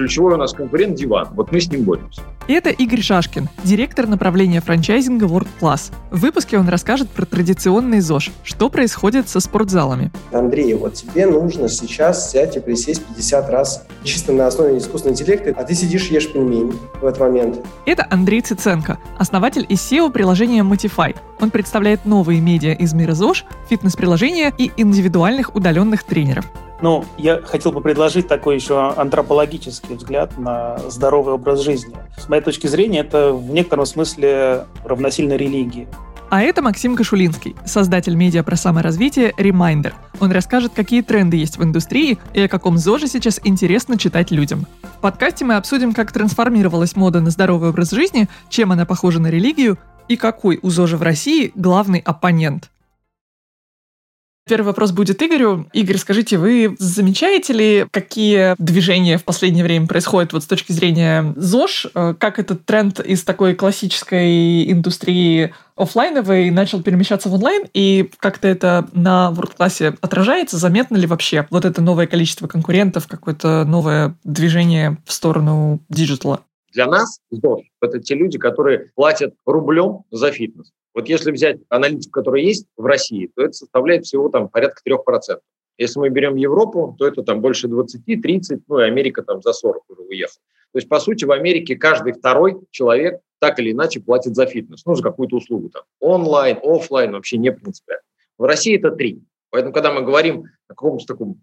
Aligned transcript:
ключевой 0.00 0.32
у 0.32 0.36
нас 0.38 0.54
конкурент 0.54 0.94
диван. 0.94 1.28
Вот 1.32 1.52
мы 1.52 1.60
с 1.60 1.70
ним 1.70 1.82
боремся. 1.82 2.22
Это 2.48 2.70
Игорь 2.70 3.02
Шашкин, 3.02 3.50
директор 3.64 4.06
направления 4.06 4.62
франчайзинга 4.62 5.26
World 5.26 5.48
Class. 5.60 5.92
В 6.10 6.20
выпуске 6.20 6.58
он 6.58 6.70
расскажет 6.70 7.10
про 7.10 7.26
традиционный 7.26 8.00
ЗОЖ, 8.00 8.30
что 8.42 8.70
происходит 8.70 9.28
со 9.28 9.40
спортзалами. 9.40 10.10
Андрей, 10.32 10.72
вот 10.72 10.94
тебе 10.94 11.26
нужно 11.26 11.68
сейчас 11.68 12.30
взять 12.30 12.56
и 12.56 12.60
присесть 12.60 13.04
50 13.04 13.50
раз 13.50 13.86
чисто 14.02 14.32
на 14.32 14.46
основе 14.46 14.78
искусственного 14.78 15.14
интеллекта, 15.14 15.54
а 15.54 15.64
ты 15.64 15.74
сидишь 15.74 16.06
ешь 16.06 16.32
пельмень 16.32 16.72
в 17.02 17.04
этот 17.04 17.20
момент. 17.20 17.60
Это 17.84 18.06
Андрей 18.08 18.40
Циценко, 18.40 18.96
основатель 19.18 19.66
и 19.68 19.74
SEO 19.74 20.10
приложения 20.10 20.62
Motify. 20.62 21.14
Он 21.40 21.50
представляет 21.50 22.06
новые 22.06 22.40
медиа 22.40 22.72
из 22.72 22.94
мира 22.94 23.12
ЗОЖ, 23.12 23.44
фитнес-приложения 23.68 24.50
и 24.56 24.72
индивидуальных 24.78 25.54
удаленных 25.54 26.04
тренеров. 26.04 26.46
Ну, 26.82 27.04
я 27.18 27.42
хотел 27.42 27.72
бы 27.72 27.80
предложить 27.80 28.26
такой 28.26 28.54
еще 28.54 28.92
антропологический 28.96 29.96
взгляд 29.96 30.38
на 30.38 30.78
здоровый 30.88 31.34
образ 31.34 31.60
жизни. 31.60 31.94
С 32.16 32.28
моей 32.28 32.42
точки 32.42 32.66
зрения, 32.66 33.00
это 33.00 33.32
в 33.32 33.50
некотором 33.50 33.86
смысле 33.86 34.64
равносильно 34.84 35.34
религии. 35.34 35.86
А 36.30 36.42
это 36.42 36.62
Максим 36.62 36.94
Кашулинский, 36.94 37.56
создатель 37.64 38.14
медиа 38.14 38.44
про 38.44 38.54
саморазвитие 38.54 39.32
Reminder. 39.36 39.92
Он 40.20 40.30
расскажет, 40.30 40.72
какие 40.74 41.02
тренды 41.02 41.36
есть 41.36 41.58
в 41.58 41.64
индустрии 41.64 42.18
и 42.34 42.42
о 42.42 42.48
каком 42.48 42.78
ЗОЖе 42.78 43.08
сейчас 43.08 43.40
интересно 43.42 43.98
читать 43.98 44.30
людям. 44.30 44.66
В 44.82 45.00
подкасте 45.00 45.44
мы 45.44 45.56
обсудим, 45.56 45.92
как 45.92 46.12
трансформировалась 46.12 46.94
мода 46.94 47.20
на 47.20 47.30
здоровый 47.30 47.70
образ 47.70 47.90
жизни, 47.90 48.28
чем 48.48 48.70
она 48.70 48.86
похожа 48.86 49.20
на 49.20 49.26
религию 49.26 49.76
и 50.06 50.16
какой 50.16 50.60
у 50.62 50.70
ЗОЖа 50.70 50.98
в 50.98 51.02
России 51.02 51.50
главный 51.56 51.98
оппонент– 51.98 52.70
Первый 54.50 54.66
вопрос 54.66 54.90
будет 54.90 55.22
Игорю. 55.22 55.68
Игорь, 55.72 55.96
скажите, 55.96 56.36
вы 56.36 56.74
замечаете 56.80 57.52
ли, 57.52 57.86
какие 57.92 58.56
движения 58.58 59.16
в 59.16 59.22
последнее 59.22 59.62
время 59.62 59.86
происходят 59.86 60.32
вот 60.32 60.42
с 60.42 60.46
точки 60.46 60.72
зрения 60.72 61.32
ЗОЖ? 61.36 61.86
Э, 61.94 62.14
как 62.18 62.40
этот 62.40 62.66
тренд 62.66 62.98
из 62.98 63.22
такой 63.22 63.54
классической 63.54 64.68
индустрии 64.72 65.54
офлайновой 65.76 66.50
начал 66.50 66.82
перемещаться 66.82 67.28
в 67.28 67.34
онлайн, 67.34 67.62
и 67.74 68.10
как-то 68.18 68.48
это 68.48 68.88
на 68.92 69.32
World 69.32 69.64
Class 69.64 69.96
отражается? 70.00 70.56
Заметно 70.56 70.96
ли 70.96 71.06
вообще 71.06 71.46
вот 71.50 71.64
это 71.64 71.80
новое 71.80 72.08
количество 72.08 72.48
конкурентов, 72.48 73.06
какое-то 73.06 73.64
новое 73.64 74.16
движение 74.24 74.98
в 75.06 75.12
сторону 75.12 75.80
диджитала? 75.88 76.40
Для 76.72 76.86
нас 76.86 77.20
ЗОЖ– 77.30 77.66
это 77.80 78.00
те 78.00 78.16
люди, 78.16 78.36
которые 78.36 78.90
платят 78.96 79.32
рублем 79.46 80.00
за 80.10 80.32
фитнес. 80.32 80.72
Вот 80.94 81.08
если 81.08 81.30
взять 81.30 81.58
аналитику, 81.68 82.10
которая 82.12 82.42
есть 82.42 82.66
в 82.76 82.84
России, 82.84 83.30
то 83.34 83.42
это 83.42 83.52
составляет 83.52 84.04
всего 84.04 84.28
там 84.28 84.48
порядка 84.48 84.82
3%. 84.86 85.38
Если 85.78 85.98
мы 85.98 86.10
берем 86.10 86.36
Европу, 86.36 86.94
то 86.98 87.06
это 87.06 87.22
там 87.22 87.40
больше 87.40 87.68
20-30, 87.68 88.62
ну 88.68 88.80
и 88.80 88.84
Америка 88.84 89.22
там 89.22 89.40
за 89.40 89.52
40 89.52 89.82
уже 89.88 90.02
уехала. 90.02 90.40
То 90.72 90.78
есть, 90.78 90.88
по 90.88 91.00
сути, 91.00 91.24
в 91.24 91.32
Америке 91.32 91.76
каждый 91.76 92.12
второй 92.12 92.60
человек 92.70 93.20
так 93.40 93.58
или 93.58 93.72
иначе 93.72 94.00
платит 94.00 94.34
за 94.34 94.46
фитнес, 94.46 94.84
ну, 94.84 94.94
за 94.94 95.02
какую-то 95.02 95.36
услугу 95.36 95.70
там. 95.70 95.82
Онлайн, 95.98 96.58
офлайн, 96.62 97.12
вообще 97.12 97.38
не 97.38 97.50
принципиально. 97.50 98.02
В 98.36 98.44
России 98.44 98.76
это 98.76 98.90
три. 98.90 99.22
Поэтому, 99.50 99.72
когда 99.72 99.92
мы 99.92 100.02
говорим 100.02 100.44
о 100.68 100.74
каком-то 100.74 101.04
таком 101.06 101.40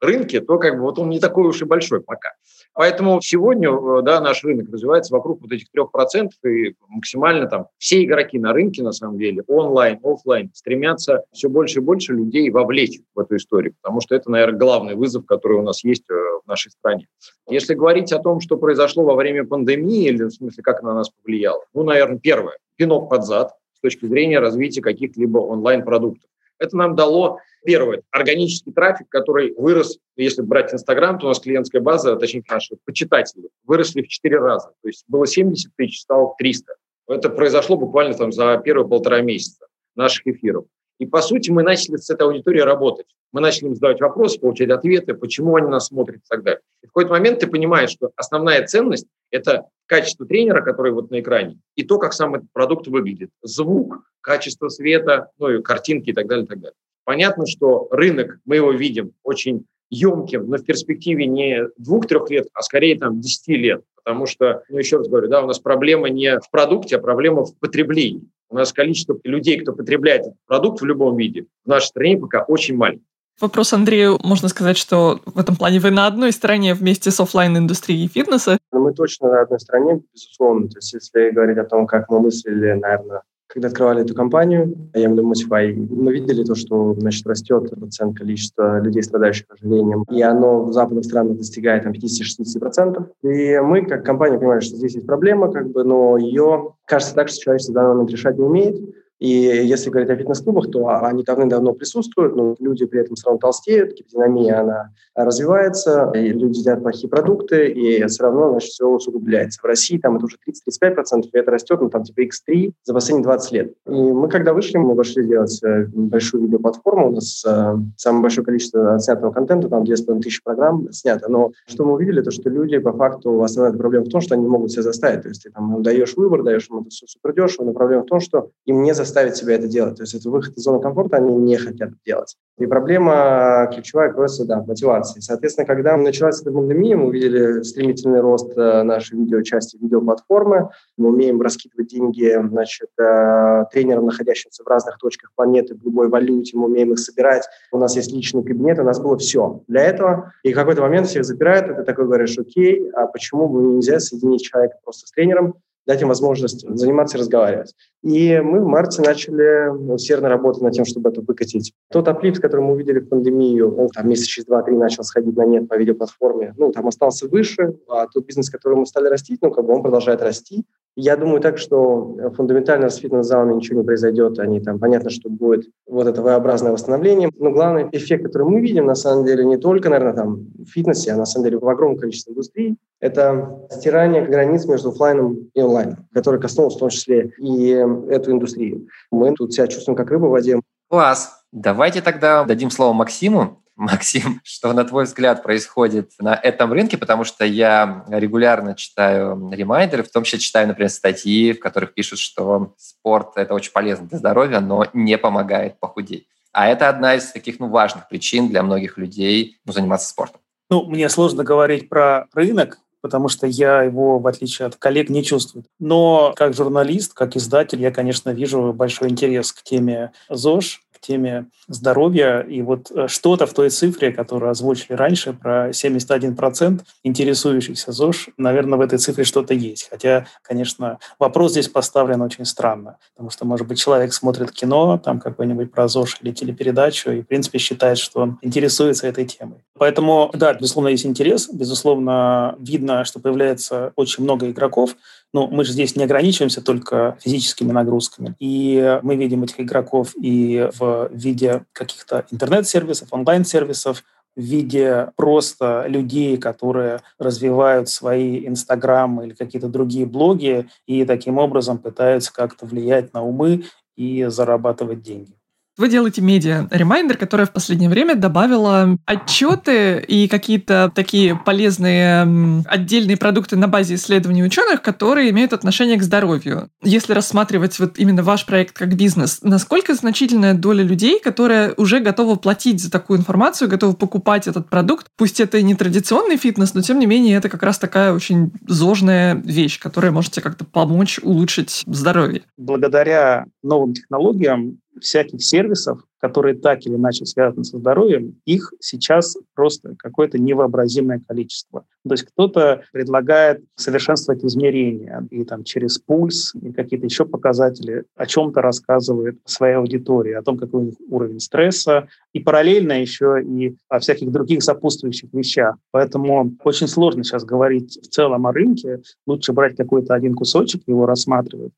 рынке, 0.00 0.40
то 0.40 0.58
как 0.58 0.76
бы 0.76 0.82
вот 0.82 0.98
он 0.98 1.10
не 1.10 1.20
такой 1.20 1.46
уж 1.46 1.60
и 1.60 1.66
большой 1.66 2.00
пока. 2.00 2.32
Поэтому 2.72 3.20
сегодня 3.20 3.70
э, 3.70 4.02
да, 4.02 4.20
наш 4.20 4.42
рынок 4.44 4.68
развивается 4.72 5.14
вокруг 5.14 5.42
вот 5.42 5.52
этих 5.52 5.70
трех 5.70 5.92
процентов, 5.92 6.38
и 6.44 6.74
максимально 6.88 7.46
там 7.46 7.66
все 7.78 8.02
игроки 8.02 8.38
на 8.38 8.52
рынке, 8.52 8.82
на 8.82 8.92
самом 8.92 9.18
деле, 9.18 9.42
онлайн, 9.46 10.00
офлайн, 10.02 10.50
стремятся 10.54 11.24
все 11.32 11.48
больше 11.48 11.80
и 11.80 11.82
больше 11.82 12.14
людей 12.14 12.50
вовлечь 12.50 13.00
в 13.14 13.20
эту 13.20 13.36
историю, 13.36 13.74
потому 13.80 14.00
что 14.00 14.14
это, 14.14 14.30
наверное, 14.30 14.58
главный 14.58 14.94
вызов, 14.94 15.26
который 15.26 15.58
у 15.58 15.62
нас 15.62 15.84
есть 15.84 16.04
э, 16.10 16.14
в 16.14 16.48
нашей 16.48 16.70
стране. 16.70 17.06
Если 17.48 17.74
говорить 17.74 18.12
о 18.12 18.18
том, 18.18 18.40
что 18.40 18.56
произошло 18.56 19.04
во 19.04 19.14
время 19.14 19.44
пандемии, 19.44 20.08
или 20.08 20.24
в 20.24 20.30
смысле, 20.30 20.62
как 20.62 20.82
на 20.82 20.94
нас 20.94 21.10
повлияло, 21.10 21.62
ну, 21.74 21.82
наверное, 21.82 22.18
первое, 22.18 22.56
пинок 22.76 23.10
под 23.10 23.24
зад 23.24 23.52
с 23.74 23.80
точки 23.80 24.06
зрения 24.06 24.40
развития 24.40 24.80
каких-либо 24.80 25.38
онлайн-продуктов. 25.38 26.28
Это 26.58 26.76
нам 26.76 26.94
дало, 26.94 27.38
первое, 27.64 28.02
органический 28.10 28.72
трафик, 28.72 29.08
который 29.08 29.54
вырос, 29.56 29.98
если 30.16 30.42
брать 30.42 30.72
Инстаграм, 30.72 31.18
то 31.18 31.26
у 31.26 31.28
нас 31.28 31.40
клиентская 31.40 31.80
база, 31.80 32.16
точнее 32.16 32.44
наши 32.48 32.76
почитатели, 32.84 33.48
выросли 33.64 34.02
в 34.02 34.08
4 34.08 34.38
раза. 34.38 34.68
То 34.82 34.88
есть 34.88 35.04
было 35.08 35.26
70 35.26 35.72
тысяч, 35.76 36.00
стало 36.00 36.34
300. 36.38 36.74
Это 37.08 37.28
произошло 37.30 37.76
буквально 37.76 38.14
там 38.14 38.32
за 38.32 38.58
первые 38.58 38.88
полтора 38.88 39.20
месяца 39.20 39.66
наших 39.94 40.26
эфиров. 40.26 40.66
И, 40.98 41.06
по 41.06 41.20
сути, 41.22 41.50
мы 41.50 41.62
начали 41.62 41.96
с 41.96 42.08
этой 42.10 42.22
аудиторией 42.22 42.64
работать. 42.64 43.06
Мы 43.32 43.40
начали 43.40 43.66
им 43.66 43.74
задавать 43.74 44.00
вопросы, 44.00 44.38
получать 44.38 44.70
ответы, 44.70 45.14
почему 45.14 45.56
они 45.56 45.68
нас 45.68 45.88
смотрят 45.88 46.18
и 46.18 46.28
так 46.28 46.44
далее. 46.44 46.60
И 46.82 46.86
в 46.86 46.90
какой-то 46.90 47.10
момент 47.10 47.40
ты 47.40 47.48
понимаешь, 47.48 47.90
что 47.90 48.10
основная 48.16 48.64
ценность– 48.64 49.06
это 49.30 49.66
качество 49.86 50.24
тренера, 50.24 50.62
который 50.62 50.92
вот 50.92 51.10
на 51.10 51.20
экране, 51.20 51.58
и 51.74 51.82
то, 51.82 51.98
как 51.98 52.12
сам 52.12 52.36
этот 52.36 52.52
продукт 52.52 52.86
выглядит. 52.86 53.30
Звук, 53.42 54.04
качество 54.20 54.68
света, 54.68 55.30
ну 55.38 55.48
и 55.50 55.62
картинки 55.62 56.10
и 56.10 56.12
так 56.12 56.28
далее, 56.28 56.44
и 56.44 56.48
так 56.48 56.60
далее. 56.60 56.76
Понятно, 57.04 57.46
что 57.46 57.88
рынок, 57.90 58.38
мы 58.44 58.56
его 58.56 58.72
видим 58.72 59.12
очень 59.24 59.66
емким, 59.90 60.48
но 60.48 60.56
в 60.56 60.64
перспективе 60.64 61.26
не 61.26 61.68
двух-трех 61.76 62.30
лет, 62.30 62.46
а 62.54 62.62
скорее 62.62 62.98
там 62.98 63.20
десяти 63.20 63.56
лет. 63.56 63.82
Потому 64.04 64.26
что, 64.26 64.62
ну 64.68 64.78
еще 64.78 64.98
раз 64.98 65.08
говорю, 65.08 65.28
да, 65.28 65.42
у 65.42 65.46
нас 65.46 65.58
проблема 65.58 66.10
не 66.10 66.38
в 66.38 66.50
продукте, 66.50 66.96
а 66.96 67.00
проблема 67.00 67.44
в 67.44 67.56
потреблении. 67.58 68.28
У 68.50 68.56
нас 68.56 68.72
количество 68.72 69.18
людей, 69.24 69.58
кто 69.60 69.72
потребляет 69.72 70.22
этот 70.22 70.34
продукт 70.46 70.82
в 70.82 70.84
любом 70.84 71.16
виде, 71.16 71.46
в 71.64 71.68
нашей 71.68 71.86
стране 71.86 72.18
пока 72.18 72.42
очень 72.42 72.76
маленькое. 72.76 73.06
Вопрос 73.40 73.72
Андрею, 73.72 74.18
можно 74.22 74.48
сказать, 74.48 74.76
что 74.76 75.20
в 75.24 75.40
этом 75.40 75.56
плане 75.56 75.80
вы 75.80 75.90
на 75.90 76.06
одной 76.06 76.30
стороне 76.30 76.74
вместе 76.74 77.10
с 77.10 77.18
офлайн 77.18 77.56
индустрией 77.56 78.06
фитнеса? 78.06 78.58
Ну, 78.70 78.80
мы 78.80 78.94
точно 78.94 79.28
на 79.28 79.40
одной 79.40 79.58
стороне, 79.58 80.02
безусловно. 80.12 80.68
То 80.68 80.78
есть 80.78 80.92
если 80.92 81.30
говорить 81.30 81.58
о 81.58 81.64
том, 81.64 81.86
как 81.86 82.08
мы 82.10 82.20
мыслили, 82.20 82.74
наверное, 82.74 83.22
когда 83.54 83.68
открывали 83.68 84.02
эту 84.02 84.14
компанию, 84.14 84.76
я 84.94 85.04
имею 85.04 85.28
в 85.28 85.36
виду 85.36 85.94
мы 85.94 86.12
видели 86.12 86.42
то, 86.42 86.56
что 86.56 86.94
значит, 86.94 87.24
растет 87.24 87.70
процент 87.70 88.18
количества 88.18 88.80
людей, 88.80 89.00
страдающих 89.00 89.46
ожирением, 89.48 90.02
и 90.10 90.20
оно 90.22 90.64
в 90.64 90.72
западных 90.72 91.04
странах 91.04 91.36
достигает 91.36 91.84
там, 91.84 91.92
50-60%. 91.92 93.06
И 93.22 93.60
мы, 93.60 93.86
как 93.86 94.04
компания, 94.04 94.38
понимаем, 94.38 94.60
что 94.60 94.74
здесь 94.76 94.94
есть 94.94 95.06
проблема, 95.06 95.52
как 95.52 95.70
бы, 95.70 95.84
но 95.84 96.16
ее, 96.18 96.72
кажется 96.84 97.14
так, 97.14 97.28
что 97.28 97.38
человечество 97.38 97.72
в 97.72 97.74
данный 97.76 97.92
момент 97.92 98.10
решать 98.10 98.36
не 98.36 98.44
умеет, 98.44 98.76
и 99.20 99.28
если 99.28 99.90
говорить 99.90 100.10
о 100.10 100.16
фитнес-клубах, 100.16 100.70
то 100.70 100.88
они 101.04 101.22
давным-давно 101.22 101.72
присутствуют, 101.72 102.34
но 102.34 102.56
люди 102.58 102.84
при 102.84 103.00
этом 103.00 103.14
все 103.14 103.26
равно 103.26 103.38
толстеют, 103.38 103.94
гиподинамия, 103.94 104.60
она 104.60 104.90
развивается, 105.14 106.10
и 106.14 106.28
люди 106.30 106.58
едят 106.58 106.82
плохие 106.82 107.08
продукты, 107.08 107.68
и 107.68 108.04
все 108.06 108.24
равно 108.24 108.50
значит, 108.50 108.70
все 108.70 108.86
усугубляется. 108.86 109.60
В 109.62 109.66
России 109.66 109.98
там 109.98 110.16
это 110.16 110.26
уже 110.26 110.36
30-35%, 110.36 111.28
и 111.32 111.38
это 111.38 111.50
растет, 111.50 111.80
ну, 111.80 111.90
там 111.90 112.02
типа 112.02 112.20
X3 112.22 112.72
за 112.82 112.92
последние 112.92 113.24
20 113.24 113.52
лет. 113.52 113.72
И 113.86 113.92
мы, 113.92 114.28
когда 114.28 114.52
вышли, 114.52 114.78
мы 114.78 114.96
пошли 114.96 115.26
делать 115.26 115.62
э, 115.62 115.86
большую 115.92 116.44
видеоплатформу, 116.44 117.08
у 117.08 117.12
нас 117.12 117.44
э, 117.46 117.76
самое 117.96 118.22
большое 118.22 118.44
количество 118.44 118.98
снятого 118.98 119.30
контента, 119.30 119.68
там 119.68 119.84
2500 119.84 120.42
программ 120.42 120.92
снято, 120.92 121.30
но 121.30 121.52
что 121.66 121.84
мы 121.84 121.94
увидели, 121.94 122.20
то 122.20 122.30
что 122.30 122.50
люди 122.50 122.78
по 122.78 122.92
факту, 122.92 123.42
основная 123.42 123.76
проблема 123.76 124.06
в 124.06 124.08
том, 124.08 124.20
что 124.20 124.34
они 124.34 124.44
не 124.44 124.50
могут 124.50 124.72
себя 124.72 124.82
заставить, 124.82 125.22
то 125.22 125.28
есть 125.28 125.44
ты 125.44 125.50
там 125.50 125.82
даешь 125.82 126.16
выбор, 126.16 126.42
даешь 126.42 126.68
им 126.68 126.80
это 126.80 126.90
все 126.90 127.06
супер 127.06 127.34
дешево, 127.34 127.66
но 127.66 127.72
проблема 127.72 128.02
в 128.02 128.06
том, 128.06 128.20
что 128.20 128.50
им 128.64 128.82
не 128.82 128.94
заставить 129.04 129.36
себя 129.36 129.54
это 129.54 129.68
делать. 129.68 129.96
То 129.96 130.02
есть 130.02 130.14
это 130.14 130.30
выход 130.30 130.56
из 130.56 130.62
зоны 130.62 130.80
комфорта, 130.80 131.16
они 131.18 131.34
не 131.36 131.56
хотят 131.56 131.90
делать. 132.04 132.36
И 132.58 132.66
проблема 132.66 133.68
ключевая 133.72 134.12
просто, 134.12 134.44
да, 134.44 134.62
мотивации. 134.62 135.20
Соответственно, 135.20 135.66
когда 135.66 135.96
началась 135.96 136.40
эта 136.40 136.52
пандемия, 136.52 136.96
мы 136.96 137.08
увидели 137.08 137.62
стремительный 137.62 138.20
рост 138.20 138.56
э, 138.56 138.82
нашей 138.84 139.18
видеочасти, 139.18 139.76
видеоплатформы. 139.76 140.70
Мы 140.96 141.08
умеем 141.08 141.40
раскидывать 141.40 141.88
деньги, 141.88 142.32
значит, 142.48 142.90
э, 143.00 143.64
тренерам, 143.72 144.06
находящимся 144.06 144.62
в 144.62 144.68
разных 144.68 144.98
точках 144.98 145.32
планеты, 145.34 145.74
в 145.74 145.82
любой 145.82 146.08
валюте, 146.08 146.56
мы 146.56 146.66
умеем 146.66 146.92
их 146.92 147.00
собирать. 147.00 147.44
У 147.72 147.78
нас 147.78 147.96
есть 147.96 148.12
личный 148.12 148.44
кабинет, 148.44 148.78
у 148.78 148.84
нас 148.84 149.00
было 149.00 149.18
все 149.18 149.62
для 149.66 149.82
этого. 149.82 150.32
И 150.44 150.52
в 150.52 150.56
какой-то 150.56 150.82
момент 150.82 151.08
всех 151.08 151.24
забирают, 151.24 151.70
и 151.70 151.74
ты 151.74 151.82
такой 151.82 152.04
говоришь, 152.04 152.38
окей, 152.38 152.88
а 152.92 153.08
почему 153.08 153.48
бы 153.48 153.60
нельзя 153.62 153.98
соединить 153.98 154.42
человека 154.42 154.76
просто 154.84 155.08
с 155.08 155.10
тренером, 155.10 155.56
дать 155.86 156.02
им 156.02 156.08
возможность 156.08 156.66
заниматься 156.68 157.16
и 157.16 157.20
разговаривать. 157.20 157.74
И 158.02 158.38
мы 158.40 158.60
в 158.60 158.66
марте 158.66 159.02
начали 159.02 159.68
усердно 159.92 160.28
работать 160.28 160.62
над 160.62 160.72
тем, 160.72 160.84
чтобы 160.84 161.10
это 161.10 161.20
выкатить. 161.20 161.74
Тот 161.90 162.08
аплифт, 162.08 162.40
который 162.40 162.62
мы 162.62 162.72
увидели 162.72 163.00
в 163.00 163.08
пандемию, 163.08 163.76
он 163.76 163.88
там 163.88 164.08
месяц 164.08 164.26
через 164.26 164.46
два-три 164.46 164.76
начал 164.76 165.04
сходить 165.04 165.36
на 165.36 165.44
нет 165.44 165.68
по 165.68 165.76
видеоплатформе, 165.76 166.54
ну, 166.56 166.72
там 166.72 166.86
остался 166.88 167.28
выше, 167.28 167.76
а 167.88 168.06
тот 168.06 168.26
бизнес, 168.26 168.50
который 168.50 168.76
мы 168.76 168.86
стали 168.86 169.08
растить, 169.08 169.40
ну, 169.42 169.50
как 169.50 169.64
бы 169.64 169.74
он 169.74 169.82
продолжает 169.82 170.22
расти. 170.22 170.64
Я 170.96 171.16
думаю 171.16 171.40
так, 171.40 171.58
что 171.58 172.16
фундаментально 172.36 172.88
с 172.88 172.96
фитнес-залами 172.96 173.54
ничего 173.54 173.80
не 173.80 173.84
произойдет. 173.84 174.38
Они 174.38 174.60
там, 174.60 174.78
понятно, 174.78 175.10
что 175.10 175.28
будет 175.28 175.68
вот 175.88 176.06
это 176.06 176.22
V-образное 176.22 176.70
восстановление. 176.70 177.30
Но 177.36 177.50
главный 177.50 177.88
эффект, 177.90 178.24
который 178.24 178.46
мы 178.46 178.60
видим, 178.60 178.86
на 178.86 178.94
самом 178.94 179.24
деле, 179.24 179.44
не 179.44 179.56
только, 179.56 179.88
наверное, 179.88 180.14
там 180.14 180.46
в 180.56 180.66
фитнесе, 180.66 181.12
а 181.12 181.16
на 181.16 181.26
самом 181.26 181.46
деле 181.46 181.58
в 181.58 181.68
огромном 181.68 181.98
количестве 181.98 182.32
индустрий, 182.32 182.76
это 183.00 183.66
стирание 183.70 184.24
границ 184.24 184.66
между 184.66 184.90
офлайном 184.90 185.50
и 185.52 185.60
онлайном, 185.60 186.06
который 186.12 186.40
коснулся 186.40 186.76
в 186.76 186.80
том 186.80 186.90
числе 186.90 187.32
и 187.38 187.70
эту 188.08 188.30
индустрию. 188.30 188.86
Мы 189.10 189.34
тут 189.34 189.52
себя 189.52 189.66
чувствуем 189.66 189.96
как 189.96 190.10
рыба 190.10 190.26
в 190.26 190.30
воде. 190.30 190.60
Класс. 190.88 191.42
Давайте 191.50 192.02
тогда 192.02 192.44
дадим 192.44 192.70
слово 192.70 192.92
Максиму. 192.92 193.63
Максим, 193.76 194.40
что, 194.44 194.72
на 194.72 194.84
твой 194.84 195.04
взгляд, 195.04 195.42
происходит 195.42 196.12
на 196.20 196.34
этом 196.34 196.72
рынке, 196.72 196.96
потому 196.96 197.24
что 197.24 197.44
я 197.44 198.04
регулярно 198.08 198.74
читаю 198.74 199.50
ремайдеры, 199.50 200.04
в 200.04 200.10
том 200.10 200.24
числе 200.24 200.38
читаю, 200.38 200.68
например, 200.68 200.90
статьи, 200.90 201.52
в 201.52 201.60
которых 201.60 201.94
пишут, 201.94 202.20
что 202.20 202.74
спорт– 202.78 203.32
это 203.36 203.54
очень 203.54 203.72
полезно 203.72 204.06
для 204.06 204.18
здоровья, 204.18 204.60
но 204.60 204.86
не 204.92 205.18
помогает 205.18 205.80
похудеть. 205.80 206.28
А 206.52 206.68
это 206.68 206.88
одна 206.88 207.16
из 207.16 207.32
таких 207.32 207.58
ну, 207.58 207.68
важных 207.68 208.08
причин 208.08 208.48
для 208.48 208.62
многих 208.62 208.96
людей 208.96 209.58
ну, 209.64 209.72
заниматься 209.72 210.08
спортом. 210.08 210.40
Ну, 210.70 210.84
мне 210.84 211.08
сложно 211.08 211.42
говорить 211.42 211.88
про 211.88 212.26
рынок, 212.32 212.78
потому 213.04 213.28
что 213.28 213.46
я 213.46 213.82
его, 213.82 214.18
в 214.18 214.26
отличие 214.26 214.64
от 214.64 214.76
коллег, 214.76 215.10
не 215.10 215.22
чувствую. 215.22 215.66
Но 215.78 216.32
как 216.36 216.54
журналист, 216.54 217.12
как 217.12 217.36
издатель, 217.36 217.82
я, 217.82 217.90
конечно, 217.90 218.30
вижу 218.30 218.72
большой 218.72 219.10
интерес 219.10 219.52
к 219.52 219.62
теме 219.62 220.12
ЗОЖ, 220.30 220.80
теме 221.06 221.46
здоровья. 221.68 222.40
И 222.40 222.62
вот 222.62 222.90
э, 222.90 223.08
что-то 223.08 223.46
в 223.46 223.52
той 223.52 223.70
цифре, 223.70 224.12
которую 224.12 224.50
озвучили 224.50 224.94
раньше, 224.94 225.32
про 225.32 225.70
71% 225.70 226.80
интересующихся 227.02 227.92
ЗОЖ, 227.92 228.30
наверное, 228.38 228.78
в 228.78 228.80
этой 228.80 228.98
цифре 228.98 229.24
что-то 229.24 229.54
есть. 229.54 229.88
Хотя, 229.90 230.26
конечно, 230.42 230.98
вопрос 231.18 231.52
здесь 231.52 231.68
поставлен 231.68 232.22
очень 232.22 232.44
странно, 232.44 232.96
потому 233.14 233.30
что, 233.30 233.44
может 233.44 233.66
быть, 233.66 233.78
человек 233.78 234.12
смотрит 234.12 234.52
кино, 234.52 234.98
там 234.98 235.20
какой-нибудь 235.20 235.72
про 235.72 235.88
ЗОЖ 235.88 236.18
или 236.22 236.32
телепередачу, 236.32 237.10
и, 237.10 237.22
в 237.22 237.26
принципе, 237.26 237.58
считает, 237.58 237.98
что 237.98 238.20
он 238.20 238.38
интересуется 238.42 239.06
этой 239.06 239.26
темой. 239.26 239.58
Поэтому, 239.84 240.30
да, 240.32 240.54
безусловно, 240.54 240.88
есть 240.88 241.04
интерес, 241.04 241.46
безусловно, 241.52 242.56
видно, 242.58 243.04
что 243.04 243.20
появляется 243.20 243.92
очень 243.96 244.24
много 244.24 244.50
игроков, 244.50 244.96
но 245.34 245.46
мы 245.46 245.62
же 245.62 245.72
здесь 245.72 245.94
не 245.94 246.04
ограничиваемся 246.04 246.62
только 246.62 247.18
физическими 247.20 247.70
нагрузками. 247.70 248.34
И 248.38 248.98
мы 249.02 249.16
видим 249.16 249.44
этих 249.44 249.60
игроков 249.60 250.14
и 250.16 250.70
в 250.78 251.10
виде 251.12 251.66
каких-то 251.72 252.24
интернет-сервисов, 252.30 253.08
онлайн-сервисов, 253.10 254.04
в 254.34 254.40
виде 254.40 255.10
просто 255.16 255.84
людей, 255.86 256.38
которые 256.38 257.02
развивают 257.18 257.90
свои 257.90 258.48
инстаграмы 258.48 259.26
или 259.26 259.34
какие-то 259.34 259.68
другие 259.68 260.06
блоги 260.06 260.66
и 260.86 261.04
таким 261.04 261.36
образом 261.36 261.76
пытаются 261.76 262.32
как-то 262.32 262.64
влиять 262.64 263.12
на 263.12 263.22
умы 263.22 263.64
и 263.96 264.24
зарабатывать 264.30 265.02
деньги. 265.02 265.34
Вы 265.76 265.88
делаете 265.88 266.22
медиа 266.22 266.68
Reminder, 266.70 267.16
которая 267.16 267.48
в 267.48 267.52
последнее 267.52 267.90
время 267.90 268.14
добавила 268.14 268.96
отчеты 269.06 270.04
и 270.06 270.28
какие-то 270.28 270.92
такие 270.94 271.34
полезные 271.34 272.62
отдельные 272.66 273.16
продукты 273.16 273.56
на 273.56 273.66
базе 273.66 273.96
исследований 273.96 274.44
ученых, 274.44 274.82
которые 274.82 275.30
имеют 275.30 275.52
отношение 275.52 275.98
к 275.98 276.02
здоровью. 276.04 276.68
Если 276.82 277.12
рассматривать 277.12 277.78
вот 277.80 277.98
именно 277.98 278.22
ваш 278.22 278.46
проект 278.46 278.76
как 278.76 278.94
бизнес, 278.94 279.40
насколько 279.42 279.94
значительная 279.94 280.54
доля 280.54 280.84
людей, 280.84 281.18
которая 281.18 281.74
уже 281.76 281.98
готова 281.98 282.36
платить 282.36 282.80
за 282.80 282.88
такую 282.88 283.18
информацию, 283.18 283.68
готова 283.68 283.94
покупать 283.94 284.46
этот 284.46 284.70
продукт, 284.70 285.08
пусть 285.16 285.40
это 285.40 285.58
и 285.58 285.64
не 285.64 285.74
традиционный 285.74 286.36
фитнес, 286.36 286.74
но 286.74 286.82
тем 286.82 287.00
не 287.00 287.06
менее 287.06 287.36
это 287.36 287.48
как 287.48 287.64
раз 287.64 287.78
такая 287.78 288.12
очень 288.12 288.52
зожная 288.68 289.34
вещь, 289.34 289.80
которая 289.80 290.12
может 290.12 290.32
тебе 290.32 290.44
как-то 290.44 290.64
помочь 290.64 291.18
улучшить 291.20 291.82
здоровье. 291.86 292.42
Благодаря 292.56 293.46
новым 293.64 293.94
технологиям 293.94 294.78
всяких 295.00 295.42
сервисов, 295.42 296.00
которые 296.20 296.54
так 296.54 296.86
или 296.86 296.94
иначе 296.94 297.26
связаны 297.26 297.64
со 297.64 297.76
здоровьем, 297.76 298.40
их 298.46 298.72
сейчас 298.80 299.36
просто 299.54 299.94
какое-то 299.98 300.38
невообразимое 300.38 301.20
количество. 301.26 301.84
То 302.06 302.14
есть 302.14 302.24
кто-то 302.24 302.82
предлагает 302.92 303.62
совершенствовать 303.74 304.44
измерения 304.44 305.26
и 305.30 305.44
там 305.44 305.64
через 305.64 305.98
пульс 305.98 306.54
и 306.54 306.72
какие-то 306.72 307.04
еще 307.04 307.26
показатели 307.26 308.04
о 308.16 308.26
чем-то 308.26 308.62
рассказывает 308.62 309.38
своей 309.44 309.74
аудитории, 309.74 310.32
о 310.32 310.42
том, 310.42 310.56
какой 310.56 310.80
у 310.80 310.84
них 310.84 310.94
уровень 311.08 311.40
стресса, 311.40 312.08
и 312.32 312.40
параллельно 312.40 313.00
еще 313.00 313.42
и 313.42 313.76
о 313.88 313.98
всяких 313.98 314.30
других 314.30 314.62
сопутствующих 314.62 315.32
вещах. 315.32 315.76
Поэтому 315.90 316.56
очень 316.64 316.88
сложно 316.88 317.22
сейчас 317.22 317.44
говорить 317.44 317.98
в 318.02 318.08
целом 318.08 318.46
о 318.46 318.52
рынке. 318.52 319.02
Лучше 319.26 319.52
брать 319.52 319.76
какой-то 319.76 320.14
один 320.14 320.34
кусочек 320.34 320.82
и 320.86 320.90
его 320.90 321.04
рассматривать. 321.04 321.72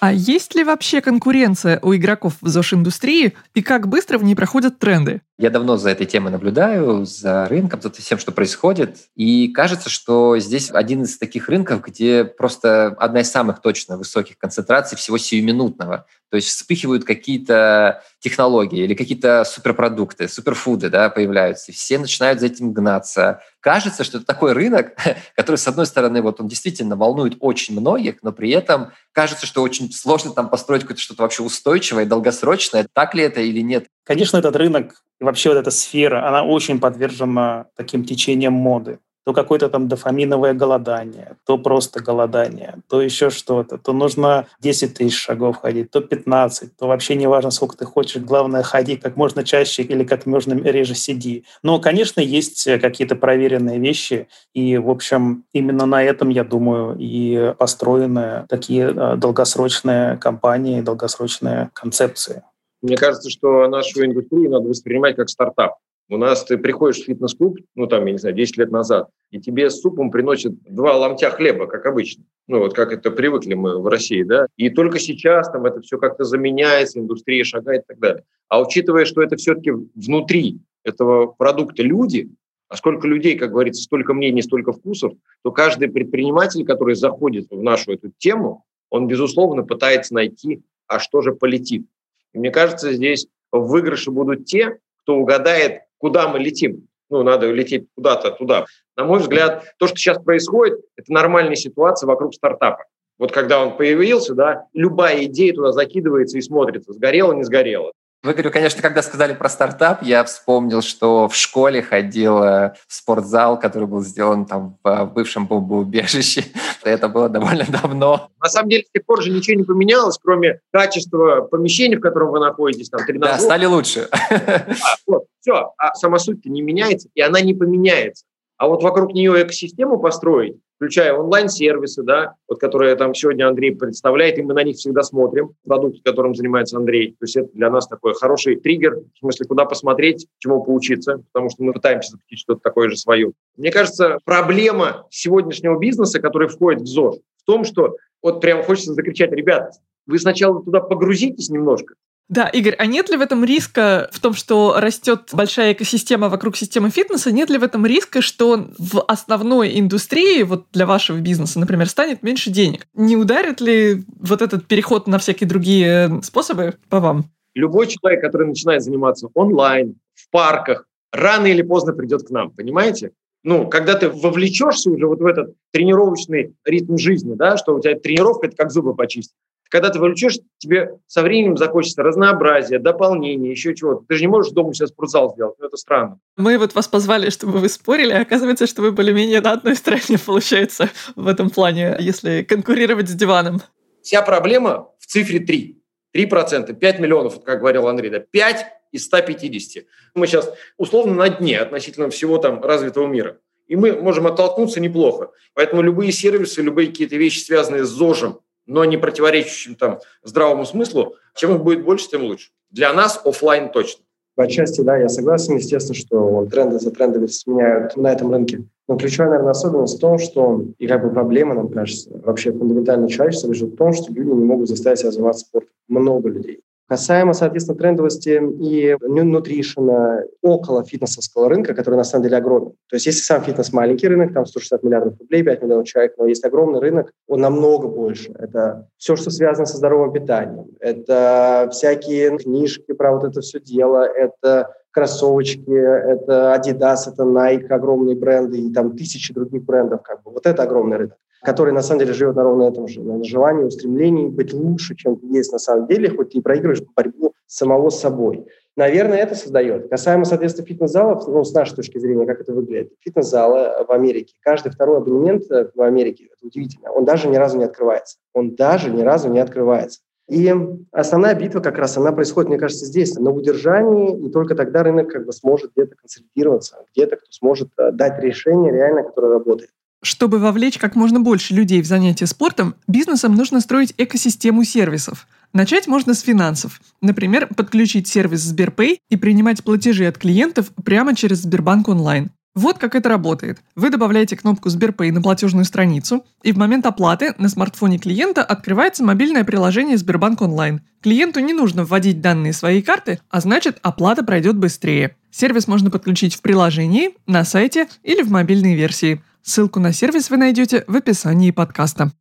А 0.00 0.12
есть 0.14 0.54
ли 0.54 0.64
вообще 0.64 1.02
конкуренция 1.02 1.78
у 1.82 1.94
игроков 1.94 2.34
в 2.40 2.48
ЗОЖ-индустрии 2.48 3.34
и 3.54 3.62
как 3.62 3.86
быстро 3.86 4.16
в 4.16 4.24
ней 4.24 4.34
проходят 4.34 4.78
тренды? 4.78 5.20
Я 5.40 5.48
давно 5.48 5.78
за 5.78 5.88
этой 5.88 6.04
темой 6.04 6.30
наблюдаю, 6.30 7.06
за 7.06 7.48
рынком, 7.48 7.80
за 7.80 7.90
всем, 7.90 8.18
что 8.18 8.30
происходит. 8.30 8.98
И 9.16 9.48
кажется, 9.48 9.88
что 9.88 10.38
здесь 10.38 10.70
один 10.70 11.04
из 11.04 11.16
таких 11.16 11.48
рынков, 11.48 11.80
где 11.80 12.24
просто 12.24 12.88
одна 12.98 13.22
из 13.22 13.30
самых 13.30 13.62
точно 13.62 13.96
высоких 13.96 14.36
концентраций 14.36 14.98
всего 14.98 15.16
сиюминутного. 15.16 16.04
То 16.30 16.36
есть 16.36 16.48
вспыхивают 16.48 17.04
какие-то 17.04 18.02
технологии 18.20 18.84
или 18.84 18.92
какие-то 18.92 19.44
суперпродукты, 19.44 20.28
суперфуды 20.28 20.90
да, 20.90 21.08
появляются, 21.08 21.72
и 21.72 21.74
все 21.74 21.98
начинают 21.98 22.38
за 22.38 22.46
этим 22.46 22.72
гнаться. 22.72 23.40
Кажется, 23.60 24.04
что 24.04 24.18
это 24.18 24.26
такой 24.26 24.52
рынок, 24.52 24.94
который, 25.36 25.56
с 25.56 25.66
одной 25.66 25.86
стороны, 25.86 26.22
вот 26.22 26.40
он 26.40 26.48
действительно 26.48 26.96
волнует 26.96 27.36
очень 27.40 27.78
многих, 27.78 28.16
но 28.22 28.30
при 28.30 28.50
этом 28.50 28.92
кажется, 29.12 29.46
что 29.46 29.62
очень 29.62 29.90
сложно 29.90 30.32
там 30.32 30.50
построить 30.50 30.82
какое-то 30.82 31.02
что-то 31.02 31.22
вообще 31.22 31.42
устойчивое, 31.42 32.04
долгосрочное. 32.04 32.86
Так 32.92 33.14
ли 33.14 33.24
это 33.24 33.40
или 33.40 33.60
нет? 33.60 33.86
Конечно, 34.10 34.38
этот 34.38 34.56
рынок 34.56 35.04
и 35.20 35.24
вообще 35.24 35.50
вот 35.50 35.58
эта 35.58 35.70
сфера, 35.70 36.26
она 36.26 36.42
очень 36.42 36.80
подвержена 36.80 37.66
таким 37.76 38.04
течениям 38.04 38.54
моды. 38.54 38.98
То 39.24 39.32
какое-то 39.32 39.68
там 39.68 39.86
дофаминовое 39.86 40.52
голодание, 40.52 41.36
то 41.46 41.58
просто 41.58 42.02
голодание, 42.02 42.78
то 42.88 43.00
еще 43.00 43.30
что-то. 43.30 43.78
То 43.78 43.92
нужно 43.92 44.48
10 44.58 44.94
тысяч 44.94 45.16
шагов 45.16 45.58
ходить, 45.58 45.92
то 45.92 46.00
15, 46.00 46.76
то 46.76 46.88
вообще 46.88 47.14
не 47.14 47.28
важно, 47.28 47.52
сколько 47.52 47.76
ты 47.76 47.84
хочешь. 47.84 48.20
Главное, 48.20 48.64
ходи 48.64 48.96
как 48.96 49.14
можно 49.14 49.44
чаще 49.44 49.84
или 49.84 50.02
как 50.02 50.26
можно 50.26 50.54
реже 50.54 50.96
сиди. 50.96 51.44
Но, 51.62 51.78
конечно, 51.78 52.20
есть 52.20 52.64
какие-то 52.80 53.14
проверенные 53.14 53.78
вещи. 53.78 54.26
И, 54.54 54.76
в 54.76 54.90
общем, 54.90 55.44
именно 55.52 55.86
на 55.86 56.02
этом, 56.02 56.30
я 56.30 56.42
думаю, 56.42 56.96
и 56.98 57.54
построены 57.56 58.44
такие 58.48 58.88
а, 58.88 59.14
долгосрочные 59.14 60.16
компании, 60.16 60.80
долгосрочные 60.80 61.70
концепции. 61.74 62.42
Мне 62.82 62.96
кажется, 62.96 63.30
что 63.30 63.68
нашу 63.68 64.04
индустрию 64.04 64.50
надо 64.50 64.68
воспринимать 64.68 65.16
как 65.16 65.28
стартап. 65.28 65.76
У 66.08 66.16
нас 66.16 66.44
ты 66.44 66.58
приходишь 66.58 67.02
в 67.02 67.04
фитнес-клуб, 67.04 67.58
ну 67.76 67.86
там, 67.86 68.04
я 68.06 68.12
не 68.12 68.18
знаю, 68.18 68.34
10 68.34 68.56
лет 68.56 68.72
назад, 68.72 69.10
и 69.30 69.40
тебе 69.40 69.70
с 69.70 69.80
супом 69.80 70.10
приносят 70.10 70.60
два 70.64 70.96
ломтя 70.96 71.30
хлеба, 71.30 71.66
как 71.66 71.86
обычно. 71.86 72.24
Ну 72.48 72.58
вот 72.58 72.74
как 72.74 72.92
это 72.92 73.12
привыкли 73.12 73.54
мы 73.54 73.80
в 73.80 73.86
России, 73.86 74.24
да. 74.24 74.48
И 74.56 74.70
только 74.70 74.98
сейчас 74.98 75.48
там 75.52 75.66
это 75.66 75.80
все 75.82 75.98
как-то 75.98 76.24
заменяется, 76.24 76.98
индустрия 76.98 77.44
шагает 77.44 77.82
и 77.82 77.86
так 77.86 78.00
далее. 78.00 78.24
А 78.48 78.60
учитывая, 78.60 79.04
что 79.04 79.22
это 79.22 79.36
все-таки 79.36 79.70
внутри 79.70 80.58
этого 80.82 81.26
продукта 81.26 81.84
люди, 81.84 82.28
а 82.68 82.76
сколько 82.76 83.06
людей, 83.06 83.38
как 83.38 83.52
говорится, 83.52 83.82
столько 83.82 84.12
мнений, 84.12 84.42
столько 84.42 84.72
вкусов, 84.72 85.12
то 85.44 85.52
каждый 85.52 85.88
предприниматель, 85.88 86.64
который 86.64 86.96
заходит 86.96 87.46
в 87.50 87.62
нашу 87.62 87.92
эту 87.92 88.10
тему, 88.18 88.64
он, 88.90 89.06
безусловно, 89.06 89.62
пытается 89.62 90.14
найти, 90.14 90.62
а 90.88 90.98
что 90.98 91.20
же 91.20 91.32
полетит. 91.32 91.86
И 92.32 92.38
мне 92.38 92.50
кажется, 92.50 92.92
здесь 92.92 93.26
в 93.52 93.66
выигрыше 93.66 94.10
будут 94.10 94.44
те, 94.46 94.78
кто 95.02 95.16
угадает, 95.16 95.82
куда 95.98 96.28
мы 96.28 96.38
летим. 96.38 96.86
Ну, 97.08 97.22
надо 97.24 97.50
лететь 97.50 97.86
куда-то 97.96 98.30
туда. 98.30 98.66
На 98.96 99.04
мой 99.04 99.18
взгляд, 99.18 99.74
то, 99.78 99.88
что 99.88 99.96
сейчас 99.96 100.22
происходит, 100.22 100.78
это 100.96 101.12
нормальная 101.12 101.56
ситуация 101.56 102.06
вокруг 102.06 102.34
стартапа. 102.34 102.84
Вот 103.18 103.32
когда 103.32 103.60
он 103.62 103.76
появился, 103.76 104.34
да, 104.34 104.66
любая 104.72 105.24
идея 105.24 105.52
туда 105.52 105.72
закидывается 105.72 106.38
и 106.38 106.40
смотрится, 106.40 106.92
сгорело, 106.92 107.32
не 107.32 107.42
сгорело. 107.42 107.92
Вы, 108.22 108.34
говорю, 108.34 108.50
конечно, 108.50 108.82
когда 108.82 109.02
сказали 109.02 109.32
про 109.32 109.48
стартап, 109.48 110.02
я 110.02 110.24
вспомнил, 110.24 110.82
что 110.82 111.26
в 111.26 111.34
школе 111.34 111.82
ходил 111.82 112.38
в 112.38 112.74
спортзал, 112.86 113.58
который 113.58 113.88
был 113.88 114.02
сделан 114.02 114.44
там 114.44 114.78
в 114.84 115.06
бывшем 115.06 115.46
бомбоубежище. 115.46 116.44
Это 116.82 117.08
было 117.08 117.28
довольно 117.28 117.64
давно. 117.82 118.30
На 118.42 118.48
самом 118.48 118.70
деле, 118.70 118.84
с 118.84 118.90
тех 118.90 119.04
пор 119.04 119.22
же 119.22 119.30
ничего 119.30 119.56
не 119.56 119.64
поменялось, 119.64 120.18
кроме 120.22 120.60
качества 120.72 121.42
помещения, 121.42 121.96
в 121.96 122.00
котором 122.00 122.30
вы 122.30 122.40
находитесь. 122.40 122.88
Там, 122.88 123.00
Да, 123.06 123.38
стали 123.38 123.66
лучше. 123.66 124.08
А, 124.10 124.66
вот, 125.06 125.24
все. 125.40 125.72
А 125.78 125.94
сама 125.94 126.18
суть 126.18 126.44
не 126.44 126.62
меняется, 126.62 127.08
и 127.14 127.20
она 127.20 127.40
не 127.40 127.54
поменяется. 127.54 128.24
А 128.56 128.68
вот 128.68 128.82
вокруг 128.82 129.12
нее 129.14 129.42
экосистему 129.42 129.98
построить, 129.98 130.56
включая 130.80 131.12
онлайн-сервисы, 131.12 132.02
да, 132.02 132.36
вот 132.48 132.58
которые 132.58 132.96
там 132.96 133.14
сегодня 133.14 133.46
Андрей 133.46 133.76
представляет, 133.76 134.38
и 134.38 134.42
мы 134.42 134.54
на 134.54 134.62
них 134.62 134.76
всегда 134.76 135.02
смотрим, 135.02 135.50
продукт, 135.66 135.98
которым 136.02 136.34
занимается 136.34 136.78
Андрей. 136.78 137.10
То 137.20 137.24
есть 137.24 137.36
это 137.36 137.50
для 137.52 137.68
нас 137.68 137.86
такой 137.86 138.14
хороший 138.14 138.56
триггер, 138.56 138.96
в 138.96 139.18
смысле, 139.18 139.44
куда 139.46 139.66
посмотреть, 139.66 140.26
чему 140.38 140.64
поучиться, 140.64 141.22
потому 141.32 141.50
что 141.50 141.64
мы 141.64 141.74
пытаемся 141.74 142.12
запустить 142.12 142.38
что-то 142.38 142.60
такое 142.62 142.88
же 142.88 142.96
свое. 142.96 143.32
Мне 143.58 143.70
кажется, 143.70 144.20
проблема 144.24 145.06
сегодняшнего 145.10 145.78
бизнеса, 145.78 146.18
который 146.18 146.48
входит 146.48 146.80
в 146.80 146.86
ЗОЖ, 146.86 147.16
в 147.16 147.44
том, 147.44 147.64
что 147.64 147.96
вот 148.22 148.40
прямо 148.40 148.62
хочется 148.62 148.94
закричать, 148.94 149.32
ребята, 149.32 149.72
вы 150.06 150.18
сначала 150.18 150.64
туда 150.64 150.80
погрузитесь 150.80 151.50
немножко, 151.50 151.94
да, 152.30 152.46
Игорь, 152.46 152.76
а 152.78 152.86
нет 152.86 153.10
ли 153.10 153.16
в 153.16 153.20
этом 153.20 153.44
риска 153.44 154.08
в 154.12 154.20
том, 154.20 154.34
что 154.34 154.76
растет 154.78 155.30
большая 155.32 155.72
экосистема 155.72 156.28
вокруг 156.28 156.56
системы 156.56 156.90
фитнеса, 156.90 157.32
нет 157.32 157.50
ли 157.50 157.58
в 157.58 157.64
этом 157.64 157.84
риска, 157.84 158.22
что 158.22 158.68
в 158.78 159.02
основной 159.02 159.76
индустрии, 159.80 160.44
вот 160.44 160.66
для 160.72 160.86
вашего 160.86 161.18
бизнеса, 161.18 161.58
например, 161.58 161.88
станет 161.88 162.22
меньше 162.22 162.50
денег? 162.50 162.86
Не 162.94 163.16
ударит 163.16 163.60
ли 163.60 164.04
вот 164.20 164.42
этот 164.42 164.68
переход 164.68 165.08
на 165.08 165.18
всякие 165.18 165.48
другие 165.48 166.22
способы 166.22 166.76
по 166.88 167.00
вам? 167.00 167.24
Любой 167.54 167.88
человек, 167.88 168.20
который 168.20 168.46
начинает 168.46 168.84
заниматься 168.84 169.28
онлайн, 169.34 169.96
в 170.14 170.30
парках, 170.30 170.86
рано 171.12 171.46
или 171.46 171.62
поздно 171.62 171.94
придет 171.94 172.22
к 172.22 172.30
нам, 172.30 172.52
понимаете? 172.52 173.10
Ну, 173.42 173.68
когда 173.68 173.94
ты 173.94 174.08
вовлечешься 174.08 174.90
уже 174.90 175.08
вот 175.08 175.18
в 175.18 175.26
этот 175.26 175.56
тренировочный 175.72 176.54
ритм 176.64 176.96
жизни, 176.96 177.34
да, 177.34 177.56
что 177.56 177.74
у 177.74 177.80
тебя 177.80 177.98
тренировка– 177.98 178.46
это 178.48 178.56
как 178.56 178.70
зубы 178.70 178.94
почистить. 178.94 179.34
Когда 179.70 179.90
ты 179.90 180.00
вовлечешь, 180.00 180.34
тебе 180.58 180.98
со 181.06 181.22
временем 181.22 181.56
захочется 181.56 182.02
разнообразия, 182.02 182.80
дополнения, 182.80 183.52
еще 183.52 183.74
чего-то. 183.74 184.04
Ты 184.08 184.16
же 184.16 184.22
не 184.22 184.26
можешь 184.26 184.52
дома 184.52 184.74
сейчас 184.74 184.90
спортзал 184.90 185.32
сделать, 185.32 185.54
ну 185.60 185.66
это 185.66 185.76
странно. 185.76 186.18
Мы 186.36 186.58
вот 186.58 186.74
вас 186.74 186.88
позвали, 186.88 187.30
чтобы 187.30 187.58
вы 187.58 187.68
спорили, 187.68 188.12
а 188.12 188.22
оказывается, 188.22 188.66
что 188.66 188.82
вы 188.82 188.90
более-менее 188.90 189.40
на 189.40 189.52
одной 189.52 189.76
стороне 189.76 190.18
получается 190.26 190.90
в 191.14 191.28
этом 191.28 191.50
плане, 191.50 191.96
если 192.00 192.42
конкурировать 192.42 193.08
с 193.08 193.14
диваном. 193.14 193.62
Вся 194.02 194.22
проблема 194.22 194.88
в 194.98 195.06
цифре 195.06 195.38
3. 195.38 195.76
3%, 196.16 196.74
5 196.74 196.98
миллионов, 196.98 197.40
как 197.44 197.60
говорил 197.60 197.86
Андрей, 197.86 198.10
да, 198.10 198.18
5 198.18 198.66
из 198.90 199.04
150. 199.04 199.84
Мы 200.14 200.26
сейчас 200.26 200.52
условно 200.78 201.14
на 201.14 201.28
дне 201.28 201.60
относительно 201.60 202.10
всего 202.10 202.38
там 202.38 202.60
развитого 202.60 203.06
мира. 203.06 203.38
И 203.68 203.76
мы 203.76 203.92
можем 203.92 204.26
оттолкнуться 204.26 204.80
неплохо. 204.80 205.30
Поэтому 205.54 205.82
любые 205.82 206.10
сервисы, 206.10 206.60
любые 206.60 206.88
какие-то 206.88 207.14
вещи, 207.14 207.38
связанные 207.38 207.84
с 207.84 207.88
ЗОЖем, 207.88 208.40
но 208.66 208.84
не 208.84 208.96
противоречащим 208.96 209.74
там 209.74 210.00
здравому 210.22 210.64
смыслу, 210.64 211.14
чем 211.34 211.54
их 211.54 211.62
будет 211.62 211.84
больше, 211.84 212.08
тем 212.08 212.24
лучше. 212.24 212.50
Для 212.70 212.92
нас 212.92 213.20
офлайн 213.24 213.70
точно. 213.70 214.04
По 214.36 214.48
части, 214.48 214.80
да, 214.80 214.96
я 214.96 215.08
согласен, 215.08 215.56
естественно, 215.56 215.94
что 215.94 216.46
тренды 216.50 216.78
за 216.78 216.90
трендами 216.90 217.26
сменяют 217.26 217.96
на 217.96 218.12
этом 218.12 218.32
рынке. 218.32 218.64
Но 218.88 218.96
ключевая, 218.96 219.30
наверное, 219.30 219.50
особенность 219.50 219.98
в 219.98 220.00
том, 220.00 220.18
что, 220.18 220.64
и 220.78 220.86
как 220.86 221.04
бы 221.04 221.12
проблема, 221.12 221.54
нам 221.54 221.68
кажется, 221.68 222.10
вообще 222.24 222.52
фундаментально 222.52 223.08
человечества 223.08 223.48
лежит 223.48 223.74
в 223.74 223.76
том, 223.76 223.92
что 223.92 224.12
люди 224.12 224.30
не 224.30 224.44
могут 224.44 224.68
заставить 224.68 225.00
себя 225.00 225.10
заниматься 225.10 225.46
спортом. 225.46 225.70
Много 225.88 226.28
людей. 226.28 226.60
Касаемо, 226.90 227.34
соответственно, 227.34 227.78
трендовости 227.78 228.42
и 228.60 228.96
нутришена, 229.00 230.24
около 230.42 230.82
фитнесовского 230.82 231.48
рынка, 231.48 231.72
который 231.72 231.94
на 231.94 232.02
самом 232.02 232.24
деле 232.24 232.38
огромен. 232.38 232.72
То 232.88 232.96
есть 232.96 233.06
если 233.06 233.20
сам 233.20 233.42
фитнес 233.42 233.72
маленький 233.72 234.08
рынок, 234.08 234.34
там 234.34 234.44
160 234.44 234.82
миллиардов 234.82 235.14
рублей, 235.20 235.44
5 235.44 235.62
миллионов 235.62 235.86
человек, 235.86 236.14
но 236.18 236.26
есть 236.26 236.44
огромный 236.44 236.80
рынок, 236.80 237.12
он 237.28 237.42
намного 237.42 237.86
больше. 237.86 238.32
Это 238.36 238.88
все, 238.96 239.14
что 239.14 239.30
связано 239.30 239.66
со 239.66 239.76
здоровым 239.76 240.12
питанием. 240.12 240.66
Это 240.80 241.68
всякие 241.70 242.36
книжки 242.36 242.90
про 242.90 243.12
вот 243.12 243.22
это 243.22 243.40
все 243.40 243.60
дело, 243.60 244.04
это 244.04 244.74
кроссовочки, 244.90 245.70
это 245.70 246.56
Adidas, 246.58 247.06
это 247.06 247.22
Nike, 247.22 247.68
огромные 247.68 248.16
бренды, 248.16 248.58
и 248.58 248.72
там 248.72 248.96
тысячи 248.96 249.32
других 249.32 249.62
брендов. 249.62 250.02
Как 250.02 250.24
бы. 250.24 250.32
Вот 250.32 250.44
это 250.44 250.64
огромный 250.64 250.96
рынок 250.96 251.18
который 251.42 251.72
на 251.72 251.82
самом 251.82 252.00
деле 252.00 252.12
живет 252.12 252.36
на 252.36 252.42
ровно 252.42 252.64
этом 252.64 252.88
же, 252.88 253.02
на 253.02 253.22
желании, 253.24 253.64
устремлении 253.64 254.28
быть 254.28 254.52
лучше, 254.52 254.94
чем 254.96 255.16
ты 255.16 255.26
есть 255.26 255.52
на 255.52 255.58
самом 255.58 255.86
деле, 255.86 256.10
хоть 256.10 256.30
ты 256.30 256.38
и 256.38 256.40
проигрываешь 256.40 256.82
борьбу 256.94 257.34
самого 257.46 257.90
собой. 257.90 258.46
Наверное, 258.76 259.18
это 259.18 259.34
создает. 259.34 259.90
Касаемо, 259.90 260.24
соответственно, 260.24 260.66
фитнес-залов, 260.66 261.26
ну, 261.26 261.44
с 261.44 261.52
нашей 261.52 261.74
точки 261.74 261.98
зрения, 261.98 262.24
как 262.24 262.40
это 262.40 262.52
выглядит. 262.52 262.92
Фитнес-залы 263.00 263.84
в 263.86 263.90
Америке, 263.90 264.34
каждый 264.40 264.70
второй 264.70 264.98
абонемент 264.98 265.50
э, 265.50 265.68
в 265.74 265.82
Америке, 265.82 266.28
это 266.32 266.46
удивительно, 266.46 266.90
он 266.92 267.04
даже 267.04 267.28
ни 267.28 267.36
разу 267.36 267.58
не 267.58 267.64
открывается. 267.64 268.18
Он 268.32 268.54
даже 268.54 268.90
ни 268.90 269.02
разу 269.02 269.28
не 269.28 269.40
открывается. 269.40 270.00
И 270.28 270.54
основная 270.92 271.34
битва 271.34 271.58
как 271.58 271.76
раз, 271.76 271.98
она 271.98 272.12
происходит, 272.12 272.50
мне 272.50 272.58
кажется, 272.58 272.86
здесь, 272.86 273.16
на 273.16 273.32
удержании, 273.32 274.16
и 274.26 274.30
только 274.30 274.54
тогда 274.54 274.84
рынок 274.84 275.10
как 275.10 275.26
бы 275.26 275.32
сможет 275.32 275.72
где-то 275.72 275.96
консолидироваться, 275.96 276.84
где-то 276.94 277.16
кто 277.16 277.26
сможет 277.32 277.68
э, 277.76 277.90
дать 277.90 278.22
решение 278.22 278.72
реально, 278.72 279.02
которое 279.02 279.32
работает. 279.32 279.70
Чтобы 280.02 280.38
вовлечь 280.38 280.78
как 280.78 280.96
можно 280.96 281.20
больше 281.20 281.52
людей 281.52 281.82
в 281.82 281.86
занятия 281.86 282.26
спортом, 282.26 282.74
бизнесам 282.88 283.34
нужно 283.34 283.60
строить 283.60 283.92
экосистему 283.98 284.64
сервисов. 284.64 285.26
Начать 285.52 285.86
можно 285.86 286.14
с 286.14 286.20
финансов. 286.20 286.80
Например, 287.02 287.46
подключить 287.46 288.08
сервис 288.08 288.40
Сберпэй 288.40 289.00
и 289.10 289.16
принимать 289.16 289.62
платежи 289.62 290.06
от 290.06 290.16
клиентов 290.16 290.70
прямо 290.84 291.14
через 291.14 291.42
Сбербанк 291.42 291.88
онлайн. 291.88 292.30
Вот 292.54 292.78
как 292.78 292.94
это 292.94 293.08
работает. 293.08 293.60
Вы 293.76 293.90
добавляете 293.90 294.36
кнопку 294.36 294.70
Сберпэй 294.70 295.10
на 295.10 295.22
платежную 295.22 295.64
страницу, 295.64 296.24
и 296.42 296.52
в 296.52 296.56
момент 296.56 296.86
оплаты 296.86 297.34
на 297.38 297.48
смартфоне 297.48 297.98
клиента 297.98 298.42
открывается 298.42 299.04
мобильное 299.04 299.44
приложение 299.44 299.98
Сбербанк 299.98 300.40
онлайн. 300.40 300.80
Клиенту 301.00 301.40
не 301.40 301.52
нужно 301.52 301.84
вводить 301.84 302.20
данные 302.20 302.52
своей 302.52 302.82
карты, 302.82 303.20
а 303.28 303.40
значит 303.40 303.78
оплата 303.82 304.24
пройдет 304.24 304.56
быстрее. 304.56 305.16
Сервис 305.30 305.68
можно 305.68 305.90
подключить 305.90 306.34
в 306.34 306.40
приложении, 306.40 307.10
на 307.26 307.44
сайте 307.44 307.86
или 308.02 308.22
в 308.22 308.30
мобильной 308.30 308.74
версии– 308.74 309.22
Ссылку 309.42 309.80
на 309.80 309.92
сервис 309.92 310.28
вы 310.28 310.36
найдете 310.36 310.84
в 310.86 310.96
описании 310.96 311.50
подкаста. 311.50 312.12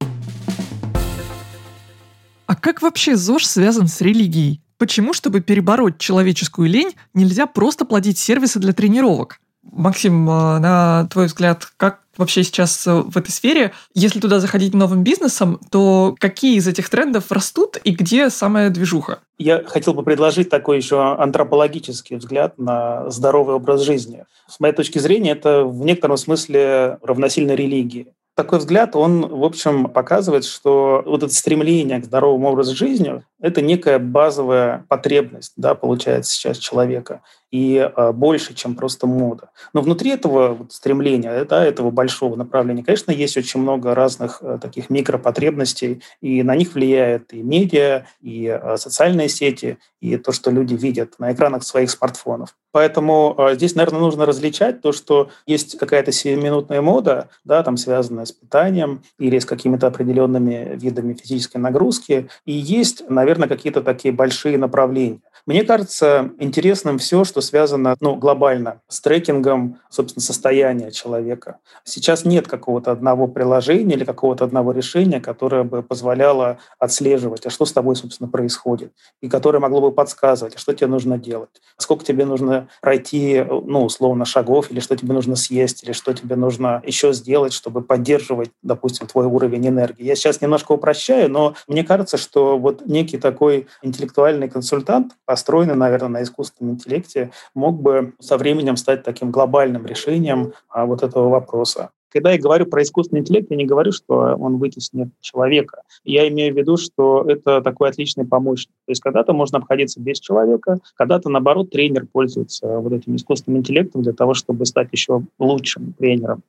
А 2.45 2.55
как 2.55 2.81
вообще 2.81 3.15
ЗОЖ 3.15 3.45
связан 3.45 3.87
с 3.87 4.01
религией? 4.01 4.61
Почему, 4.77 5.13
чтобы 5.13 5.41
перебороть 5.41 5.97
человеческую 5.97 6.69
лень, 6.69 6.95
нельзя 7.13 7.45
просто 7.45 7.83
платить 7.83 8.17
сервисы 8.17 8.59
для 8.59 8.71
тренировок? 8.71 9.41
Максим, 9.71 10.29
а, 10.29 10.59
на 10.59 11.07
твой 11.09 11.27
взгляд, 11.27 11.67
как 11.77 12.01
вообще 12.17 12.43
сейчас 12.43 12.85
э, 12.85 12.93
в 12.93 13.17
этой 13.17 13.31
сфере? 13.31 13.71
Если 13.93 14.19
туда 14.19 14.39
заходить 14.39 14.73
новым 14.73 15.03
бизнесом, 15.03 15.59
то 15.71 16.15
какие 16.19 16.57
из 16.57 16.67
этих 16.67 16.89
трендов 16.89 17.31
растут 17.31 17.77
и 17.83 17.91
где 17.91 18.29
самая 18.29 18.69
движуха? 18.69 19.19
Я 19.37 19.63
хотел 19.63 19.93
бы 19.93 20.03
предложить 20.03 20.49
такой 20.49 20.77
еще 20.77 21.01
антропологический 21.01 22.17
взгляд 22.17 22.57
на 22.57 23.09
здоровый 23.09 23.55
образ 23.55 23.81
жизни. 23.81 24.25
С 24.47 24.59
моей 24.59 24.73
точки 24.73 24.99
зрения, 24.99 25.31
это 25.31 25.63
в 25.63 25.85
некотором 25.85 26.17
смысле 26.17 26.97
равносильно 27.01 27.53
религии 27.53 28.13
такой 28.39 28.59
взгляд, 28.59 28.95
он, 28.95 29.27
в 29.27 29.43
общем, 29.43 29.89
показывает, 29.89 30.45
что 30.45 31.03
вот 31.05 31.23
это 31.23 31.33
стремление 31.33 31.99
к 31.99 32.05
здоровому 32.05 32.47
образу 32.47 32.73
жизни– 32.73 33.21
это 33.41 33.61
некая 33.61 33.99
базовая 33.99 34.85
потребность, 34.87 35.51
да, 35.57 35.75
получается 35.75 36.31
сейчас 36.31 36.57
человека 36.57 37.21
и 37.51 37.77
э, 37.77 38.11
больше, 38.11 38.53
чем 38.53 38.75
просто 38.75 39.07
мода. 39.07 39.49
Но 39.73 39.81
внутри 39.81 40.11
этого 40.11 40.53
вот, 40.53 40.71
стремления, 40.71 41.45
да, 41.45 41.65
этого 41.65 41.91
большого 41.91 42.35
направления, 42.35 42.83
конечно, 42.83 43.11
есть 43.11 43.37
очень 43.37 43.59
много 43.59 43.95
разных 43.95 44.39
э, 44.41 44.59
таких 44.61 44.89
микропотребностей, 44.89 46.01
и 46.21 46.43
на 46.43 46.55
них 46.55 46.73
влияет 46.73 47.33
и 47.33 47.41
медиа, 47.41 48.05
и 48.21 48.45
э, 48.45 48.77
социальные 48.77 49.29
сети, 49.29 49.77
и 49.99 50.17
то, 50.17 50.31
что 50.31 50.51
люди 50.51 50.75
видят 50.75 51.19
на 51.19 51.33
экранах 51.33 51.63
своих 51.63 51.89
смартфонов. 51.89 52.55
Поэтому 52.71 53.35
э, 53.37 53.55
здесь, 53.55 53.75
наверное, 53.75 54.01
нужно 54.01 54.25
различать 54.25 54.81
то, 54.81 54.91
что 54.91 55.29
есть 55.47 55.77
какая-то 55.77 56.11
сиюминутная 56.11 56.81
мода, 56.81 57.29
да, 57.43 57.63
там 57.63 57.77
связанная 57.77 58.25
с 58.25 58.31
питанием 58.31 59.01
или 59.17 59.39
с 59.39 59.45
какими-то 59.45 59.87
определенными 59.87 60.75
видами 60.75 61.13
физической 61.15 61.57
нагрузки, 61.57 62.29
и 62.45 62.51
есть, 62.51 63.09
наверное, 63.09 63.47
какие-то 63.47 63.81
такие 63.81 64.13
большие 64.13 64.57
направления. 64.57 65.21
Мне 65.49 65.63
кажется 65.63 66.29
интересным 66.37 66.99
все, 66.99 67.23
что 67.23 67.41
связано 67.41 67.95
ну, 68.01 68.15
глобально 68.15 68.81
с 68.87 69.01
трекингом, 69.01 69.79
собственно, 69.89 70.21
состояния 70.21 70.91
человека. 70.91 71.57
Сейчас 71.83 72.23
нет 72.23 72.47
какого-то 72.47 72.91
одного 72.91 73.27
приложения 73.27 73.95
или 73.95 74.03
какого-то 74.03 74.45
одного 74.45 74.73
решения, 74.73 75.19
которое 75.19 75.63
бы 75.63 75.81
позволяло 75.81 76.59
отслеживать, 76.77 77.47
а 77.47 77.49
что 77.49 77.65
с 77.65 77.73
тобой, 77.73 77.95
собственно, 77.95 78.29
происходит, 78.29 78.93
и 79.21 79.27
которое 79.27 79.57
могло 79.57 79.81
бы 79.81 79.91
подсказывать, 79.91 80.53
а 80.53 80.59
что 80.59 80.71
тебе 80.75 80.85
нужно 80.85 81.17
делать, 81.17 81.49
сколько 81.77 82.05
тебе 82.05 82.25
нужно 82.25 82.67
пройти, 82.79 83.43
ну, 83.49 83.85
условно, 83.85 84.25
шагов, 84.25 84.69
или 84.69 84.79
что 84.79 84.95
тебе 84.95 85.15
нужно 85.15 85.35
съесть, 85.35 85.83
или 85.83 85.93
что 85.93 86.13
тебе 86.13 86.35
нужно 86.35 86.83
еще 86.85 87.11
сделать, 87.11 87.53
чтобы 87.53 87.81
поддерживать, 87.81 88.51
допустим, 88.61 89.07
твой 89.07 89.25
уровень 89.25 89.67
энергии. 89.67 90.03
Я 90.03 90.13
сейчас 90.13 90.41
немножко 90.41 90.73
упрощаю, 90.73 91.27
но 91.31 91.55
мне 91.67 91.83
кажется, 91.83 92.17
что 92.17 92.59
вот 92.59 92.85
некий 92.85 93.17
такой 93.17 93.65
интеллектуальный 93.81 94.47
консультант, 94.47 95.13
построенный, 95.39 95.75
наверное, 95.75 96.09
на 96.09 96.23
искусственном 96.23 96.73
интеллекте, 96.73 97.31
мог 97.55 97.81
бы 97.81 98.13
со 98.19 98.37
временем 98.37 98.75
стать 98.75 99.03
таким 99.03 99.31
глобальным 99.31 99.85
решением 99.85 100.51
а, 100.67 100.85
вот 100.85 101.01
этого 101.01 101.29
вопроса. 101.29 101.91
Когда 102.11 102.31
я 102.31 102.39
говорю 102.39 102.65
про 102.65 102.81
искусственный 102.81 103.21
интеллект, 103.21 103.47
я 103.49 103.55
не 103.55 103.65
говорю, 103.65 103.93
что 103.93 104.35
он 104.37 104.57
вытеснит 104.57 105.09
человека. 105.21 105.83
Я 106.03 106.27
имею 106.27 106.53
в 106.53 106.57
виду, 106.57 106.75
что 106.75 107.23
это 107.25 107.61
такой 107.61 107.89
отличный 107.89 108.25
помощник. 108.25 108.73
То 108.85 108.91
есть 108.91 109.01
когда-то 109.01 109.31
можно 109.31 109.59
обходиться 109.59 110.01
без 110.01 110.19
человека, 110.19 110.79
когда-то, 110.97 111.29
наоборот, 111.29 111.69
тренер 111.69 112.05
пользуется 112.11 112.67
вот 112.67 112.91
этим 112.91 113.15
искусственным 113.15 113.59
интеллектом 113.59 114.01
для 114.01 114.13
того, 114.13 114.33
чтобы 114.33 114.65
стать 114.65 114.89
еще 114.91 115.21
лучшим 115.37 115.93
тренером. 115.93 116.41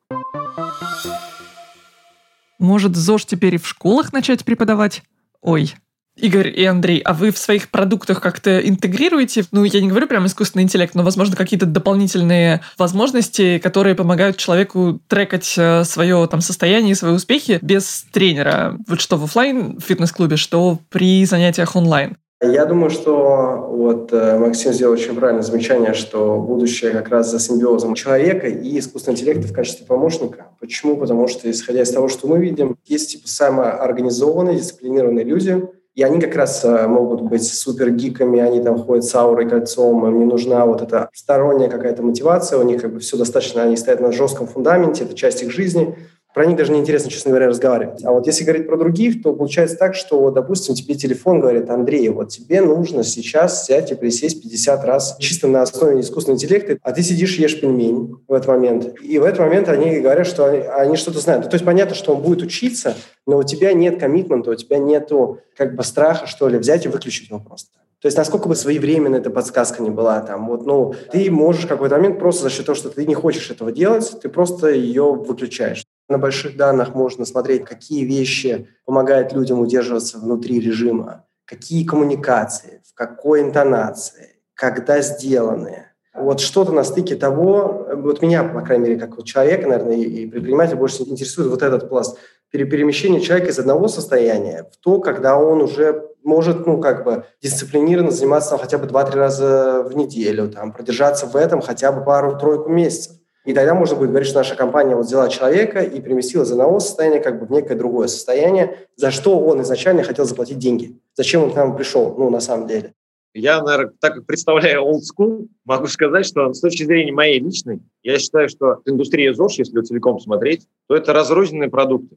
Может, 2.58 2.96
ЗОЖ 2.96 3.26
теперь 3.26 3.54
и 3.54 3.58
в 3.58 3.68
школах 3.68 4.12
начать 4.12 4.44
преподавать? 4.44 5.02
Ой, 5.42 5.74
Игорь 6.20 6.52
и 6.54 6.64
Андрей, 6.64 7.00
а 7.00 7.12
вы 7.12 7.30
в 7.30 7.38
своих 7.38 7.70
продуктах 7.70 8.20
как-то 8.20 8.58
интегрируете, 8.58 9.44
ну, 9.52 9.64
я 9.64 9.80
не 9.80 9.88
говорю 9.88 10.06
прям 10.06 10.26
искусственный 10.26 10.64
интеллект, 10.64 10.94
но, 10.94 11.02
возможно, 11.02 11.36
какие-то 11.36 11.66
дополнительные 11.66 12.60
возможности, 12.78 13.58
которые 13.58 13.94
помогают 13.94 14.36
человеку 14.36 15.00
трекать 15.08 15.54
э, 15.56 15.84
свое 15.84 16.26
там 16.30 16.40
состояние 16.40 16.92
и 16.92 16.94
свои 16.94 17.12
успехи 17.12 17.58
без 17.62 18.04
тренера, 18.12 18.76
вот 18.86 19.00
что 19.00 19.16
в 19.16 19.24
офлайн 19.24 19.78
фитнес-клубе, 19.80 20.36
что 20.36 20.78
при 20.90 21.24
занятиях 21.24 21.76
онлайн? 21.76 22.16
Я 22.42 22.64
думаю, 22.64 22.88
что 22.88 23.68
вот 23.70 24.14
э, 24.14 24.38
Максим 24.38 24.72
сделал 24.72 24.94
очень 24.94 25.14
правильное 25.14 25.42
замечание, 25.42 25.92
что 25.92 26.38
будущее 26.38 26.90
как 26.90 27.10
раз 27.10 27.30
за 27.30 27.38
симбиозом 27.38 27.94
человека 27.94 28.46
и 28.46 28.78
искусственного 28.78 29.18
интеллекта 29.18 29.46
в 29.46 29.52
качестве 29.52 29.84
помощника. 29.84 30.46
Почему? 30.58 30.96
Потому 30.96 31.28
что, 31.28 31.50
исходя 31.50 31.82
из 31.82 31.90
того, 31.90 32.08
что 32.08 32.26
мы 32.28 32.38
видим, 32.38 32.76
есть 32.86 33.10
типа 33.10 33.28
самоорганизованные, 33.28 34.56
дисциплинированные 34.56 35.24
люди, 35.26 35.68
и 35.94 36.02
они 36.02 36.20
как 36.20 36.36
раз 36.36 36.64
э, 36.64 36.86
могут 36.86 37.22
быть 37.22 37.46
супер 37.46 37.90
гиками, 37.90 38.40
они 38.40 38.62
там 38.62 38.78
ходят 38.78 39.04
с 39.04 39.14
аурой, 39.14 39.48
кольцом, 39.48 40.06
им 40.06 40.18
не 40.20 40.24
нужна 40.24 40.64
вот 40.64 40.82
эта 40.82 41.10
сторонняя 41.12 41.68
какая-то 41.68 42.02
мотивация, 42.02 42.58
у 42.58 42.62
них 42.62 42.80
как 42.80 42.94
бы 42.94 43.00
все 43.00 43.16
достаточно, 43.16 43.62
они 43.62 43.76
стоят 43.76 44.00
на 44.00 44.12
жестком 44.12 44.46
фундаменте, 44.46 45.04
это 45.04 45.14
часть 45.14 45.42
их 45.42 45.50
жизни, 45.50 45.96
про 46.34 46.46
них 46.46 46.56
даже 46.56 46.72
неинтересно, 46.72 47.10
честно 47.10 47.30
говоря, 47.30 47.48
разговаривать. 47.48 48.04
А 48.04 48.12
вот 48.12 48.26
если 48.26 48.44
говорить 48.44 48.66
про 48.66 48.76
других, 48.76 49.22
то 49.22 49.32
получается 49.32 49.76
так, 49.76 49.94
что, 49.94 50.30
допустим, 50.30 50.74
тебе 50.74 50.94
телефон 50.94 51.40
говорит, 51.40 51.68
Андрей, 51.70 52.08
вот 52.08 52.28
тебе 52.28 52.60
нужно 52.60 53.02
сейчас 53.02 53.64
взять 53.64 53.90
и 53.90 53.94
присесть 53.94 54.42
50 54.42 54.84
раз 54.84 55.16
чисто 55.18 55.48
на 55.48 55.62
основе 55.62 56.00
искусственного 56.00 56.36
интеллекта, 56.36 56.78
а 56.82 56.92
ты 56.92 57.02
сидишь 57.02 57.36
ешь 57.36 57.60
пельмень 57.60 58.16
в 58.28 58.32
этот 58.32 58.48
момент. 58.48 58.94
И 59.02 59.18
в 59.18 59.24
этот 59.24 59.40
момент 59.40 59.68
они 59.68 59.98
говорят, 59.98 60.26
что 60.26 60.46
они, 60.46 60.58
они 60.58 60.96
что-то 60.96 61.18
знают. 61.18 61.48
То 61.50 61.54
есть 61.54 61.64
понятно, 61.64 61.94
что 61.94 62.14
он 62.14 62.22
будет 62.22 62.42
учиться, 62.42 62.94
но 63.26 63.38
у 63.38 63.42
тебя 63.42 63.72
нет 63.72 63.98
коммитмента, 63.98 64.50
у 64.50 64.54
тебя 64.54 64.78
нету 64.78 65.38
как 65.56 65.74
бы 65.74 65.82
страха, 65.82 66.26
что 66.26 66.48
ли, 66.48 66.58
взять 66.58 66.86
и 66.86 66.88
выключить 66.88 67.28
его 67.28 67.40
просто. 67.40 67.70
То 68.00 68.06
есть 68.06 68.16
насколько 68.16 68.48
бы 68.48 68.56
своевременно 68.56 69.16
эта 69.16 69.28
подсказка 69.28 69.82
не 69.82 69.90
была, 69.90 70.20
там, 70.20 70.48
вот, 70.48 70.64
ну, 70.64 70.94
ты 71.12 71.30
можешь 71.30 71.64
в 71.64 71.68
какой-то 71.68 71.96
момент 71.96 72.18
просто 72.18 72.44
за 72.44 72.50
счет 72.50 72.64
того, 72.64 72.74
что 72.74 72.88
ты 72.88 73.04
не 73.04 73.14
хочешь 73.14 73.50
этого 73.50 73.72
делать, 73.72 74.10
ты 74.22 74.30
просто 74.30 74.70
ее 74.70 75.12
выключаешь. 75.12 75.84
На 76.10 76.18
больших 76.18 76.56
данных 76.56 76.92
можно 76.96 77.24
смотреть, 77.24 77.64
какие 77.64 78.04
вещи 78.04 78.66
помогают 78.84 79.32
людям 79.32 79.60
удерживаться 79.60 80.18
внутри 80.18 80.58
режима, 80.58 81.24
какие 81.44 81.84
коммуникации, 81.84 82.82
в 82.84 82.94
какой 82.94 83.42
интонации, 83.42 84.40
когда 84.54 85.00
сделаны. 85.02 85.86
Вот 86.12 86.40
что-то 86.40 86.72
на 86.72 86.82
стыке 86.82 87.14
того, 87.14 87.86
вот 87.94 88.22
меня, 88.22 88.42
по 88.42 88.60
крайней 88.62 88.88
мере, 88.88 89.00
как 89.00 89.22
человека, 89.22 89.68
наверное, 89.68 89.98
и 89.98 90.26
предпринимателя 90.26 90.76
больше 90.76 91.04
интересует 91.04 91.48
вот 91.48 91.62
этот 91.62 91.88
пласт 91.88 92.18
перемещения 92.50 93.20
человека 93.20 93.50
из 93.50 93.60
одного 93.60 93.86
состояния 93.86 94.68
в 94.72 94.76
то, 94.78 94.98
когда 94.98 95.38
он 95.38 95.62
уже 95.62 96.08
может, 96.24 96.66
ну, 96.66 96.80
как 96.80 97.04
бы 97.04 97.24
дисциплинированно 97.40 98.10
заниматься 98.10 98.50
там, 98.50 98.58
хотя 98.58 98.78
бы 98.78 98.88
2-3 98.88 99.14
раза 99.14 99.82
в 99.84 99.96
неделю, 99.96 100.48
там, 100.48 100.72
продержаться 100.72 101.26
в 101.26 101.36
этом 101.36 101.60
хотя 101.60 101.92
бы 101.92 102.04
пару-тройку 102.04 102.68
месяцев. 102.68 103.19
И 103.44 103.54
тогда 103.54 103.74
можно 103.74 103.96
будет 103.96 104.10
говорить, 104.10 104.28
что 104.28 104.38
наша 104.38 104.54
компания 104.54 104.94
вот 104.94 105.06
взяла 105.06 105.28
человека 105.28 105.80
и 105.80 106.00
переместила 106.00 106.42
из 106.42 106.52
одного 106.52 106.78
состояния 106.78 107.20
как 107.20 107.40
бы 107.40 107.46
в 107.46 107.50
некое 107.50 107.74
другое 107.74 108.08
состояние, 108.08 108.76
за 108.96 109.10
что 109.10 109.38
он 109.38 109.62
изначально 109.62 110.02
хотел 110.02 110.26
заплатить 110.26 110.58
деньги. 110.58 110.98
Зачем 111.14 111.44
он 111.44 111.52
к 111.52 111.56
нам 111.56 111.74
пришел, 111.74 112.14
ну, 112.18 112.28
на 112.28 112.40
самом 112.40 112.66
деле. 112.66 112.92
Я, 113.32 113.62
наверное, 113.62 113.92
так 114.00 114.14
как 114.14 114.26
представляю 114.26 114.82
old 114.82 115.02
school, 115.02 115.46
могу 115.64 115.86
сказать, 115.86 116.26
что 116.26 116.52
с 116.52 116.60
точки 116.60 116.82
зрения 116.82 117.12
моей 117.12 117.38
личной, 117.38 117.80
я 118.02 118.18
считаю, 118.18 118.48
что 118.48 118.82
индустрия 118.84 119.32
ЗОЖ, 119.32 119.58
если 119.58 119.80
целиком 119.82 120.18
смотреть, 120.18 120.66
то 120.88 120.96
это 120.96 121.12
разрозненные 121.12 121.70
продукты. 121.70 122.16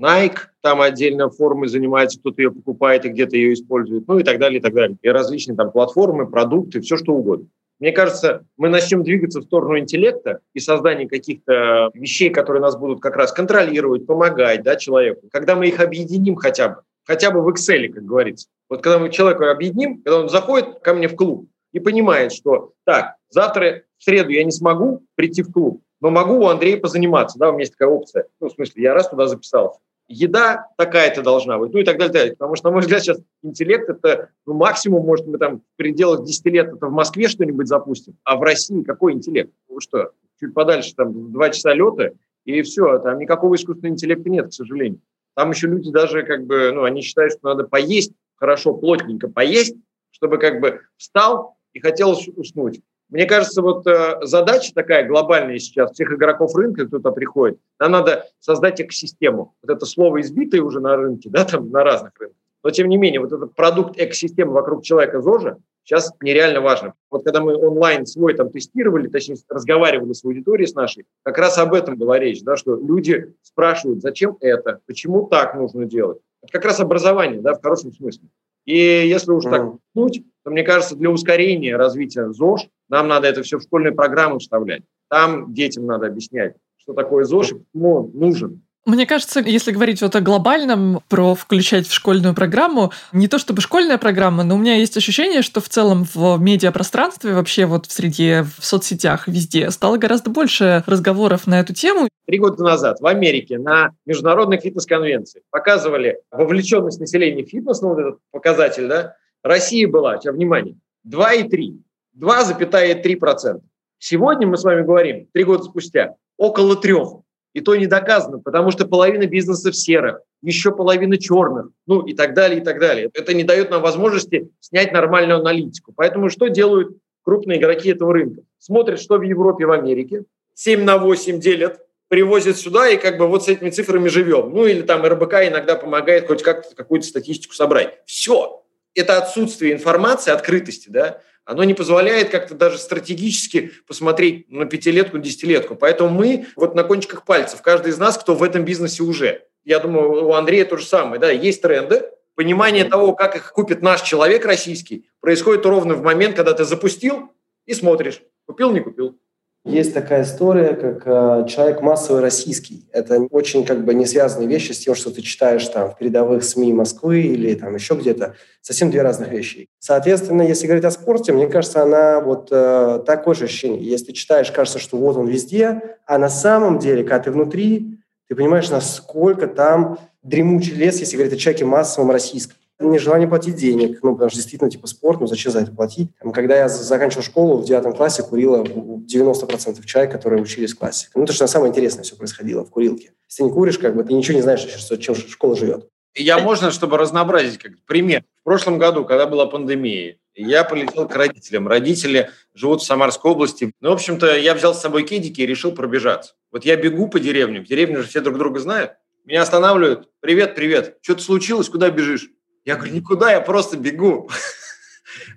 Nike 0.00 0.38
там 0.62 0.80
отдельно 0.80 1.30
формы 1.30 1.68
занимается, 1.68 2.18
кто-то 2.18 2.40
ее 2.40 2.50
покупает 2.50 3.04
и 3.04 3.08
где-то 3.08 3.36
ее 3.36 3.52
использует, 3.52 4.06
ну 4.06 4.18
и 4.18 4.22
так 4.22 4.38
далее, 4.38 4.60
и 4.60 4.62
так 4.62 4.72
далее. 4.72 4.96
И 5.02 5.08
различные 5.08 5.56
там 5.56 5.70
платформы, 5.70 6.30
продукты, 6.30 6.80
все 6.80 6.96
что 6.96 7.12
угодно. 7.12 7.48
Мне 7.82 7.90
кажется, 7.90 8.46
мы 8.56 8.68
начнем 8.68 9.02
двигаться 9.02 9.40
в 9.40 9.42
сторону 9.42 9.76
интеллекта 9.76 10.38
и 10.54 10.60
создания 10.60 11.08
каких-то 11.08 11.90
вещей, 11.94 12.30
которые 12.30 12.62
нас 12.62 12.76
будут 12.76 13.00
как 13.00 13.16
раз 13.16 13.32
контролировать, 13.32 14.06
помогать 14.06 14.62
да, 14.62 14.76
человеку. 14.76 15.26
Когда 15.32 15.56
мы 15.56 15.66
их 15.66 15.80
объединим 15.80 16.36
хотя 16.36 16.68
бы, 16.68 16.76
хотя 17.04 17.32
бы 17.32 17.42
в 17.42 17.48
Excel, 17.48 17.88
как 17.88 18.04
говорится. 18.04 18.46
Вот 18.70 18.84
когда 18.84 19.00
мы 19.00 19.10
человека 19.10 19.50
объединим, 19.50 20.00
когда 20.00 20.20
он 20.20 20.28
заходит 20.28 20.78
ко 20.78 20.94
мне 20.94 21.08
в 21.08 21.16
клуб 21.16 21.48
и 21.72 21.80
понимает, 21.80 22.30
что 22.32 22.70
так, 22.84 23.16
завтра 23.30 23.82
в 23.98 24.04
среду 24.04 24.30
я 24.30 24.44
не 24.44 24.52
смогу 24.52 25.04
прийти 25.16 25.42
в 25.42 25.50
клуб, 25.50 25.82
но 26.00 26.10
могу 26.10 26.34
у 26.34 26.46
Андрея 26.46 26.76
позаниматься, 26.76 27.36
да, 27.36 27.48
у 27.48 27.54
меня 27.54 27.62
есть 27.62 27.72
такая 27.72 27.88
опция. 27.88 28.26
Ну, 28.38 28.48
в 28.48 28.52
смысле, 28.52 28.80
я 28.80 28.94
раз 28.94 29.08
туда 29.08 29.26
записался 29.26 29.80
еда 30.12 30.68
такая-то 30.76 31.22
должна 31.22 31.58
быть, 31.58 31.72
ну 31.72 31.80
и 31.80 31.84
так 31.84 31.98
далее, 31.98 32.12
далее. 32.12 32.36
Потому 32.36 32.56
что, 32.56 32.68
на 32.68 32.72
мой 32.72 32.80
взгляд, 32.82 33.02
сейчас 33.02 33.18
интеллект– 33.42 33.88
это 33.88 34.30
ну, 34.46 34.54
максимум, 34.54 35.04
может, 35.04 35.26
мы 35.26 35.38
там 35.38 35.60
в 35.60 35.76
пределах 35.76 36.24
10 36.24 36.46
лет 36.46 36.72
это 36.74 36.86
в 36.86 36.92
Москве 36.92 37.28
что-нибудь 37.28 37.66
запустим, 37.66 38.16
а 38.24 38.36
в 38.36 38.42
России 38.42 38.82
какой 38.82 39.12
интеллект? 39.12 39.50
Ну 39.68 39.80
что, 39.80 40.12
чуть 40.40 40.54
подальше, 40.54 40.94
там, 40.94 41.32
два 41.32 41.50
часа 41.50 41.74
лета, 41.74 42.12
и 42.44 42.62
все, 42.62 42.98
там 42.98 43.18
никакого 43.18 43.54
искусственного 43.54 43.94
интеллекта 43.94 44.28
нет, 44.28 44.48
к 44.48 44.52
сожалению. 44.52 45.00
Там 45.34 45.50
еще 45.50 45.66
люди 45.66 45.90
даже, 45.90 46.24
как 46.24 46.46
бы, 46.46 46.72
ну, 46.72 46.84
они 46.84 47.00
считают, 47.00 47.32
что 47.32 47.48
надо 47.48 47.64
поесть, 47.64 48.12
хорошо, 48.36 48.74
плотненько 48.74 49.28
поесть, 49.28 49.76
чтобы 50.10 50.38
как 50.38 50.60
бы 50.60 50.80
встал 50.96 51.56
и 51.72 51.80
хотел 51.80 52.18
уснуть. 52.36 52.80
Мне 53.12 53.26
кажется, 53.26 53.60
вот 53.60 53.86
э, 53.86 54.20
задача 54.22 54.72
такая 54.74 55.06
глобальная 55.06 55.58
сейчас 55.58 55.92
всех 55.92 56.12
игроков 56.12 56.54
рынка, 56.56 56.86
кто 56.86 56.96
туда 56.96 57.10
приходит, 57.10 57.58
нам 57.78 57.92
надо 57.92 58.24
создать 58.40 58.80
экосистему. 58.80 59.54
Вот 59.62 59.76
это 59.76 59.84
слово 59.84 60.22
избитое 60.22 60.62
уже 60.62 60.80
на 60.80 60.96
рынке, 60.96 61.28
да, 61.28 61.44
там 61.44 61.70
на 61.70 61.84
разных 61.84 62.12
рынках. 62.18 62.38
Но 62.64 62.70
тем 62.70 62.88
не 62.88 62.96
менее, 62.96 63.20
вот 63.20 63.30
этот 63.30 63.54
продукт 63.54 64.00
экосистемы 64.00 64.52
вокруг 64.52 64.82
человека 64.82 65.20
ЗОЖа 65.20 65.58
сейчас 65.84 66.10
нереально 66.22 66.62
важно. 66.62 66.94
Вот 67.10 67.22
когда 67.22 67.42
мы 67.42 67.54
онлайн 67.54 68.06
свой 68.06 68.32
там 68.32 68.48
тестировали, 68.48 69.08
точнее 69.08 69.36
разговаривали 69.50 70.14
с 70.14 70.24
аудиторией 70.24 70.66
с 70.66 70.74
нашей, 70.74 71.04
как 71.22 71.36
раз 71.36 71.58
об 71.58 71.74
этом 71.74 71.98
была 71.98 72.18
речь, 72.18 72.42
да, 72.42 72.56
что 72.56 72.76
люди 72.76 73.34
спрашивают, 73.42 74.00
зачем 74.00 74.38
это, 74.40 74.80
почему 74.86 75.26
так 75.26 75.54
нужно 75.54 75.84
делать. 75.84 76.18
Это 76.40 76.52
как 76.52 76.64
раз 76.64 76.80
образование, 76.80 77.42
да, 77.42 77.52
в 77.52 77.60
хорошем 77.60 77.92
смысле. 77.92 78.28
И 78.64 78.76
если 78.76 79.32
уж 79.32 79.44
mm. 79.44 79.50
так 79.50 79.76
пнуть, 79.92 80.22
то, 80.44 80.50
мне 80.50 80.62
кажется, 80.62 80.96
для 80.96 81.10
ускорения 81.10 81.76
развития 81.76 82.32
ЗОЖ 82.32 82.68
нам 82.88 83.08
надо 83.08 83.28
это 83.28 83.42
все 83.42 83.58
в 83.58 83.62
школьные 83.62 83.92
программы 83.92 84.38
вставлять. 84.38 84.82
Там 85.08 85.52
детям 85.52 85.86
надо 85.86 86.06
объяснять, 86.06 86.56
что 86.76 86.92
такое 86.94 87.24
ЗОЖ 87.24 87.52
и 87.52 87.54
почему 87.54 87.94
он 87.94 88.10
нужен. 88.12 88.62
Мне 88.84 89.06
кажется, 89.06 89.38
если 89.38 89.70
говорить 89.70 90.02
вот 90.02 90.16
о 90.16 90.20
глобальном, 90.20 91.02
про 91.08 91.36
включать 91.36 91.86
в 91.86 91.92
школьную 91.92 92.34
программу, 92.34 92.92
не 93.12 93.28
то 93.28 93.38
чтобы 93.38 93.60
школьная 93.60 93.96
программа, 93.96 94.42
но 94.42 94.56
у 94.56 94.58
меня 94.58 94.74
есть 94.74 94.96
ощущение, 94.96 95.42
что 95.42 95.60
в 95.60 95.68
целом 95.68 96.04
в 96.12 96.36
медиапространстве, 96.38 97.32
вообще 97.32 97.66
вот 97.66 97.86
в 97.86 97.92
среде, 97.92 98.44
в 98.58 98.64
соцсетях, 98.64 99.28
везде 99.28 99.70
стало 99.70 99.98
гораздо 99.98 100.30
больше 100.30 100.82
разговоров 100.88 101.46
на 101.46 101.60
эту 101.60 101.74
тему. 101.74 102.08
Три 102.26 102.38
года 102.40 102.60
назад 102.64 103.00
в 103.00 103.06
Америке 103.06 103.56
на 103.56 103.92
международной 104.04 104.58
фитнес-конвенции 104.58 105.42
показывали 105.50 106.18
вовлеченность 106.32 106.98
населения 106.98 107.44
в 107.44 107.48
фитнес, 107.48 107.80
ну 107.82 107.90
вот 107.90 107.98
этот 108.00 108.18
показатель, 108.32 108.88
да, 108.88 109.14
Россия 109.44 109.86
была, 109.86 110.18
сейчас 110.18 110.34
внимание, 110.34 110.74
2,3, 111.08 111.78
2,3%. 112.18 113.60
Сегодня 113.98 114.46
мы 114.48 114.56
с 114.56 114.64
вами 114.64 114.82
говорим, 114.82 115.28
три 115.32 115.44
года 115.44 115.62
спустя, 115.62 116.16
около 116.36 116.74
трех. 116.74 117.21
И 117.54 117.60
то 117.60 117.76
не 117.76 117.86
доказано, 117.86 118.38
потому 118.38 118.70
что 118.70 118.86
половина 118.86 119.26
бизнеса 119.26 119.70
в 119.70 119.76
серых, 119.76 120.20
еще 120.40 120.72
половина 120.72 121.18
черных, 121.18 121.68
ну 121.86 122.00
и 122.00 122.14
так 122.14 122.34
далее, 122.34 122.60
и 122.60 122.64
так 122.64 122.80
далее. 122.80 123.10
Это 123.12 123.34
не 123.34 123.44
дает 123.44 123.70
нам 123.70 123.82
возможности 123.82 124.50
снять 124.60 124.92
нормальную 124.92 125.40
аналитику. 125.40 125.92
Поэтому 125.94 126.30
что 126.30 126.48
делают 126.48 126.96
крупные 127.22 127.58
игроки 127.58 127.90
этого 127.90 128.14
рынка? 128.14 128.42
Смотрят, 128.58 129.00
что 129.00 129.18
в 129.18 129.22
Европе, 129.22 129.66
в 129.66 129.70
Америке, 129.70 130.24
7 130.54 130.82
на 130.82 130.98
8 130.98 131.40
делят, 131.40 131.80
привозят 132.08 132.58
сюда 132.58 132.88
и 132.88 132.96
как 132.96 133.16
бы 133.16 133.26
вот 133.26 133.44
с 133.44 133.48
этими 133.48 133.70
цифрами 133.70 134.08
живем. 134.08 134.50
Ну 134.52 134.66
или 134.66 134.82
там 134.82 135.04
РБК 135.04 135.34
иногда 135.48 135.76
помогает 135.76 136.26
хоть 136.26 136.42
как-то 136.42 136.74
какую-то 136.74 137.06
статистику 137.06 137.54
собрать. 137.54 137.98
Все. 138.06 138.62
Это 138.94 139.16
отсутствие 139.16 139.72
информации, 139.72 140.30
открытости, 140.30 140.90
да, 140.90 141.20
оно 141.44 141.64
не 141.64 141.74
позволяет 141.74 142.30
как-то 142.30 142.54
даже 142.54 142.78
стратегически 142.78 143.72
посмотреть 143.86 144.48
на 144.50 144.66
пятилетку, 144.66 145.18
десятилетку. 145.18 145.74
Поэтому 145.74 146.10
мы 146.10 146.46
вот 146.56 146.74
на 146.74 146.84
кончиках 146.84 147.24
пальцев, 147.24 147.62
каждый 147.62 147.90
из 147.90 147.98
нас, 147.98 148.16
кто 148.16 148.34
в 148.34 148.42
этом 148.42 148.64
бизнесе 148.64 149.02
уже. 149.02 149.46
Я 149.64 149.78
думаю, 149.78 150.26
у 150.26 150.32
Андрея 150.32 150.64
то 150.64 150.76
же 150.76 150.86
самое. 150.86 151.20
Да, 151.20 151.30
есть 151.30 151.62
тренды, 151.62 152.04
понимание 152.34 152.84
того, 152.84 153.14
как 153.14 153.36
их 153.36 153.52
купит 153.52 153.82
наш 153.82 154.02
человек 154.02 154.44
российский, 154.44 155.08
происходит 155.20 155.66
ровно 155.66 155.94
в 155.94 156.02
момент, 156.02 156.36
когда 156.36 156.52
ты 156.52 156.64
запустил 156.64 157.30
и 157.66 157.74
смотришь, 157.74 158.22
купил, 158.46 158.72
не 158.72 158.80
купил. 158.80 159.18
Есть 159.64 159.94
такая 159.94 160.24
история, 160.24 160.74
как 160.74 161.02
э, 161.06 161.46
человек 161.48 161.82
массовый 161.82 162.20
российский. 162.20 162.88
Это 162.92 163.20
очень 163.30 163.64
как 163.64 163.84
бы 163.84 163.94
не 163.94 164.06
связанные 164.06 164.48
вещи 164.48 164.72
с 164.72 164.80
тем, 164.80 164.96
что 164.96 165.12
ты 165.12 165.22
читаешь 165.22 165.64
там 165.68 165.90
в 165.90 165.96
передовых 165.96 166.42
СМИ 166.42 166.72
Москвы 166.72 167.20
или 167.20 167.54
там 167.54 167.76
еще 167.76 167.94
где-то. 167.94 168.34
Совсем 168.60 168.90
две 168.90 169.02
разных 169.02 169.28
вещи. 169.28 169.68
Соответственно, 169.78 170.42
если 170.42 170.66
говорить 170.66 170.84
о 170.84 170.90
спорте, 170.90 171.32
мне 171.32 171.46
кажется, 171.46 171.80
она 171.80 172.18
вот 172.18 172.48
э, 172.50 173.04
такое 173.06 173.36
же 173.36 173.44
ощущение. 173.44 173.84
Если 173.84 174.06
ты 174.06 174.12
читаешь, 174.14 174.50
кажется, 174.50 174.80
что 174.80 174.96
вот 174.96 175.16
он 175.16 175.28
везде, 175.28 175.96
а 176.06 176.18
на 176.18 176.28
самом 176.28 176.80
деле, 176.80 177.04
когда 177.04 177.20
ты 177.20 177.30
внутри, 177.30 178.00
ты 178.28 178.34
понимаешь, 178.34 178.68
насколько 178.68 179.46
там 179.46 179.98
дремучий 180.24 180.74
лес, 180.74 180.98
если 180.98 181.16
говорить 181.16 181.34
о 181.34 181.36
человеке 181.36 181.66
массовом 181.66 182.10
российском 182.10 182.56
нежелание 182.80 183.28
платить 183.28 183.56
денег, 183.56 184.00
ну, 184.02 184.12
потому 184.12 184.30
что 184.30 184.38
действительно, 184.38 184.70
типа, 184.70 184.86
спорт, 184.86 185.20
ну, 185.20 185.26
зачем 185.26 185.52
за 185.52 185.60
это 185.60 185.72
платить? 185.72 186.10
Когда 186.34 186.56
я 186.56 186.68
заканчивал 186.68 187.22
школу, 187.22 187.56
в 187.58 187.64
девятом 187.64 187.92
классе 187.92 188.22
курила 188.22 188.62
90% 188.64 189.84
человек, 189.84 190.12
которые 190.12 190.42
учились 190.42 190.72
в 190.72 190.78
классе. 190.78 191.08
Ну, 191.14 191.24
это 191.24 191.32
же 191.32 191.46
самое 191.46 191.70
интересное 191.70 192.02
все 192.02 192.16
происходило 192.16 192.64
в 192.64 192.70
курилке. 192.70 193.12
Если 193.28 193.42
ты 193.42 193.44
не 193.44 193.50
куришь, 193.50 193.78
как 193.78 193.94
бы, 193.94 194.04
ты 194.04 194.12
ничего 194.12 194.36
не 194.36 194.42
знаешь, 194.42 194.60
что, 194.60 194.96
чем 194.98 195.14
школа 195.14 195.56
живет. 195.56 195.88
Я 196.14 196.38
можно, 196.38 196.70
чтобы 196.70 196.98
разнообразить, 196.98 197.58
как 197.58 197.72
пример. 197.86 198.24
В 198.42 198.44
прошлом 198.44 198.78
году, 198.78 199.04
когда 199.04 199.26
была 199.26 199.46
пандемия, 199.46 200.18
я 200.34 200.64
полетел 200.64 201.08
к 201.08 201.16
родителям. 201.16 201.68
Родители 201.68 202.30
живут 202.54 202.82
в 202.82 202.84
Самарской 202.84 203.30
области. 203.30 203.72
Ну, 203.80 203.90
в 203.90 203.92
общем-то, 203.94 204.36
я 204.36 204.54
взял 204.54 204.74
с 204.74 204.80
собой 204.80 205.04
кедики 205.04 205.42
и 205.42 205.46
решил 205.46 205.72
пробежаться. 205.72 206.34
Вот 206.50 206.64
я 206.64 206.76
бегу 206.76 207.08
по 207.08 207.18
деревням. 207.18 207.64
В 207.64 207.68
деревне 207.68 207.96
же 207.98 208.08
все 208.08 208.20
друг 208.20 208.36
друга 208.36 208.60
знают. 208.60 208.92
Меня 209.24 209.42
останавливают. 209.42 210.08
Привет, 210.20 210.54
привет. 210.54 210.98
Что-то 211.00 211.22
случилось? 211.22 211.68
Куда 211.68 211.90
бежишь? 211.90 212.28
Я 212.64 212.76
говорю, 212.76 212.94
никуда, 212.94 213.32
я 213.32 213.40
просто 213.40 213.76
бегу. 213.76 214.30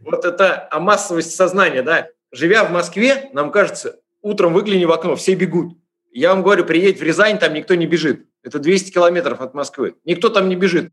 Вот 0.02 0.24
это 0.24 0.70
а 0.72 0.80
массовость 0.80 1.36
сознания, 1.36 1.82
да. 1.82 2.08
Живя 2.32 2.64
в 2.64 2.72
Москве, 2.72 3.30
нам 3.34 3.52
кажется, 3.52 3.98
утром 4.22 4.54
выгляни 4.54 4.86
в 4.86 4.92
окно, 4.92 5.18
все 5.18 5.36
бегут. 5.36 5.78
Я 6.14 6.30
вам 6.30 6.44
говорю, 6.44 6.64
приедь 6.64 7.00
в 7.00 7.04
Рязань, 7.04 7.38
там 7.38 7.54
никто 7.54 7.76
не 7.76 7.86
бежит. 7.86 8.26
Это 8.42 8.60
200 8.60 8.92
километров 8.92 9.42
от 9.42 9.54
Москвы. 9.54 9.96
Никто 10.06 10.30
там 10.30 10.48
не 10.48 10.56
бежит. 10.56 10.92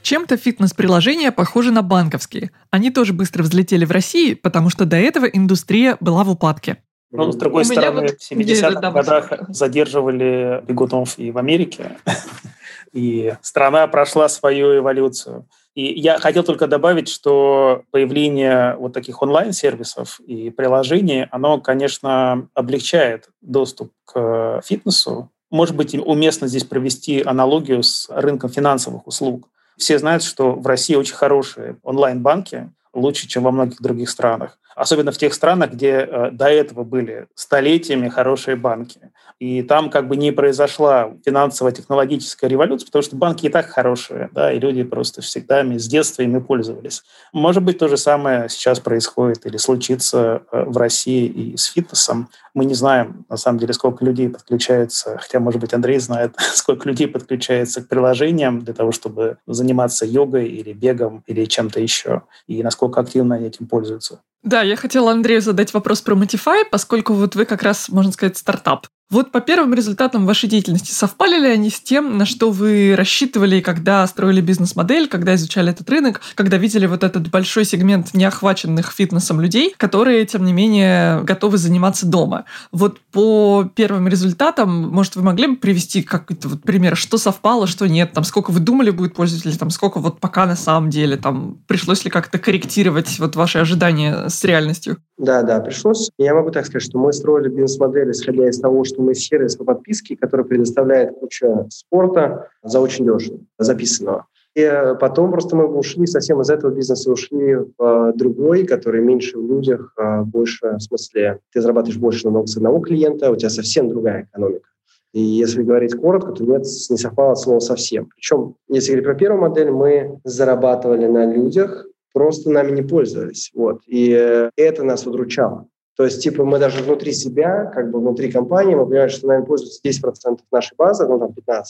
Чем-то 0.00 0.38
фитнес-приложения 0.38 1.30
похожи 1.30 1.70
на 1.70 1.82
банковские. 1.82 2.52
Они 2.70 2.90
тоже 2.90 3.12
быстро 3.12 3.42
взлетели 3.42 3.84
в 3.84 3.90
России, 3.90 4.32
потому 4.32 4.70
что 4.70 4.86
до 4.86 4.96
этого 4.96 5.26
индустрия 5.26 5.98
была 6.00 6.24
в 6.24 6.30
упадке. 6.30 6.78
Ну, 7.10 7.32
с 7.32 7.36
другой 7.36 7.62
У 7.62 7.64
стороны, 7.64 8.02
вот 8.02 8.10
в 8.12 8.32
70-х 8.32 8.90
годах 8.92 9.32
задерживали 9.48 10.62
бегунов 10.66 11.18
и 11.18 11.30
в 11.30 11.38
Америке, 11.38 11.98
и 12.92 13.34
страна 13.42 13.86
прошла 13.86 14.28
свою 14.28 14.78
эволюцию. 14.78 15.46
И 15.74 16.00
я 16.00 16.18
хотел 16.18 16.42
только 16.42 16.66
добавить, 16.66 17.08
что 17.08 17.82
появление 17.90 18.76
вот 18.76 18.94
таких 18.94 19.20
онлайн-сервисов 19.20 20.20
и 20.20 20.48
приложений, 20.50 21.26
оно, 21.30 21.60
конечно, 21.60 22.48
облегчает 22.54 23.28
доступ 23.42 23.92
к 24.06 24.62
фитнесу. 24.64 25.30
Может 25.50 25.76
быть, 25.76 25.94
уместно 25.94 26.48
здесь 26.48 26.64
провести 26.64 27.22
аналогию 27.22 27.82
с 27.82 28.08
рынком 28.08 28.48
финансовых 28.50 29.06
услуг. 29.06 29.48
Все 29.76 29.98
знают, 29.98 30.22
что 30.22 30.52
в 30.52 30.66
России 30.66 30.94
очень 30.94 31.14
хорошие 31.14 31.76
онлайн-банки, 31.82 32.72
лучше, 32.94 33.28
чем 33.28 33.42
во 33.42 33.50
многих 33.50 33.80
других 33.82 34.08
странах. 34.08 34.58
Особенно 34.74 35.12
в 35.12 35.18
тех 35.18 35.32
странах, 35.32 35.72
где 35.72 35.90
э, 35.90 36.30
до 36.32 36.48
этого 36.48 36.84
были 36.84 37.26
столетиями 37.34 38.08
хорошие 38.08 38.56
банки. 38.56 39.10
И 39.38 39.62
там 39.62 39.90
как 39.90 40.08
бы 40.08 40.16
не 40.16 40.32
произошла 40.32 41.12
финансово-технологическая 41.24 42.48
революция, 42.48 42.86
потому 42.86 43.02
что 43.02 43.16
банки 43.16 43.46
и 43.46 43.48
так 43.50 43.66
хорошие, 43.66 44.30
да, 44.32 44.50
и 44.50 44.58
люди 44.58 44.82
просто 44.82 45.20
всегда 45.20 45.62
с 45.62 45.86
детства 45.86 46.22
ими 46.22 46.38
пользовались. 46.38 47.02
Может 47.34 47.62
быть, 47.62 47.78
то 47.78 47.88
же 47.88 47.98
самое 47.98 48.48
сейчас 48.48 48.80
происходит 48.80 49.44
или 49.44 49.58
случится 49.58 50.42
э, 50.50 50.64
в 50.64 50.78
России 50.78 51.26
и 51.26 51.56
с 51.56 51.64
фитнесом. 51.64 52.30
Мы 52.54 52.64
не 52.64 52.72
знаем, 52.72 53.26
на 53.28 53.36
самом 53.36 53.58
деле, 53.58 53.74
сколько 53.74 54.06
людей 54.06 54.30
подключается, 54.30 55.18
хотя, 55.20 55.38
может 55.38 55.60
быть, 55.60 55.74
Андрей 55.74 55.98
знает, 55.98 56.34
сколько 56.54 56.88
людей 56.88 57.06
подключается 57.06 57.82
к 57.82 57.88
приложениям 57.88 58.60
для 58.60 58.72
того, 58.72 58.90
чтобы 58.90 59.36
заниматься 59.46 60.06
йогой 60.06 60.48
или 60.48 60.72
бегом 60.72 61.22
или 61.26 61.44
чем-то 61.44 61.78
еще, 61.78 62.22
и 62.46 62.62
насколько 62.62 63.00
активно 63.00 63.34
они 63.34 63.48
этим 63.48 63.66
пользуются. 63.66 64.22
Да, 64.42 64.62
я 64.62 64.76
хотела 64.76 65.10
Андрею 65.10 65.42
задать 65.42 65.74
вопрос 65.74 66.00
про 66.00 66.14
Motify, 66.14 66.62
поскольку 66.70 67.12
вот 67.12 67.34
вы 67.34 67.44
как 67.44 67.62
раз, 67.62 67.88
можно 67.88 68.12
сказать, 68.12 68.38
стартап. 68.38 68.86
Вот 69.08 69.30
по 69.30 69.40
первым 69.40 69.72
результатам 69.72 70.26
вашей 70.26 70.48
деятельности 70.48 70.90
совпали 70.90 71.38
ли 71.38 71.48
они 71.48 71.70
с 71.70 71.80
тем, 71.80 72.18
на 72.18 72.26
что 72.26 72.50
вы 72.50 72.94
рассчитывали, 72.96 73.60
когда 73.60 74.04
строили 74.08 74.40
бизнес-модель, 74.40 75.06
когда 75.06 75.36
изучали 75.36 75.70
этот 75.70 75.88
рынок, 75.88 76.20
когда 76.34 76.56
видели 76.56 76.86
вот 76.86 77.04
этот 77.04 77.30
большой 77.30 77.64
сегмент 77.64 78.14
неохваченных 78.14 78.90
фитнесом 78.90 79.40
людей, 79.40 79.72
которые, 79.76 80.26
тем 80.26 80.44
не 80.44 80.52
менее, 80.52 81.22
готовы 81.22 81.56
заниматься 81.56 82.04
дома? 82.04 82.46
Вот 82.72 82.98
по 83.12 83.70
первым 83.76 84.08
результатам, 84.08 84.88
может, 84.88 85.14
вы 85.14 85.22
могли 85.22 85.46
бы 85.46 85.56
привести 85.56 86.02
какой-то 86.02 86.48
вот 86.48 86.62
пример, 86.62 86.96
что 86.96 87.16
совпало, 87.16 87.68
что 87.68 87.86
нет, 87.86 88.12
там, 88.12 88.24
сколько 88.24 88.50
вы 88.50 88.58
думали 88.58 88.90
будет 88.90 89.14
пользователей, 89.14 89.56
там, 89.56 89.70
сколько 89.70 90.00
вот 90.00 90.18
пока 90.18 90.46
на 90.46 90.56
самом 90.56 90.90
деле, 90.90 91.16
там, 91.16 91.58
пришлось 91.68 92.04
ли 92.04 92.10
как-то 92.10 92.40
корректировать 92.40 93.20
вот 93.20 93.36
ваши 93.36 93.58
ожидания 93.58 94.28
с 94.28 94.42
реальностью? 94.42 94.96
Да, 95.16 95.42
да, 95.42 95.60
пришлось. 95.60 96.10
Я 96.18 96.34
могу 96.34 96.50
так 96.50 96.66
сказать, 96.66 96.86
что 96.86 96.98
мы 96.98 97.12
строили 97.12 97.48
бизнес-модель, 97.48 98.10
исходя 98.10 98.48
из 98.48 98.58
того, 98.58 98.84
что 98.84 98.95
мы 99.02 99.14
сервис 99.14 99.56
по 99.56 99.64
подписке, 99.64 100.16
который 100.16 100.44
предоставляет 100.44 101.18
куча 101.18 101.66
спорта 101.70 102.48
за 102.62 102.80
очень 102.80 103.04
дешево, 103.04 103.40
записанного. 103.58 104.26
И 104.54 104.94
потом 105.00 105.32
просто 105.32 105.54
мы 105.54 105.66
ушли 105.66 106.06
совсем 106.06 106.40
из 106.40 106.48
этого 106.48 106.70
бизнеса, 106.70 107.10
ушли 107.10 107.56
в 107.76 108.12
другой, 108.14 108.64
который 108.64 109.02
меньше 109.02 109.38
в 109.38 109.46
людях, 109.46 109.92
а 109.98 110.22
больше, 110.22 110.76
в 110.78 110.80
смысле, 110.80 111.40
ты 111.52 111.60
зарабатываешь 111.60 111.98
больше 112.00 112.30
на 112.30 112.46
с 112.46 112.56
одного 112.56 112.80
клиента, 112.80 113.30
у 113.30 113.36
тебя 113.36 113.50
совсем 113.50 113.90
другая 113.90 114.22
экономика. 114.22 114.68
И 115.12 115.20
если 115.20 115.62
говорить 115.62 115.94
коротко, 115.94 116.32
то 116.32 116.44
нет, 116.44 116.62
не 116.62 116.96
совпало 116.96 117.34
слово 117.34 117.60
совсем. 117.60 118.06
Причем, 118.14 118.54
если 118.68 118.92
говорить 118.92 119.06
про 119.06 119.14
первую 119.14 119.40
модель, 119.42 119.70
мы 119.70 120.20
зарабатывали 120.24 121.06
на 121.06 121.30
людях, 121.30 121.86
просто 122.14 122.50
нами 122.50 122.70
не 122.72 122.82
пользовались. 122.82 123.50
Вот. 123.54 123.80
И 123.86 124.08
это 124.56 124.82
нас 124.82 125.06
удручало. 125.06 125.68
То 125.96 126.04
есть, 126.04 126.22
типа, 126.22 126.44
мы 126.44 126.58
даже 126.58 126.82
внутри 126.82 127.12
себя, 127.12 127.64
как 127.74 127.90
бы 127.90 128.00
внутри 128.00 128.30
компании, 128.30 128.74
мы 128.74 128.84
понимаем, 128.84 129.08
что 129.08 129.26
нами 129.26 129.44
пользуются 129.44 129.80
10% 129.82 130.38
нашей 130.52 130.74
базы, 130.76 131.06
ну, 131.06 131.18
там, 131.18 131.30
15%. 131.30 131.62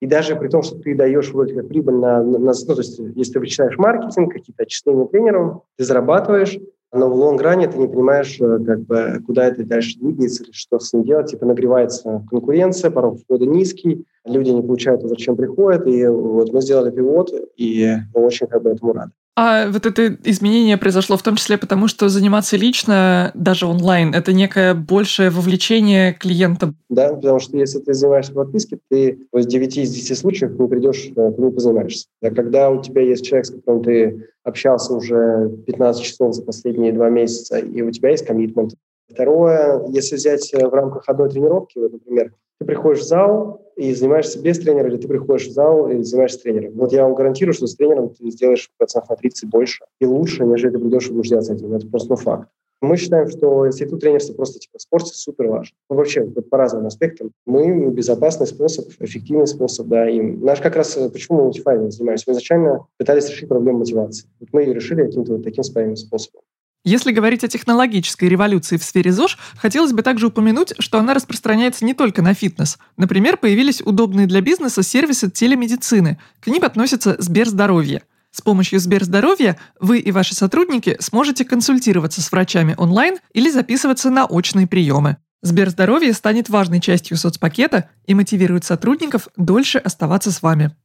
И 0.00 0.06
даже 0.06 0.36
при 0.36 0.48
том, 0.48 0.62
что 0.62 0.78
ты 0.78 0.94
даешь 0.94 1.30
вроде 1.32 1.54
как 1.54 1.68
прибыль 1.68 1.94
на, 1.94 2.22
на, 2.22 2.38
на 2.38 2.52
ну, 2.52 2.74
то 2.74 2.80
есть, 2.80 2.98
если 2.98 3.34
ты 3.34 3.40
вычисляешь 3.40 3.76
маркетинг, 3.76 4.32
какие-то 4.32 4.62
отчисления 4.62 5.06
тренерам, 5.06 5.62
ты 5.76 5.84
зарабатываешь, 5.84 6.58
но 6.92 7.10
в 7.10 7.14
лонгране 7.14 7.66
ты 7.66 7.76
не 7.78 7.88
понимаешь, 7.88 8.40
э, 8.40 8.58
как 8.64 8.80
бы, 8.82 9.20
куда 9.26 9.46
это 9.46 9.64
дальше 9.64 9.98
двигается 9.98 10.44
или 10.44 10.52
что 10.52 10.78
с 10.78 10.92
ним 10.92 11.02
делать. 11.02 11.30
Типа 11.30 11.44
нагревается 11.44 12.24
конкуренция, 12.30 12.90
порог 12.90 13.18
входа 13.20 13.46
низкий, 13.46 14.06
люди 14.24 14.50
не 14.50 14.62
получают 14.62 15.02
зачем 15.02 15.36
приходят. 15.36 15.86
И 15.86 16.06
вот 16.06 16.52
мы 16.52 16.60
сделали 16.60 16.90
пивот, 16.90 17.32
и 17.56 17.96
мы 18.14 18.24
очень 18.24 18.46
как 18.46 18.62
бы 18.62 18.70
этому 18.70 18.92
рады. 18.92 19.10
А 19.36 19.68
вот 19.68 19.84
это 19.84 20.16
изменение 20.24 20.76
произошло 20.76 21.16
в 21.16 21.22
том 21.22 21.34
числе 21.34 21.58
потому, 21.58 21.88
что 21.88 22.08
заниматься 22.08 22.56
лично, 22.56 23.32
даже 23.34 23.66
онлайн, 23.66 24.14
это 24.14 24.32
некое 24.32 24.74
большее 24.74 25.30
вовлечение 25.30 26.12
клиента. 26.12 26.74
Да, 26.88 27.14
потому 27.14 27.40
что 27.40 27.56
если 27.56 27.80
ты 27.80 27.94
занимаешься 27.94 28.32
подпиской, 28.32 28.78
ты 28.88 29.26
в 29.32 29.44
9 29.44 29.76
из 29.78 29.90
10 29.90 30.18
случаев 30.18 30.58
не 30.58 30.68
придешь, 30.68 31.10
э, 31.16 31.32
ты 31.32 31.42
не 31.42 31.50
позанимаешься. 31.50 32.06
А 32.22 32.30
когда 32.30 32.70
у 32.70 32.80
тебя 32.80 33.02
есть 33.02 33.24
человек, 33.24 33.46
с 33.46 33.50
которым 33.50 33.82
ты 33.82 34.28
общался 34.44 34.94
уже 34.94 35.50
15 35.66 36.04
часов 36.04 36.34
за 36.34 36.42
последние 36.42 36.92
два 36.92 37.10
месяца, 37.10 37.58
и 37.58 37.82
у 37.82 37.90
тебя 37.90 38.10
есть 38.10 38.24
коммитмент. 38.24 38.74
Второе, 39.10 39.82
если 39.88 40.14
взять 40.14 40.48
э, 40.54 40.64
в 40.64 40.72
рамках 40.72 41.08
одной 41.08 41.28
тренировки, 41.28 41.78
вот, 41.78 41.92
например, 41.92 42.32
ты 42.64 42.66
приходишь 42.66 43.00
в 43.00 43.06
зал 43.06 43.60
и 43.76 43.92
занимаешься 43.92 44.40
без 44.40 44.58
тренера, 44.58 44.88
или 44.88 44.96
ты 44.96 45.06
приходишь 45.06 45.48
в 45.48 45.52
зал 45.52 45.90
и 45.90 46.02
занимаешься 46.02 46.40
тренером. 46.40 46.72
Вот 46.74 46.92
я 46.92 47.04
вам 47.04 47.14
гарантирую, 47.14 47.52
что 47.52 47.66
с 47.66 47.76
тренером 47.76 48.10
ты 48.10 48.30
сделаешь 48.30 48.70
процентов 48.78 49.10
на 49.10 49.16
30 49.16 49.50
больше 49.50 49.84
и 50.00 50.06
лучше, 50.06 50.44
нежели 50.44 50.72
ты 50.72 50.78
придешь 50.78 51.08
делать 51.08 51.50
один. 51.50 51.74
Это 51.74 51.86
просто 51.86 52.10
ну, 52.10 52.16
факт. 52.16 52.48
Мы 52.80 52.96
считаем, 52.96 53.28
что 53.28 53.66
институт 53.66 54.00
тренерства 54.00 54.34
просто 54.34 54.58
типа 54.58 54.78
в 54.78 54.82
спорте 54.82 55.12
супер 55.14 55.48
важен. 55.48 55.74
Ну, 55.88 55.96
вообще, 55.96 56.24
вот 56.24 56.50
по 56.50 56.58
разным 56.58 56.86
аспектам. 56.86 57.32
Мы 57.46 57.90
безопасный 57.90 58.46
способ, 58.46 58.86
эффективный 59.00 59.46
способ, 59.46 59.86
да. 59.86 60.08
И 60.08 60.20
наш 60.20 60.60
как 60.60 60.76
раз, 60.76 60.98
почему 61.12 61.38
мы 61.38 61.44
мотивацией 61.46 61.90
занимаемся? 61.90 62.24
Мы 62.26 62.32
изначально 62.32 62.86
пытались 62.98 63.28
решить 63.30 63.48
проблему 63.48 63.78
мотивации. 63.78 64.28
Вот 64.40 64.50
мы 64.52 64.62
ее 64.62 64.74
решили 64.74 65.02
каким-то 65.02 65.34
вот 65.34 65.44
таким 65.44 65.64
своим 65.64 65.96
способом. 65.96 66.42
Если 66.86 67.12
говорить 67.12 67.42
о 67.42 67.48
технологической 67.48 68.28
революции 68.28 68.76
в 68.76 68.84
сфере 68.84 69.10
ЗОЖ, 69.10 69.38
хотелось 69.56 69.92
бы 69.94 70.02
также 70.02 70.26
упомянуть, 70.26 70.74
что 70.78 70.98
она 70.98 71.14
распространяется 71.14 71.86
не 71.86 71.94
только 71.94 72.20
на 72.20 72.34
фитнес. 72.34 72.78
Например, 72.98 73.38
появились 73.38 73.80
удобные 73.80 74.26
для 74.26 74.42
бизнеса 74.42 74.82
сервисы 74.82 75.30
телемедицины. 75.30 76.18
К 76.40 76.48
ним 76.48 76.62
относятся 76.62 77.16
Сберздоровье. 77.18 78.02
С 78.32 78.42
помощью 78.42 78.80
Сберздоровья 78.80 79.56
вы 79.80 79.98
и 79.98 80.12
ваши 80.12 80.34
сотрудники 80.34 80.96
сможете 81.00 81.46
консультироваться 81.46 82.20
с 82.20 82.30
врачами 82.30 82.74
онлайн 82.76 83.16
или 83.32 83.48
записываться 83.48 84.10
на 84.10 84.26
очные 84.26 84.66
приемы. 84.66 85.16
Сберздоровье 85.40 86.12
станет 86.12 86.50
важной 86.50 86.80
частью 86.80 87.16
соцпакета 87.16 87.88
и 88.06 88.14
мотивирует 88.14 88.64
сотрудников 88.64 89.28
дольше 89.36 89.78
оставаться 89.78 90.30
с 90.30 90.42
вами. 90.42 90.76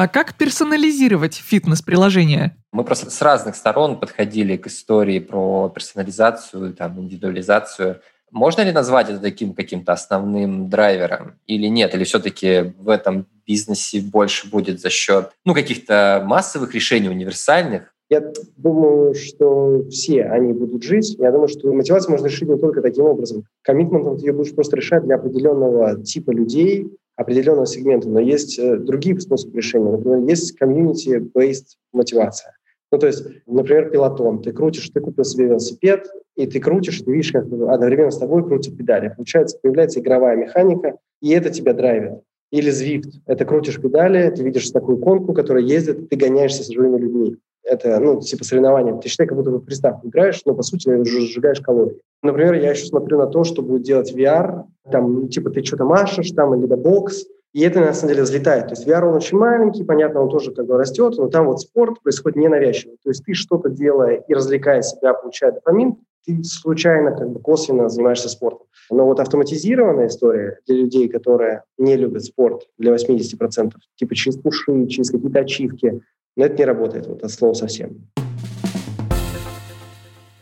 А 0.00 0.08
как 0.08 0.32
персонализировать 0.32 1.34
фитнес-приложение? 1.34 2.56
Мы 2.72 2.84
просто 2.84 3.10
с 3.10 3.20
разных 3.20 3.54
сторон 3.54 4.00
подходили 4.00 4.56
к 4.56 4.66
истории 4.66 5.18
про 5.18 5.68
персонализацию, 5.68 6.72
там, 6.72 6.98
индивидуализацию. 6.98 8.00
Можно 8.30 8.62
ли 8.62 8.72
назвать 8.72 9.10
это 9.10 9.18
таким 9.18 9.52
каким-то 9.52 9.92
основным 9.92 10.70
драйвером 10.70 11.34
или 11.46 11.66
нет? 11.66 11.94
Или 11.94 12.04
все-таки 12.04 12.72
в 12.78 12.88
этом 12.88 13.26
бизнесе 13.46 14.00
больше 14.00 14.48
будет 14.48 14.80
за 14.80 14.88
счет 14.88 15.32
ну, 15.44 15.52
каких-то 15.52 16.22
массовых 16.24 16.74
решений, 16.74 17.10
универсальных? 17.10 17.94
Я 18.08 18.24
думаю, 18.56 19.14
что 19.14 19.84
все 19.90 20.24
они 20.24 20.54
будут 20.54 20.82
жить. 20.82 21.14
Я 21.18 21.30
думаю, 21.30 21.48
что 21.48 21.70
мотивацию 21.74 22.12
можно 22.12 22.26
решить 22.26 22.48
не 22.48 22.56
только 22.56 22.80
таким 22.80 23.04
образом. 23.04 23.44
Коммитментом 23.60 24.16
ты 24.16 24.28
ее 24.28 24.32
будешь 24.32 24.54
просто 24.54 24.76
решать 24.76 25.04
для 25.04 25.16
определенного 25.16 26.02
типа 26.02 26.30
людей, 26.30 26.90
определенного 27.20 27.66
сегмента, 27.66 28.08
но 28.08 28.18
есть 28.18 28.58
э, 28.58 28.78
другие 28.78 29.20
способы 29.20 29.58
решения. 29.58 29.90
Например, 29.90 30.20
есть 30.26 30.56
community-based 30.58 31.76
мотивация. 31.92 32.56
Ну, 32.90 32.98
то 32.98 33.06
есть, 33.06 33.22
например, 33.46 33.90
пилотон. 33.90 34.40
Ты 34.42 34.52
крутишь, 34.52 34.88
ты 34.88 35.00
купил 35.00 35.24
себе 35.24 35.44
велосипед, 35.44 36.08
и 36.34 36.46
ты 36.46 36.58
крутишь, 36.60 37.02
ты 37.02 37.12
видишь, 37.12 37.32
как 37.32 37.44
одновременно 37.44 38.10
с 38.10 38.18
тобой 38.18 38.42
крутят 38.42 38.76
педали. 38.76 39.12
Получается, 39.14 39.58
появляется 39.62 40.00
игровая 40.00 40.34
механика, 40.36 40.96
и 41.20 41.30
это 41.30 41.50
тебя 41.50 41.74
драйвит. 41.74 42.22
Или 42.50 42.72
Zwift. 42.72 43.10
Это 43.26 43.44
крутишь 43.44 43.80
педали, 43.80 44.30
ты 44.30 44.42
видишь 44.42 44.70
такую 44.70 44.96
конку, 44.96 45.34
которая 45.34 45.62
ездит, 45.62 46.08
ты 46.08 46.16
гоняешься 46.16 46.64
с 46.64 46.70
живыми 46.70 46.98
людьми 46.98 47.36
это, 47.64 47.98
ну, 48.00 48.20
типа 48.20 48.44
соревнования. 48.44 48.96
Ты 48.96 49.08
считай, 49.08 49.26
как 49.26 49.36
будто 49.36 49.50
бы 49.50 49.60
приставку 49.60 50.08
играешь, 50.08 50.42
но, 50.44 50.54
по 50.54 50.62
сути, 50.62 51.04
сжигаешь 51.04 51.60
калории. 51.60 52.00
Например, 52.22 52.54
я 52.54 52.70
еще 52.70 52.86
смотрю 52.86 53.18
на 53.18 53.26
то, 53.26 53.44
что 53.44 53.62
будет 53.62 53.82
делать 53.82 54.12
VR. 54.14 54.64
Там, 54.90 55.14
ну, 55.14 55.28
типа, 55.28 55.50
ты 55.50 55.64
что-то 55.64 55.84
машешь, 55.84 56.30
там, 56.32 56.60
либо 56.60 56.76
бокс, 56.76 57.24
И 57.52 57.62
это, 57.62 57.80
на 57.80 57.92
самом 57.92 58.12
деле, 58.12 58.22
взлетает. 58.22 58.68
То 58.68 58.74
есть 58.74 58.86
VR, 58.86 59.08
он 59.08 59.16
очень 59.16 59.36
маленький, 59.36 59.82
понятно, 59.82 60.22
он 60.22 60.28
тоже 60.28 60.52
как 60.52 60.66
бы 60.66 60.76
растет, 60.76 61.14
но 61.16 61.28
там 61.28 61.46
вот 61.46 61.60
спорт 61.60 62.00
происходит 62.02 62.36
ненавязчиво. 62.36 62.94
То 63.02 63.10
есть 63.10 63.24
ты 63.24 63.34
что-то 63.34 63.70
делая 63.70 64.22
и 64.28 64.34
развлекая 64.34 64.82
себя, 64.82 65.14
получая 65.14 65.52
дофамин, 65.52 65.96
ты 66.26 66.44
случайно, 66.44 67.16
как 67.16 67.30
бы 67.30 67.40
косвенно 67.40 67.88
занимаешься 67.88 68.28
спортом. 68.28 68.66
Но 68.90 69.04
вот 69.06 69.18
автоматизированная 69.20 70.08
история 70.08 70.60
для 70.66 70.76
людей, 70.76 71.08
которые 71.08 71.64
не 71.78 71.96
любят 71.96 72.24
спорт, 72.24 72.68
для 72.78 72.94
80%, 72.94 73.72
типа 73.96 74.14
через 74.14 74.36
пуши, 74.36 74.86
через 74.86 75.10
какие-то 75.10 75.40
ачивки, 75.40 76.02
но 76.36 76.44
это 76.44 76.56
не 76.56 76.64
работает 76.64 77.06
вот 77.06 77.22
от 77.22 77.30
слова 77.30 77.54
совсем. 77.54 78.10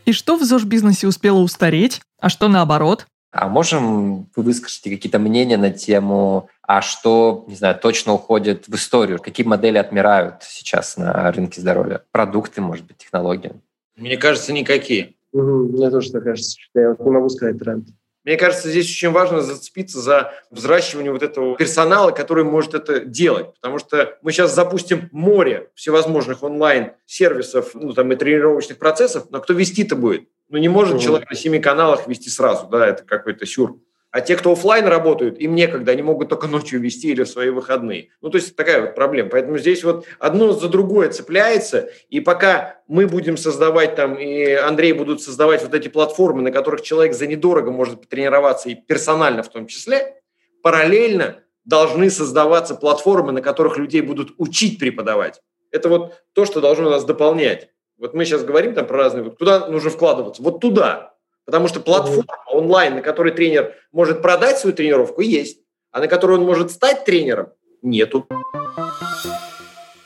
И 0.05 0.11
что 0.11 0.37
в 0.37 0.43
ЗОЖ-бизнесе 0.43 1.07
успело 1.07 1.39
устареть, 1.39 2.01
а 2.19 2.29
что 2.29 2.47
наоборот? 2.47 3.05
А 3.31 3.47
можем 3.47 4.27
вы 4.35 4.43
выскажете 4.43 4.89
какие-то 4.89 5.19
мнения 5.19 5.57
на 5.57 5.69
тему, 5.69 6.49
а 6.63 6.81
что, 6.81 7.45
не 7.47 7.55
знаю, 7.55 7.77
точно 7.79 8.13
уходит 8.13 8.67
в 8.67 8.73
историю? 8.73 9.19
Какие 9.19 9.45
модели 9.45 9.77
отмирают 9.77 10.41
сейчас 10.41 10.97
на 10.97 11.31
рынке 11.31 11.61
здоровья? 11.61 12.03
Продукты, 12.11 12.59
может 12.59 12.87
быть, 12.87 12.97
технологии? 12.97 13.53
Мне 13.95 14.17
кажется, 14.17 14.51
никакие. 14.51 15.13
Угу, 15.31 15.77
мне 15.77 15.91
тоже 15.91 16.11
так 16.11 16.23
кажется. 16.23 16.57
Я 16.73 16.89
вот 16.89 16.99
не 17.01 17.11
могу 17.11 17.29
сказать 17.29 17.59
тренд. 17.59 17.89
Мне 18.29 18.37
кажется, 18.37 18.69
здесь 18.69 18.87
очень 18.87 19.09
важно 19.09 19.41
зацепиться 19.41 19.99
за 19.99 20.33
взращивание 20.51 21.11
вот 21.11 21.23
этого 21.23 21.57
персонала, 21.57 22.11
который 22.11 22.43
может 22.43 22.75
это 22.75 22.99
делать. 22.99 23.55
Потому 23.55 23.79
что 23.79 24.19
мы 24.21 24.31
сейчас 24.31 24.53
запустим 24.53 25.09
море 25.11 25.71
всевозможных 25.73 26.43
онлайн-сервисов 26.43 27.71
ну, 27.73 27.91
там, 27.93 28.11
и 28.11 28.15
тренировочных 28.15 28.77
процессов, 28.77 29.31
но 29.31 29.39
кто 29.39 29.53
вести-то 29.53 29.95
будет? 29.95 30.29
Ну, 30.47 30.59
не 30.59 30.69
может 30.69 31.01
человек 31.01 31.27
на 31.27 31.35
семи 31.35 31.57
каналах 31.57 32.07
вести 32.07 32.29
сразу, 32.29 32.67
да, 32.67 32.85
это 32.85 33.03
какой-то 33.03 33.47
сюр. 33.47 33.79
А 34.11 34.21
те, 34.21 34.35
кто 34.35 34.53
офлайн 34.53 34.87
работают, 34.87 35.39
им 35.39 35.53
некогда, 35.53 35.91
они 35.91 36.01
могут 36.01 36.29
только 36.29 36.47
ночью 36.47 36.79
вести 36.79 37.11
или 37.11 37.23
в 37.23 37.29
свои 37.29 37.49
выходные. 37.49 38.09
Ну, 38.21 38.29
то 38.29 38.37
есть 38.37 38.55
такая 38.55 38.81
вот 38.81 38.95
проблема. 38.95 39.29
Поэтому 39.29 39.59
здесь 39.59 39.83
вот 39.83 40.05
одно 40.17 40.51
за 40.51 40.67
другое 40.67 41.09
цепляется, 41.09 41.89
и 42.09 42.19
пока 42.19 42.81
мы 42.87 43.05
будем 43.05 43.37
создавать 43.37 43.95
там, 43.95 44.15
и 44.15 44.51
Андрей 44.53 44.93
будут 44.93 45.21
создавать 45.21 45.61
вот 45.61 45.75
эти 45.75 45.89
платформы, 45.89 46.41
на 46.41 46.51
которых 46.51 46.81
человек 46.81 47.13
за 47.13 47.27
недорого 47.27 47.69
может 47.69 48.01
потренироваться, 48.01 48.69
и 48.69 48.75
персонально 48.75 49.43
в 49.43 49.49
том 49.49 49.67
числе, 49.67 50.15
параллельно 50.63 51.43
должны 51.63 52.09
создаваться 52.09 52.73
платформы, 52.73 53.31
на 53.31 53.41
которых 53.41 53.77
людей 53.77 54.01
будут 54.01 54.33
учить 54.37 54.79
преподавать. 54.79 55.39
Это 55.69 55.87
вот 55.87 56.15
то, 56.33 56.45
что 56.45 56.61
должно 56.61 56.89
нас 56.89 57.05
дополнять. 57.05 57.69
Вот 57.99 58.15
мы 58.15 58.25
сейчас 58.25 58.43
говорим 58.43 58.73
там 58.73 58.87
про 58.87 58.97
разные, 58.97 59.23
вот 59.23 59.37
куда 59.37 59.67
нужно 59.67 59.91
вкладываться? 59.91 60.41
Вот 60.41 60.61
туда. 60.61 61.13
Потому 61.49 61.67
что 61.67 61.79
платформа 61.79 62.37
онлайн, 62.45 62.93
на 62.93 63.01
которой 63.01 63.33
тренер 63.33 63.73
может 63.91 64.21
продать 64.21 64.59
свою 64.59 64.75
тренировку, 64.75 65.21
есть. 65.21 65.61
А 65.91 65.99
на 65.99 66.07
которой 66.07 66.37
он 66.37 66.45
может 66.45 66.69
стать 66.69 67.05
тренером, 67.05 67.47
нету. 67.81 68.27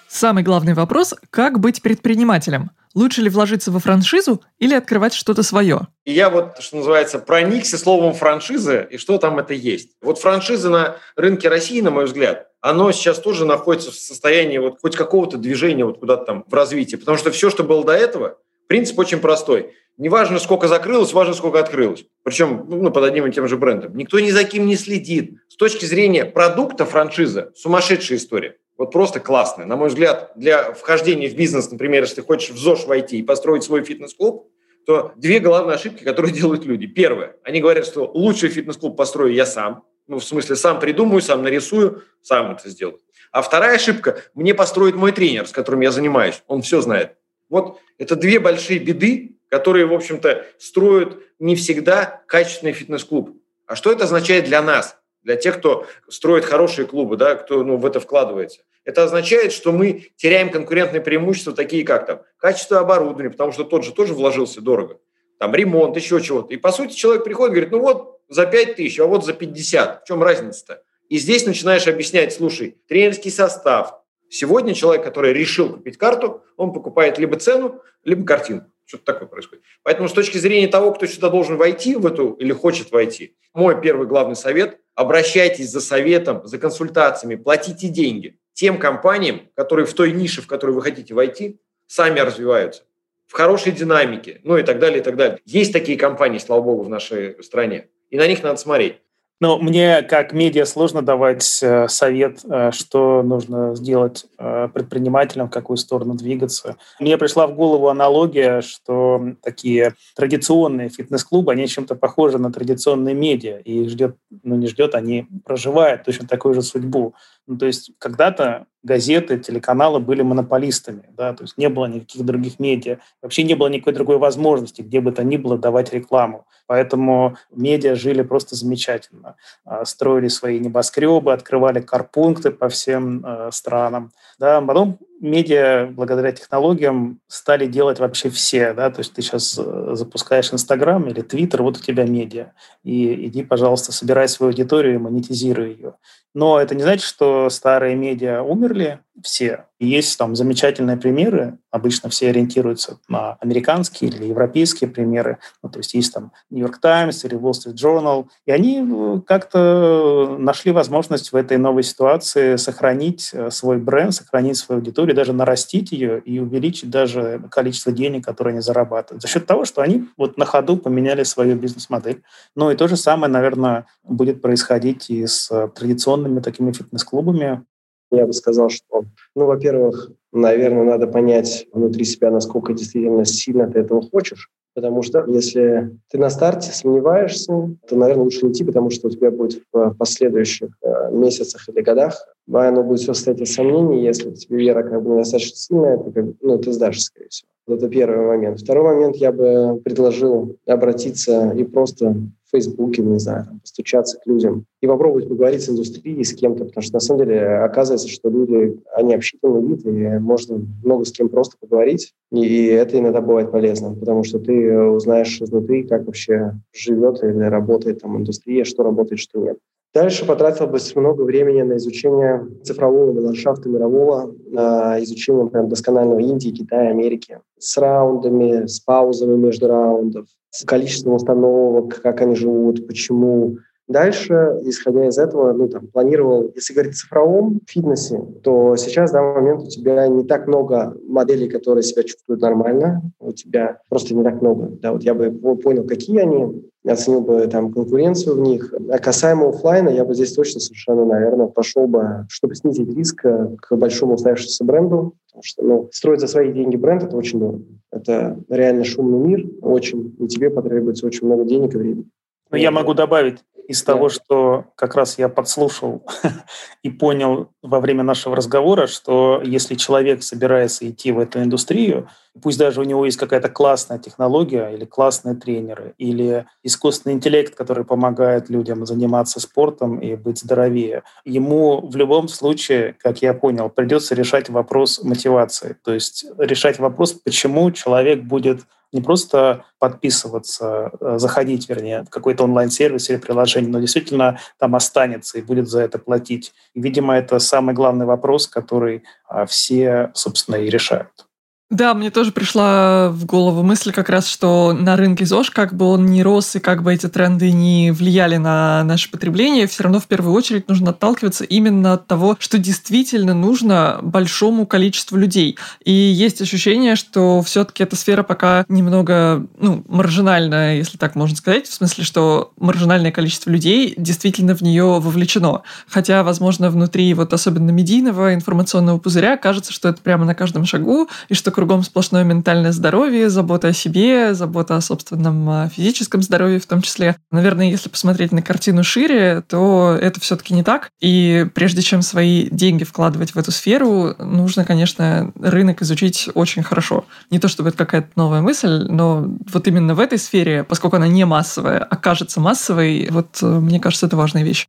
Самый 0.07 0.41
главный 0.41 0.73
вопрос– 0.73 1.13
как 1.29 1.59
быть 1.59 1.81
предпринимателем? 1.81 2.71
Лучше 2.95 3.21
ли 3.21 3.29
вложиться 3.29 3.71
во 3.71 3.79
франшизу 3.79 4.41
или 4.57 4.73
открывать 4.73 5.13
что-то 5.13 5.43
свое? 5.43 5.87
И 6.05 6.13
я 6.13 6.29
вот, 6.29 6.59
что 6.59 6.77
называется, 6.77 7.19
проникся 7.19 7.77
словом 7.77 8.13
франшиза 8.13 8.79
и 8.79 8.97
что 8.97 9.17
там 9.17 9.37
это 9.37 9.53
есть. 9.53 9.97
Вот 10.01 10.19
франшиза 10.19 10.69
на 10.69 10.95
рынке 11.17 11.49
России, 11.49 11.81
на 11.81 11.91
мой 11.91 12.05
взгляд, 12.05 12.47
оно 12.61 12.89
сейчас 12.93 13.19
тоже 13.19 13.43
находится 13.43 13.91
в 13.91 13.95
состоянии 13.95 14.59
вот 14.59 14.77
хоть 14.79 14.95
какого-то 14.95 15.37
движения 15.37 15.83
вот 15.83 15.99
куда-то 15.99 16.23
там 16.23 16.45
в 16.47 16.53
развитии. 16.53 16.95
Потому 16.95 17.17
что 17.17 17.31
все, 17.31 17.49
что 17.49 17.65
было 17.65 17.83
до 17.83 17.91
этого, 17.91 18.37
принцип 18.67 18.97
очень 18.97 19.19
простой. 19.19 19.73
Не 19.97 20.09
важно, 20.09 20.39
сколько 20.39 20.67
закрылось, 20.67 21.13
важно, 21.13 21.33
сколько 21.33 21.59
открылось. 21.59 22.05
Причем 22.23 22.65
ну, 22.67 22.89
под 22.91 23.03
одним 23.03 23.27
и 23.27 23.31
тем 23.31 23.47
же 23.47 23.57
брендом. 23.57 23.95
Никто 23.95 24.19
ни 24.19 24.31
за 24.31 24.43
кем 24.43 24.65
не 24.65 24.75
следит. 24.75 25.35
С 25.49 25.55
точки 25.55 25.85
зрения 25.85 26.25
продукта 26.25 26.85
франшиза 26.85 27.51
сумасшедшая 27.55 28.17
история. 28.17 28.57
Вот 28.77 28.91
просто 28.91 29.19
классная. 29.19 29.67
На 29.67 29.75
мой 29.75 29.89
взгляд, 29.89 30.31
для 30.35 30.73
вхождения 30.73 31.29
в 31.29 31.35
бизнес, 31.35 31.69
например, 31.69 32.01
если 32.03 32.15
ты 32.15 32.21
хочешь 32.23 32.49
в 32.49 32.57
ЗОЖ 32.57 32.85
войти 32.85 33.19
и 33.19 33.23
построить 33.23 33.63
свой 33.63 33.83
фитнес-клуб, 33.83 34.49
то 34.85 35.13
две 35.15 35.39
главные 35.39 35.75
ошибки, 35.75 36.03
которые 36.03 36.33
делают 36.33 36.65
люди. 36.65 36.87
Первое, 36.87 37.35
они 37.43 37.61
говорят, 37.61 37.85
что 37.85 38.09
лучший 38.13 38.49
фитнес-клуб 38.49 38.97
построю 38.97 39.33
я 39.33 39.45
сам. 39.45 39.83
Ну, 40.07 40.19
в 40.19 40.23
смысле, 40.23 40.55
сам 40.55 40.79
придумаю, 40.79 41.21
сам 41.21 41.43
нарисую, 41.43 42.03
сам 42.21 42.53
это 42.53 42.67
сделаю. 42.67 42.99
А 43.31 43.41
вторая 43.41 43.75
ошибка– 43.75 44.21
мне 44.33 44.53
построит 44.53 44.95
мой 44.95 45.11
тренер, 45.11 45.47
с 45.47 45.51
которым 45.51 45.81
я 45.81 45.91
занимаюсь. 45.91 46.43
Он 46.47 46.61
все 46.61 46.81
знает. 46.81 47.15
Вот 47.49 47.79
это 47.97 48.15
две 48.15 48.39
большие 48.39 48.79
беды, 48.79 49.32
которые, 49.53 49.85
в 49.85 49.93
общем-то, 49.93 50.47
строят 50.57 51.19
не 51.37 51.55
всегда 51.55 52.23
качественный 52.25 52.73
фитнес-клуб. 52.73 53.37
А 53.67 53.75
что 53.75 53.91
это 53.91 54.05
означает 54.05 54.45
для 54.45 54.63
нас, 54.63 54.97
для 55.21 55.35
тех, 55.35 55.59
кто 55.59 55.85
строит 56.09 56.43
хорошие 56.43 56.87
клубы, 56.87 57.17
да, 57.17 57.35
кто 57.35 57.63
ну, 57.63 57.77
в 57.77 57.85
это 57.85 57.99
вкладывается? 57.99 58.61
Это 58.83 59.03
означает, 59.03 59.51
что 59.51 59.71
мы 59.71 60.07
теряем 60.15 60.49
конкурентные 60.49 61.01
преимущества, 61.01 61.53
такие 61.53 61.85
как 61.85 62.07
там 62.07 62.21
качество 62.37 62.79
оборудования, 62.79 63.29
потому 63.29 63.51
что 63.51 63.63
тот 63.63 63.85
же 63.85 63.93
тоже 63.93 64.15
вложился 64.15 64.59
дорого, 64.59 64.97
там 65.37 65.53
ремонт, 65.53 65.95
еще 65.97 66.19
чего-то. 66.19 66.51
И 66.51 66.57
по 66.57 66.71
сути 66.71 66.95
человек 66.95 67.23
приходит 67.23 67.51
и 67.51 67.53
говорит, 67.53 67.71
ну 67.73 67.79
вот 67.79 68.21
за 68.29 68.47
5 68.47 68.77
тысяч, 68.77 68.99
а 68.99 69.05
вот 69.05 69.23
за 69.23 69.33
50. 69.33 70.01
В 70.01 70.07
чем 70.07 70.23
разница-то? 70.23 70.81
И 71.09 71.19
здесь 71.19 71.45
начинаешь 71.45 71.85
объяснять, 71.85 72.33
слушай, 72.33 72.79
тренерский 72.87 73.29
состав. 73.29 73.99
Сегодня 74.31 74.73
человек, 74.73 75.03
который 75.03 75.31
решил 75.31 75.73
купить 75.73 75.99
карту, 75.99 76.41
он 76.57 76.73
покупает 76.73 77.19
либо 77.19 77.37
цену, 77.37 77.83
либо 78.03 78.25
картинку. 78.25 78.72
Что-то 78.85 79.05
такое 79.05 79.27
происходит. 79.27 79.63
Поэтому 79.83 80.09
с 80.09 80.13
точки 80.13 80.37
зрения 80.37 80.67
того, 80.67 80.91
кто 80.91 81.05
сюда 81.05 81.29
должен 81.29 81.57
войти 81.57 81.95
в 81.95 82.05
эту 82.05 82.33
или 82.33 82.51
хочет 82.51 82.91
войти, 82.91 83.35
мой 83.53 83.79
первый 83.81 84.07
главный 84.07 84.35
совет– 84.35 84.79
обращайтесь 84.95 85.69
за 85.69 85.81
советом, 85.81 86.45
за 86.45 86.57
консультациями, 86.57 87.35
платите 87.35 87.87
деньги 87.87 88.37
тем 88.53 88.77
компаниям, 88.77 89.49
которые 89.55 89.85
в 89.85 89.93
той 89.93 90.11
нише, 90.11 90.41
в 90.41 90.47
которую 90.47 90.75
вы 90.75 90.83
хотите 90.83 91.13
войти, 91.13 91.59
сами 91.87 92.19
развиваются 92.19 92.83
в 93.27 93.33
хорошей 93.33 93.71
динамике, 93.71 94.41
ну 94.43 94.57
и 94.57 94.63
так 94.63 94.79
далее, 94.79 94.99
и 94.99 95.03
так 95.03 95.15
далее. 95.15 95.39
Есть 95.45 95.73
такие 95.73 95.97
компании, 95.97 96.37
слава 96.37 96.61
богу, 96.61 96.83
в 96.83 96.89
нашей 96.89 97.41
стране, 97.43 97.89
и 98.09 98.17
на 98.17 98.27
них 98.27 98.43
надо 98.43 98.57
смотреть. 98.57 98.97
Ну, 99.39 99.59
мне 99.59 100.03
как 100.03 100.31
медиа 100.31 100.65
сложно 100.65 101.01
давать 101.01 101.59
э, 101.61 101.87
совет, 101.89 102.39
э, 102.45 102.71
что 102.71 103.23
нужно 103.23 103.75
сделать 103.75 104.25
э, 104.37 104.69
предпринимателям, 104.73 105.47
в 105.47 105.51
какую 105.51 105.77
сторону 105.77 106.13
двигаться. 106.13 106.77
Мне 106.99 107.17
пришла 107.17 107.47
в 107.47 107.55
голову 107.55 107.89
аналогия, 107.89 108.61
что 108.61 109.33
такие 109.41 109.95
традиционные 110.15 110.89
фитнес-клубы, 110.89 111.51
они 111.51 111.67
чем-то 111.67 111.95
похожи 111.95 112.37
на 112.37 112.53
традиционные 112.53 113.15
медиа, 113.15 113.57
и 113.57 113.87
ждет, 113.89 114.15
ну 114.43 114.55
не 114.55 114.67
ждет, 114.67 114.95
они 114.95 115.27
проживают 115.45 116.03
точно 116.03 116.27
такую 116.27 116.53
же 116.53 116.61
судьбу. 116.61 117.15
Ну, 117.45 117.57
то 117.57 117.65
есть 117.65 117.91
когда-то 117.99 118.67
газеты, 118.83 119.37
телеканалы 119.37 119.99
были 119.99 120.21
монополистами, 120.21 121.03
да, 121.09 121.33
то 121.33 121.43
есть 121.43 121.57
не 121.57 121.67
было 121.69 121.85
никаких 121.85 122.25
других 122.25 122.59
медиа, 122.59 122.99
вообще 123.21 123.43
не 123.43 123.55
было 123.55 123.67
никакой 123.67 123.93
другой 123.93 124.17
возможности, 124.17 124.81
где 124.81 125.01
бы 125.01 125.11
то 125.11 125.23
ни 125.23 125.37
было 125.37 125.57
давать 125.57 125.93
рекламу. 125.93 126.45
Поэтому 126.67 127.37
медиа 127.51 127.95
жили 127.95 128.21
просто 128.21 128.55
замечательно. 128.55 129.35
А, 129.65 129.83
строили 129.85 130.29
свои 130.29 130.59
небоскребы, 130.59 131.33
открывали 131.33 131.81
карпункты 131.81 132.51
по 132.51 132.69
всем 132.69 133.25
э, 133.25 133.49
странам. 133.51 134.11
Да. 134.39 134.61
Потом 134.61 134.97
медиа, 135.23 135.87
благодаря 135.87 136.31
технологиям, 136.33 137.19
стали 137.27 137.65
делать 137.65 137.99
вообще 137.99 138.29
все. 138.29 138.73
Да? 138.73 138.91
То 138.91 138.99
есть 138.99 139.13
ты 139.13 139.21
сейчас 139.21 139.57
э, 139.57 139.91
запускаешь 139.93 140.53
Инстаграм 140.53 141.07
или 141.07 141.21
Твиттер, 141.21 141.63
вот 141.63 141.77
у 141.77 141.81
тебя 141.81 142.05
медиа. 142.05 142.51
И 142.83 143.27
иди, 143.27 143.43
пожалуйста, 143.43 143.91
собирай 143.91 144.27
свою 144.27 144.51
аудиторию 144.51 144.95
и 144.95 144.97
монетизируй 144.99 145.73
ее. 145.73 145.93
Но 146.35 146.59
это 146.59 146.75
не 146.75 146.83
значит, 146.83 147.05
что 147.05 147.49
старые 147.49 147.95
медиа 147.95 148.41
умерли 148.41 148.99
все. 149.21 149.65
есть 149.79 150.17
там 150.17 150.35
замечательные 150.35 150.97
примеры. 150.97 151.59
Обычно 151.69 152.09
все 152.09 152.29
ориентируются 152.29 152.97
на 153.07 153.33
американские 153.39 154.09
или 154.09 154.25
европейские 154.25 154.89
примеры. 154.89 155.37
Ну, 155.61 155.69
то 155.69 155.77
есть 155.77 155.93
есть 155.93 156.11
там 156.11 156.31
Нью-Йорк 156.49 156.79
Таймс 156.79 157.23
или 157.23 157.37
Wall 157.37 157.51
Street 157.51 157.75
Journal. 157.75 158.25
И 158.47 158.51
они 158.51 158.81
э, 158.81 159.21
как-то 159.27 160.35
нашли 160.39 160.71
возможность 160.71 161.31
в 161.31 161.35
этой 161.35 161.57
новой 161.57 161.83
ситуации 161.83 162.55
сохранить 162.55 163.29
э, 163.33 163.51
свой 163.51 163.77
бренд, 163.77 164.15
сохранить 164.15 164.57
свою 164.57 164.79
аудиторию, 164.79 165.12
даже 165.13 165.33
нарастить 165.33 165.91
ее 165.91 166.19
и 166.19 166.39
увеличить 166.39 166.89
даже 166.89 167.41
количество 167.49 167.91
денег, 167.91 168.25
которые 168.25 168.53
они 168.53 168.61
зарабатывают. 168.61 169.21
За 169.21 169.27
счет 169.27 169.45
того, 169.45 169.65
что 169.65 169.81
они 169.81 170.05
вот 170.17 170.37
на 170.37 170.45
ходу 170.45 170.77
поменяли 170.77 171.23
свою 171.23 171.55
бизнес-модель. 171.55 172.23
Ну 172.55 172.71
и 172.71 172.75
то 172.75 172.87
же 172.87 172.97
самое, 172.97 173.31
наверное, 173.31 173.85
будет 174.03 174.41
происходить 174.41 175.09
и 175.09 175.25
с 175.25 175.47
традиционными 175.75 176.03
традиционными 176.03 176.39
такими 176.39 176.71
фитнес-клубами? 176.71 177.65
Я 178.11 178.27
бы 178.27 178.33
сказал, 178.33 178.69
что, 178.69 179.05
ну, 179.35 179.45
во-первых, 179.45 180.11
наверное, 180.31 180.83
надо 180.83 181.07
понять 181.07 181.67
внутри 181.71 182.05
себя, 182.05 182.29
насколько 182.29 182.73
действительно 182.73 183.25
сильно 183.25 183.69
ты 183.69 183.79
этого 183.79 184.01
хочешь. 184.01 184.49
Потому 184.75 185.03
что 185.03 185.23
если 185.27 185.91
ты 186.09 186.17
на 186.17 186.29
старте 186.29 186.71
сомневаешься, 186.71 187.75
то, 187.87 187.95
наверное, 187.95 188.23
лучше 188.23 188.45
не 188.45 188.51
идти, 188.51 188.63
потому 188.63 188.89
что 188.89 189.07
у 189.07 189.11
тебя 189.11 189.29
будет 189.29 189.63
в 189.71 189.93
последующих 189.95 190.69
э, 190.81 191.11
месяцах 191.11 191.69
или 191.69 191.81
годах 191.81 192.27
оно 192.51 192.83
будет 192.83 192.99
все 192.99 193.13
состоять 193.13 193.41
из 193.41 193.53
сомнений. 193.53 194.03
Если 194.03 194.29
у 194.29 194.33
тебя 194.33 194.57
вера 194.57 194.83
как 194.83 195.01
бы 195.03 195.11
недостаточно 195.11 195.55
сильная, 195.55 195.97
то 195.97 196.11
как, 196.11 196.25
ну, 196.41 196.57
ты 196.57 196.71
сдашь, 196.71 197.01
скорее 197.01 197.29
всего. 197.29 197.49
Это 197.65 197.87
первый 197.87 198.27
момент. 198.27 198.59
Второй 198.59 198.83
момент 198.83 199.15
я 199.15 199.31
бы 199.31 199.79
предложил 199.83 200.57
обратиться 200.65 201.51
и 201.51 201.63
просто 201.63 202.09
в 202.09 202.51
Фейсбуке, 202.51 203.01
не 203.01 203.19
знаю, 203.19 203.45
там, 203.45 203.59
постучаться 203.61 204.19
к 204.19 204.27
людям 204.27 204.65
и 204.81 204.87
попробовать 204.87 205.29
поговорить 205.29 205.61
с 205.63 205.69
индустрией, 205.69 206.23
с 206.23 206.33
кем-то, 206.33 206.65
потому 206.65 206.83
что 206.83 206.93
на 206.95 206.99
самом 206.99 207.25
деле 207.25 207.41
оказывается, 207.59 208.09
что 208.09 208.29
люди, 208.29 208.79
они 208.93 209.15
общительный 209.15 209.65
вид, 209.65 209.85
и 209.85 210.19
можно 210.19 210.61
много 210.83 211.05
с 211.05 211.11
кем 211.11 211.29
просто 211.29 211.55
поговорить, 211.57 212.13
и 212.31 212.65
это 212.65 212.99
иногда 212.99 213.21
бывает 213.21 213.49
полезно, 213.49 213.95
потому 213.95 214.23
что 214.23 214.39
ты 214.39 214.77
узнаешь 214.77 215.41
изнутри, 215.41 215.83
как 215.83 216.05
вообще 216.05 216.53
живет 216.73 217.23
или 217.23 217.43
работает 217.43 218.01
там 218.01 218.17
индустрия, 218.17 218.65
что 218.65 218.83
работает, 218.83 219.19
что 219.19 219.39
нет. 219.39 219.57
Дальше 219.93 220.25
потратил 220.25 220.65
бы 220.65 220.79
много 220.95 221.21
времени 221.21 221.61
на 221.61 221.77
изучение 221.77 222.47
цифрового 222.63 223.19
ландшафта 223.19 223.69
мирового, 223.69 224.33
на 224.47 225.01
изучение 225.03 225.47
прям 225.47 225.69
досконального 225.69 226.19
Индии, 226.19 226.49
Китая, 226.49 226.89
Америки, 226.89 227.39
с 227.59 227.77
раундами, 227.77 228.65
с 228.65 228.79
паузами 228.79 229.35
между 229.35 229.67
раундов, 229.67 230.25
с 230.49 230.65
количеством 230.65 231.13
установок, 231.13 232.01
как 232.01 232.21
они 232.21 232.33
живут, 232.35 232.87
почему. 232.87 233.57
Дальше, 233.87 234.33
исходя 234.63 235.07
из 235.07 235.17
этого, 235.19 235.53
ну, 235.53 235.67
там, 235.67 235.87
планировал, 235.87 236.49
если 236.55 236.73
говорить 236.73 236.93
о 236.93 236.97
цифровом 236.97 237.59
фитнесе, 237.67 238.19
то 238.41 238.75
сейчас, 238.77 239.11
в 239.11 239.13
данный 239.13 239.41
момент, 239.41 239.63
у 239.63 239.67
тебя 239.67 240.07
не 240.07 240.23
так 240.23 240.47
много 240.47 240.97
моделей, 241.05 241.49
которые 241.49 241.83
себя 241.83 242.03
чувствуют 242.03 242.41
нормально, 242.41 243.01
у 243.19 243.33
тебя 243.33 243.79
просто 243.89 244.15
не 244.15 244.23
так 244.23 244.41
много. 244.41 244.71
Да, 244.81 244.93
вот 244.93 245.03
я 245.03 245.13
бы 245.13 245.29
понял, 245.57 245.85
какие 245.85 246.19
они, 246.19 246.63
оценил 246.91 247.21
бы 247.21 247.47
там 247.47 247.71
конкуренцию 247.71 248.35
в 248.35 248.39
них. 248.39 248.73
А 248.91 248.97
касаемо 248.99 249.49
офлайна, 249.49 249.89
я 249.89 250.03
бы 250.03 250.13
здесь 250.13 250.33
точно 250.33 250.59
совершенно, 250.59 251.05
наверное, 251.05 251.47
пошел 251.47 251.87
бы, 251.87 252.25
чтобы 252.29 252.55
снизить 252.55 252.93
риск 252.95 253.25
э, 253.25 253.55
к 253.61 253.75
большому 253.75 254.15
устоявшемуся 254.15 254.63
бренду, 254.65 255.15
потому 255.27 255.43
что 255.43 255.63
ну, 255.63 255.89
строить 255.91 256.19
за 256.19 256.27
свои 256.27 256.51
деньги 256.51 256.75
бренд– 256.75 257.03
это 257.03 257.15
очень 257.15 257.39
дорого. 257.39 257.63
Это 257.91 258.37
реально 258.49 258.83
шумный 258.83 259.19
мир, 259.19 259.49
очень, 259.61 260.15
и 260.19 260.27
тебе 260.27 260.49
потребуется 260.49 261.05
очень 261.05 261.25
много 261.25 261.45
денег 261.45 261.73
и 261.73 261.77
времени. 261.77 262.05
Но 262.51 262.57
я 262.57 262.69
могу 262.69 262.93
добавить, 262.93 263.39
из 263.67 263.83
того, 263.83 264.09
что 264.09 264.65
как 264.75 264.95
раз 264.95 265.17
я 265.17 265.29
подслушал 265.29 266.05
и 266.83 266.89
понял 266.89 267.49
во 267.61 267.79
время 267.79 268.03
нашего 268.03 268.35
разговора, 268.35 268.87
что 268.87 269.41
если 269.43 269.75
человек 269.75 270.23
собирается 270.23 270.89
идти 270.89 271.11
в 271.11 271.19
эту 271.19 271.41
индустрию, 271.41 272.09
пусть 272.41 272.57
даже 272.57 272.81
у 272.81 272.83
него 272.83 273.05
есть 273.05 273.17
какая-то 273.17 273.49
классная 273.49 273.99
технология 273.99 274.69
или 274.69 274.85
классные 274.85 275.35
тренеры, 275.35 275.93
или 275.97 276.45
искусственный 276.63 277.13
интеллект, 277.13 277.55
который 277.55 277.85
помогает 277.85 278.49
людям 278.49 278.85
заниматься 278.85 279.39
спортом 279.39 279.99
и 279.99 280.15
быть 280.15 280.39
здоровее, 280.39 281.03
ему 281.23 281.79
в 281.87 281.95
любом 281.95 282.27
случае, 282.27 282.95
как 282.99 283.21
я 283.21 283.33
понял, 283.33 283.69
придется 283.69 284.15
решать 284.15 284.49
вопрос 284.49 285.03
мотивации. 285.03 285.77
То 285.83 285.93
есть 285.93 286.25
решать 286.37 286.79
вопрос, 286.79 287.13
почему 287.13 287.71
человек 287.71 288.23
будет 288.23 288.61
не 288.93 289.01
просто 289.01 289.65
подписываться, 289.79 290.91
э, 290.99 291.17
заходить, 291.17 291.67
вернее, 291.67 292.03
в 292.03 292.09
какой-то 292.09 292.43
онлайн-сервис 292.43 293.09
или 293.09 293.17
приложение, 293.17 293.71
но 293.71 293.79
действительно 293.79 294.39
там 294.59 294.75
останется 294.75 295.39
и 295.39 295.41
будет 295.41 295.67
за 295.67 295.81
это 295.81 295.99
платить. 295.99 296.53
Видимо, 296.75 297.15
это 297.15 297.39
самый 297.39 297.75
главный 297.75 298.05
вопрос, 298.05 298.47
который 298.47 299.03
а, 299.27 299.45
все, 299.45 300.11
собственно, 300.13 300.55
и 300.55 300.69
решают. 300.69 301.25
Да, 301.73 301.95
мне 301.95 302.11
тоже 302.11 302.31
пришла 302.31 303.09
в 303.09 303.25
голову 303.25 303.63
мысль 303.63 303.91
как 303.91 304.07
раз, 304.07 304.27
что 304.27 304.73
на 304.73 304.95
рынке 304.95 305.25
ЗОЖ, 305.25 305.49
как 305.49 305.73
бы 305.73 305.87
он 305.87 306.05
ни 306.05 306.21
рос 306.21 306.55
и 306.55 306.59
как 306.59 306.83
бы 306.83 306.93
эти 306.93 307.09
тренды 307.09 307.51
не 307.51 307.89
влияли 307.89 308.37
на 308.37 308.83
наше 308.83 309.09
потребление, 309.09 309.65
все 309.65 309.81
равно 309.81 309.99
в 309.99 310.05
первую 310.05 310.35
очередь 310.35 310.69
нужно 310.69 310.91
отталкиваться 310.91 311.43
именно 311.43 311.93
от 311.93 312.05
того, 312.05 312.37
что 312.37 312.59
действительно 312.59 313.33
нужно 313.33 313.97
большому 314.03 314.67
количеству 314.67 315.17
людей. 315.17 315.57
И 315.83 315.91
есть 315.91 316.43
ощущение, 316.43 316.95
что 316.95 317.41
все-таки 317.41 317.81
эта 317.81 317.95
сфера 317.95 318.21
пока 318.21 318.65
немного 318.69 319.43
ну, 319.57 319.83
маржинальная, 319.87 320.75
если 320.75 320.99
так 320.99 321.15
можно 321.15 321.35
сказать, 321.35 321.65
в 321.65 321.73
смысле, 321.73 322.03
что 322.03 322.53
маржинальное 322.59 323.11
количество 323.11 323.49
людей 323.49 323.95
действительно 323.97 324.55
в 324.55 324.61
нее 324.61 324.99
вовлечено. 324.99 325.63
Хотя, 325.87 326.21
возможно, 326.21 326.69
внутри 326.69 327.15
вот 327.15 327.33
особенно 327.33 327.71
медийного 327.71 328.35
информационного 328.35 328.99
пузыря 328.99 329.37
кажется, 329.37 329.73
что 329.73 329.89
это 329.89 329.99
прямо 330.03 330.23
на 330.23 330.35
каждом 330.35 330.65
шагу, 330.65 331.09
и 331.29 331.33
что 331.33 331.49
кругом 331.63 331.81
сплошное 331.81 332.25
ментальное 332.25 332.73
здоровье, 332.73 333.29
забота 333.29 333.69
о 333.69 333.73
себе, 333.73 334.33
забота 334.33 334.75
о 334.75 334.81
собственном 334.81 335.49
а, 335.49 335.69
физическом 335.69 336.21
здоровье 336.21 336.59
в 336.59 336.65
том 336.65 336.81
числе. 336.81 337.15
Наверное, 337.31 337.69
если 337.69 337.87
посмотреть 337.87 338.33
на 338.33 338.41
картину 338.41 338.83
шире, 338.83 339.41
то 339.47 339.97
это 339.97 340.19
все-таки 340.19 340.53
не 340.53 340.61
так. 340.61 340.89
И 340.99 341.47
прежде 341.55 341.81
чем 341.81 342.01
свои 342.01 342.49
деньги 342.49 342.83
вкладывать 342.83 343.33
в 343.33 343.39
эту 343.39 343.51
сферу, 343.51 344.13
нужно, 344.19 344.65
конечно, 344.65 345.31
рынок 345.39 345.81
изучить 345.83 346.29
очень 346.33 346.63
хорошо. 346.63 347.05
Не 347.31 347.39
то 347.39 347.47
чтобы 347.47 347.69
это 347.69 347.77
какая-то 347.77 348.09
новая 348.17 348.41
мысль, 348.41 348.85
но 348.89 349.25
вот 349.53 349.65
именно 349.65 349.95
в 349.95 350.01
этой 350.01 350.17
сфере, 350.17 350.65
поскольку 350.65 350.97
она 350.97 351.07
не 351.07 351.23
массовая, 351.25 351.79
окажется 351.79 352.41
массовой, 352.41 353.07
вот 353.09 353.37
э, 353.41 353.45
мне 353.45 353.79
кажется, 353.79 354.07
это 354.07 354.17
важная 354.17 354.43
вещь. 354.43 354.67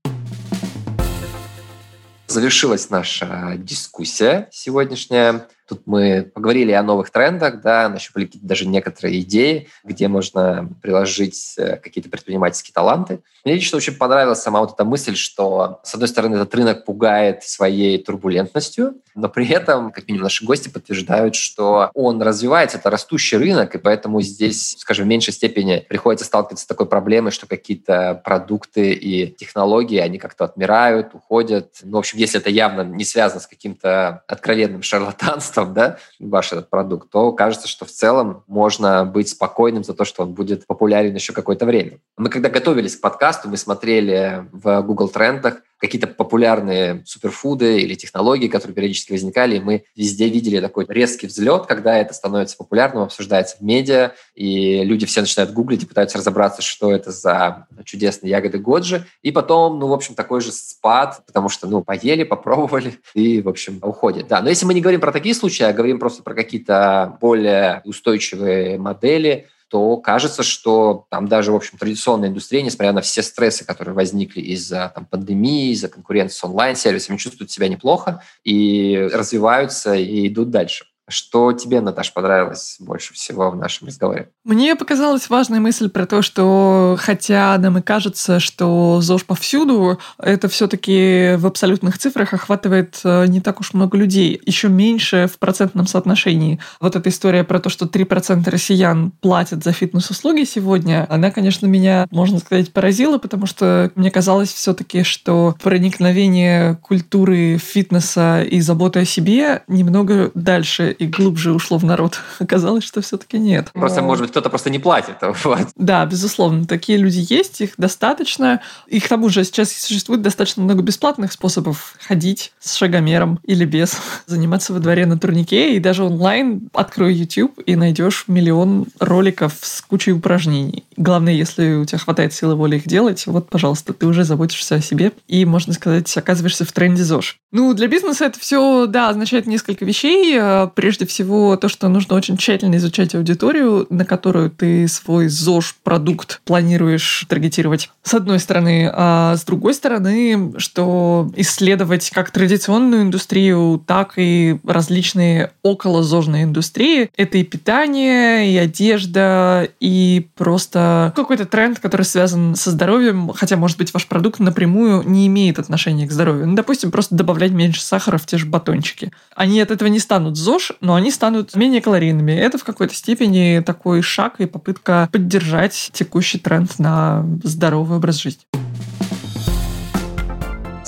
Завершилась 2.28 2.88
наша 2.88 3.54
дискуссия 3.58 4.48
сегодняшняя. 4.52 5.48
Тут 5.68 5.82
мы 5.86 6.30
поговорили 6.34 6.72
о 6.72 6.82
новых 6.82 7.10
трендах, 7.10 7.62
да, 7.62 7.88
нащупали 7.88 8.28
даже 8.34 8.66
некоторые 8.66 9.20
идеи, 9.20 9.68
где 9.82 10.08
можно 10.08 10.68
приложить 10.82 11.54
э, 11.56 11.76
какие-то 11.76 12.10
предпринимательские 12.10 12.74
таланты. 12.74 13.20
Мне 13.44 13.54
лично 13.54 13.76
очень 13.76 13.94
понравилась 13.94 14.42
сама 14.42 14.60
вот 14.60 14.72
эта 14.72 14.84
мысль, 14.84 15.16
что, 15.16 15.80
с 15.82 15.94
одной 15.94 16.08
стороны, 16.08 16.36
этот 16.36 16.54
рынок 16.54 16.84
пугает 16.84 17.44
своей 17.44 18.02
турбулентностью, 18.02 18.96
но 19.14 19.28
при 19.28 19.48
этом, 19.48 19.90
как 19.90 20.06
минимум, 20.08 20.24
наши 20.24 20.44
гости 20.44 20.68
подтверждают, 20.68 21.34
что 21.34 21.90
он 21.94 22.20
развивается, 22.20 22.78
это 22.78 22.90
растущий 22.90 23.38
рынок, 23.38 23.74
и 23.74 23.78
поэтому 23.78 24.20
здесь, 24.20 24.76
скажем, 24.78 25.06
в 25.06 25.08
меньшей 25.08 25.32
степени 25.32 25.84
приходится 25.88 26.26
сталкиваться 26.26 26.64
с 26.64 26.66
такой 26.66 26.86
проблемой, 26.86 27.32
что 27.32 27.46
какие-то 27.46 28.20
продукты 28.24 28.92
и 28.92 29.30
технологии, 29.30 29.98
они 29.98 30.18
как-то 30.18 30.44
отмирают, 30.44 31.14
уходят. 31.14 31.70
Ну, 31.82 31.96
в 31.96 31.98
общем, 32.00 32.18
если 32.18 32.40
это 32.40 32.50
явно 32.50 32.82
не 32.82 33.04
связано 33.04 33.40
с 33.40 33.46
каким-то 33.46 34.22
откровенным 34.26 34.82
шарлатанством, 34.82 35.53
качеством, 35.54 35.74
да, 35.74 35.98
ваш 36.18 36.52
этот 36.52 36.70
продукт, 36.70 37.10
то 37.10 37.32
кажется, 37.32 37.68
что 37.68 37.84
в 37.84 37.90
целом 37.90 38.42
можно 38.46 39.04
быть 39.04 39.28
спокойным 39.28 39.84
за 39.84 39.94
то, 39.94 40.04
что 40.04 40.22
он 40.22 40.34
будет 40.34 40.66
популярен 40.66 41.14
еще 41.14 41.32
какое-то 41.32 41.66
время. 41.66 41.98
Мы 42.16 42.28
когда 42.28 42.48
готовились 42.48 42.96
к 42.96 43.00
подкасту, 43.00 43.48
мы 43.48 43.56
смотрели 43.56 44.46
в 44.52 44.82
Google 44.82 45.08
трендах 45.08 45.62
какие-то 45.78 46.06
популярные 46.06 47.02
суперфуды 47.04 47.80
или 47.80 47.94
технологии, 47.94 48.48
которые 48.48 48.74
периодически 48.74 49.12
возникали, 49.12 49.56
и 49.56 49.60
мы 49.60 49.84
везде 49.94 50.28
видели 50.30 50.58
такой 50.60 50.86
резкий 50.88 51.26
взлет, 51.26 51.66
когда 51.66 51.98
это 51.98 52.14
становится 52.14 52.56
популярным, 52.56 53.02
обсуждается 53.02 53.58
в 53.58 53.60
медиа, 53.60 54.12
и 54.34 54.82
люди 54.82 55.04
все 55.04 55.20
начинают 55.20 55.52
гуглить 55.52 55.82
и 55.82 55.86
пытаются 55.86 56.16
разобраться, 56.16 56.62
что 56.62 56.90
это 56.90 57.10
за 57.10 57.66
чудесные 57.84 58.30
ягоды 58.30 58.58
Годжи, 58.58 59.04
и 59.20 59.30
потом, 59.30 59.78
ну, 59.78 59.88
в 59.88 59.92
общем, 59.92 60.14
такой 60.14 60.40
же 60.40 60.52
спад, 60.52 61.20
потому 61.26 61.50
что, 61.50 61.66
ну, 61.66 61.82
поели, 61.82 62.22
попробовали, 62.22 62.98
и, 63.12 63.42
в 63.42 63.48
общем, 63.48 63.78
уходит. 63.82 64.26
Да, 64.28 64.40
но 64.40 64.48
если 64.48 64.64
мы 64.64 64.72
не 64.72 64.80
говорим 64.80 65.00
про 65.00 65.12
такие 65.12 65.34
случаи, 65.34 65.43
а 65.48 65.72
говорим 65.72 65.98
просто 65.98 66.22
про 66.22 66.34
какие-то 66.34 67.18
более 67.20 67.82
устойчивые 67.84 68.78
модели, 68.78 69.48
то 69.68 69.96
кажется, 69.96 70.42
что 70.42 71.06
там 71.10 71.26
даже, 71.26 71.50
в 71.50 71.56
общем, 71.56 71.78
традиционная 71.78 72.28
индустрия, 72.28 72.62
несмотря 72.62 72.92
на 72.92 73.00
все 73.00 73.22
стрессы, 73.22 73.64
которые 73.64 73.94
возникли 73.94 74.40
из-за 74.40 74.92
там, 74.94 75.04
пандемии, 75.04 75.72
из-за 75.72 75.88
конкуренции 75.88 76.36
с 76.36 76.44
онлайн-сервисами, 76.44 77.16
чувствуют 77.16 77.50
себя 77.50 77.68
неплохо 77.68 78.22
и 78.44 79.08
развиваются 79.12 79.94
и 79.94 80.28
идут 80.28 80.50
дальше. 80.50 80.84
Что 81.06 81.52
тебе, 81.52 81.82
Наташ, 81.82 82.14
понравилось 82.14 82.76
больше 82.80 83.12
всего 83.12 83.50
в 83.50 83.56
нашем 83.56 83.88
разговоре? 83.88 84.30
Мне 84.44 84.74
показалась 84.74 85.28
важная 85.28 85.60
мысль 85.60 85.90
про 85.90 86.06
то, 86.06 86.22
что 86.22 86.96
хотя 86.98 87.56
нам 87.58 87.78
и 87.78 87.82
кажется, 87.82 88.40
что 88.40 89.00
ЗОЖ 89.02 89.24
повсюду, 89.24 89.98
это 90.18 90.48
все-таки 90.48 91.34
в 91.36 91.46
абсолютных 91.46 91.98
цифрах 91.98 92.32
охватывает 92.32 93.00
э, 93.04 93.26
не 93.26 93.42
так 93.42 93.60
уж 93.60 93.74
много 93.74 93.98
людей, 93.98 94.40
еще 94.46 94.68
меньше 94.68 95.28
в 95.30 95.38
процентном 95.38 95.86
соотношении. 95.86 96.58
Вот 96.80 96.96
эта 96.96 97.10
история 97.10 97.44
про 97.44 97.60
то, 97.60 97.68
что 97.68 97.84
3% 97.84 98.48
россиян 98.48 99.10
платят 99.10 99.62
за 99.62 99.72
фитнес-услуги 99.72 100.44
сегодня, 100.44 101.06
она, 101.10 101.30
конечно, 101.30 101.66
меня, 101.66 102.06
можно 102.10 102.38
сказать, 102.38 102.72
поразила, 102.72 103.18
потому 103.18 103.44
что 103.44 103.90
мне 103.94 104.10
казалось 104.10 104.52
все-таки, 104.52 105.02
что 105.02 105.54
проникновение 105.62 106.76
культуры 106.76 107.58
фитнеса 107.58 108.42
и 108.42 108.60
заботы 108.60 109.00
о 109.00 109.04
себе 109.04 109.64
немного 109.68 110.30
дальше 110.34 110.93
и 110.98 111.06
глубже 111.06 111.52
ушло 111.52 111.78
в 111.78 111.84
народ. 111.84 112.20
Оказалось, 112.38 112.84
что 112.84 113.00
все-таки 113.00 113.38
нет. 113.38 113.70
Просто, 113.72 114.02
может 114.02 114.22
быть, 114.22 114.30
кто-то 114.30 114.48
просто 114.48 114.70
не 114.70 114.78
платит. 114.78 115.16
Вот. 115.44 115.68
Да, 115.76 116.06
безусловно, 116.06 116.64
такие 116.64 116.96
люди 116.96 117.24
есть, 117.28 117.60
их 117.60 117.74
достаточно. 117.76 118.60
И 118.86 118.98
к 119.00 119.08
тому 119.08 119.28
же 119.28 119.44
сейчас 119.44 119.72
существует 119.72 120.22
достаточно 120.22 120.62
много 120.62 120.82
бесплатных 120.82 121.32
способов 121.32 121.94
ходить 122.00 122.52
с 122.60 122.76
шагомером 122.76 123.40
или 123.44 123.64
без, 123.64 123.98
заниматься 124.26 124.72
во 124.72 124.78
дворе 124.78 125.04
на 125.06 125.18
турнике, 125.18 125.76
и 125.76 125.80
даже 125.80 126.04
онлайн 126.04 126.68
открой 126.72 127.14
YouTube 127.14 127.60
и 127.66 127.76
найдешь 127.76 128.24
миллион 128.26 128.86
роликов 129.00 129.54
с 129.60 129.82
кучей 129.82 130.12
упражнений. 130.12 130.84
Главное, 130.96 131.34
если 131.34 131.74
у 131.74 131.84
тебя 131.84 131.98
хватает 131.98 132.32
силы 132.32 132.54
воли 132.54 132.76
их 132.76 132.86
делать, 132.86 133.26
вот, 133.26 133.50
пожалуйста, 133.50 133.92
ты 133.92 134.06
уже 134.06 134.24
заботишься 134.24 134.76
о 134.76 134.80
себе 134.80 135.12
и, 135.28 135.44
можно 135.44 135.72
сказать, 135.72 136.16
оказываешься 136.16 136.64
в 136.64 136.72
тренде 136.72 137.02
ЗОЖ. 137.02 137.38
Ну, 137.52 137.74
для 137.74 137.88
бизнеса 137.88 138.26
это 138.26 138.38
все, 138.38 138.86
да, 138.86 139.10
означает 139.10 139.46
несколько 139.46 139.84
вещей. 139.84 140.38
Прежде 140.84 141.06
всего, 141.06 141.56
то, 141.56 141.70
что 141.70 141.88
нужно 141.88 142.14
очень 142.14 142.36
тщательно 142.36 142.76
изучать 142.76 143.14
аудиторию, 143.14 143.86
на 143.88 144.04
которую 144.04 144.50
ты 144.50 144.86
свой 144.86 145.28
ЗОЖ-продукт 145.28 146.42
планируешь 146.44 147.24
таргетировать. 147.26 147.88
С 148.02 148.12
одной 148.12 148.38
стороны. 148.38 148.90
А 148.92 149.34
с 149.34 149.44
другой 149.44 149.72
стороны, 149.72 150.52
что 150.58 151.32
исследовать 151.36 152.10
как 152.10 152.30
традиционную 152.30 153.00
индустрию, 153.00 153.82
так 153.86 154.18
и 154.18 154.58
различные 154.62 155.52
около 155.62 156.02
ЗОЖные 156.02 156.44
индустрии. 156.44 157.08
Это 157.16 157.38
и 157.38 157.44
питание, 157.44 158.52
и 158.52 158.58
одежда, 158.58 159.66
и 159.80 160.28
просто 160.34 161.14
какой-то 161.16 161.46
тренд, 161.46 161.78
который 161.78 162.02
связан 162.02 162.56
со 162.56 162.70
здоровьем, 162.70 163.32
хотя, 163.34 163.56
может 163.56 163.78
быть, 163.78 163.94
ваш 163.94 164.06
продукт 164.06 164.38
напрямую 164.38 165.02
не 165.08 165.28
имеет 165.28 165.58
отношения 165.58 166.06
к 166.06 166.12
здоровью. 166.12 166.46
Ну, 166.46 166.54
допустим, 166.54 166.90
просто 166.90 167.14
добавлять 167.14 167.52
меньше 167.52 167.80
сахара 167.80 168.18
в 168.18 168.26
те 168.26 168.36
же 168.36 168.44
батончики. 168.44 169.12
Они 169.34 169.58
от 169.62 169.70
этого 169.70 169.88
не 169.88 169.98
станут 169.98 170.36
ЗОЖ, 170.36 170.73
но 170.80 170.94
они 170.94 171.10
станут 171.10 171.56
менее 171.56 171.80
калорийными. 171.80 172.32
Это 172.32 172.58
в 172.58 172.64
какой-то 172.64 172.94
степени 172.94 173.62
такой 173.64 174.02
шаг 174.02 174.34
и 174.38 174.46
попытка 174.46 175.08
поддержать 175.12 175.90
текущий 175.92 176.38
тренд 176.38 176.78
на 176.78 177.24
здоровый 177.42 177.98
образ 177.98 178.16
жизни. 178.16 178.44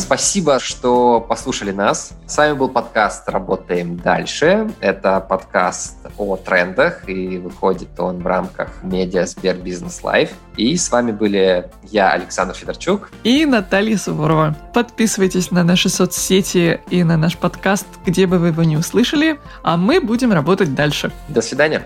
Спасибо, 0.07 0.61
что 0.61 1.21
послушали 1.21 1.73
нас. 1.73 2.13
С 2.29 2.37
вами 2.37 2.53
был 2.53 2.69
подкаст 2.69 3.29
«Работаем 3.29 3.97
дальше». 3.97 4.71
Это 4.79 5.19
подкаст 5.19 5.97
о 6.17 6.37
трендах, 6.37 7.09
и 7.09 7.39
выходит 7.39 7.89
он 7.99 8.19
в 8.21 8.27
рамках 8.29 8.69
медиа 8.85 9.27
Сбер 9.27 9.57
Бизнес 9.57 10.05
Live. 10.05 10.31
И 10.57 10.77
с 10.77 10.93
вами 10.93 11.11
были 11.11 11.69
я, 11.83 12.13
Александр 12.13 12.55
Федорчук. 12.55 13.11
И 13.25 13.45
Наталья 13.47 13.97
Суворова. 13.97 14.57
Подписывайтесь 14.73 15.51
на 15.51 15.65
наши 15.65 15.89
соцсети 15.89 16.81
и 16.89 17.03
на 17.03 17.17
наш 17.17 17.37
подкаст, 17.37 17.89
где 18.07 18.29
бы 18.29 18.39
вы 18.39 18.49
его 18.49 18.63
не 18.63 18.77
услышали, 18.77 19.41
а 19.65 19.77
мы 19.77 20.01
будем 20.01 20.33
работать 20.33 20.73
дальше. 20.77 21.11
До 21.27 21.43
свидания. 21.43 21.85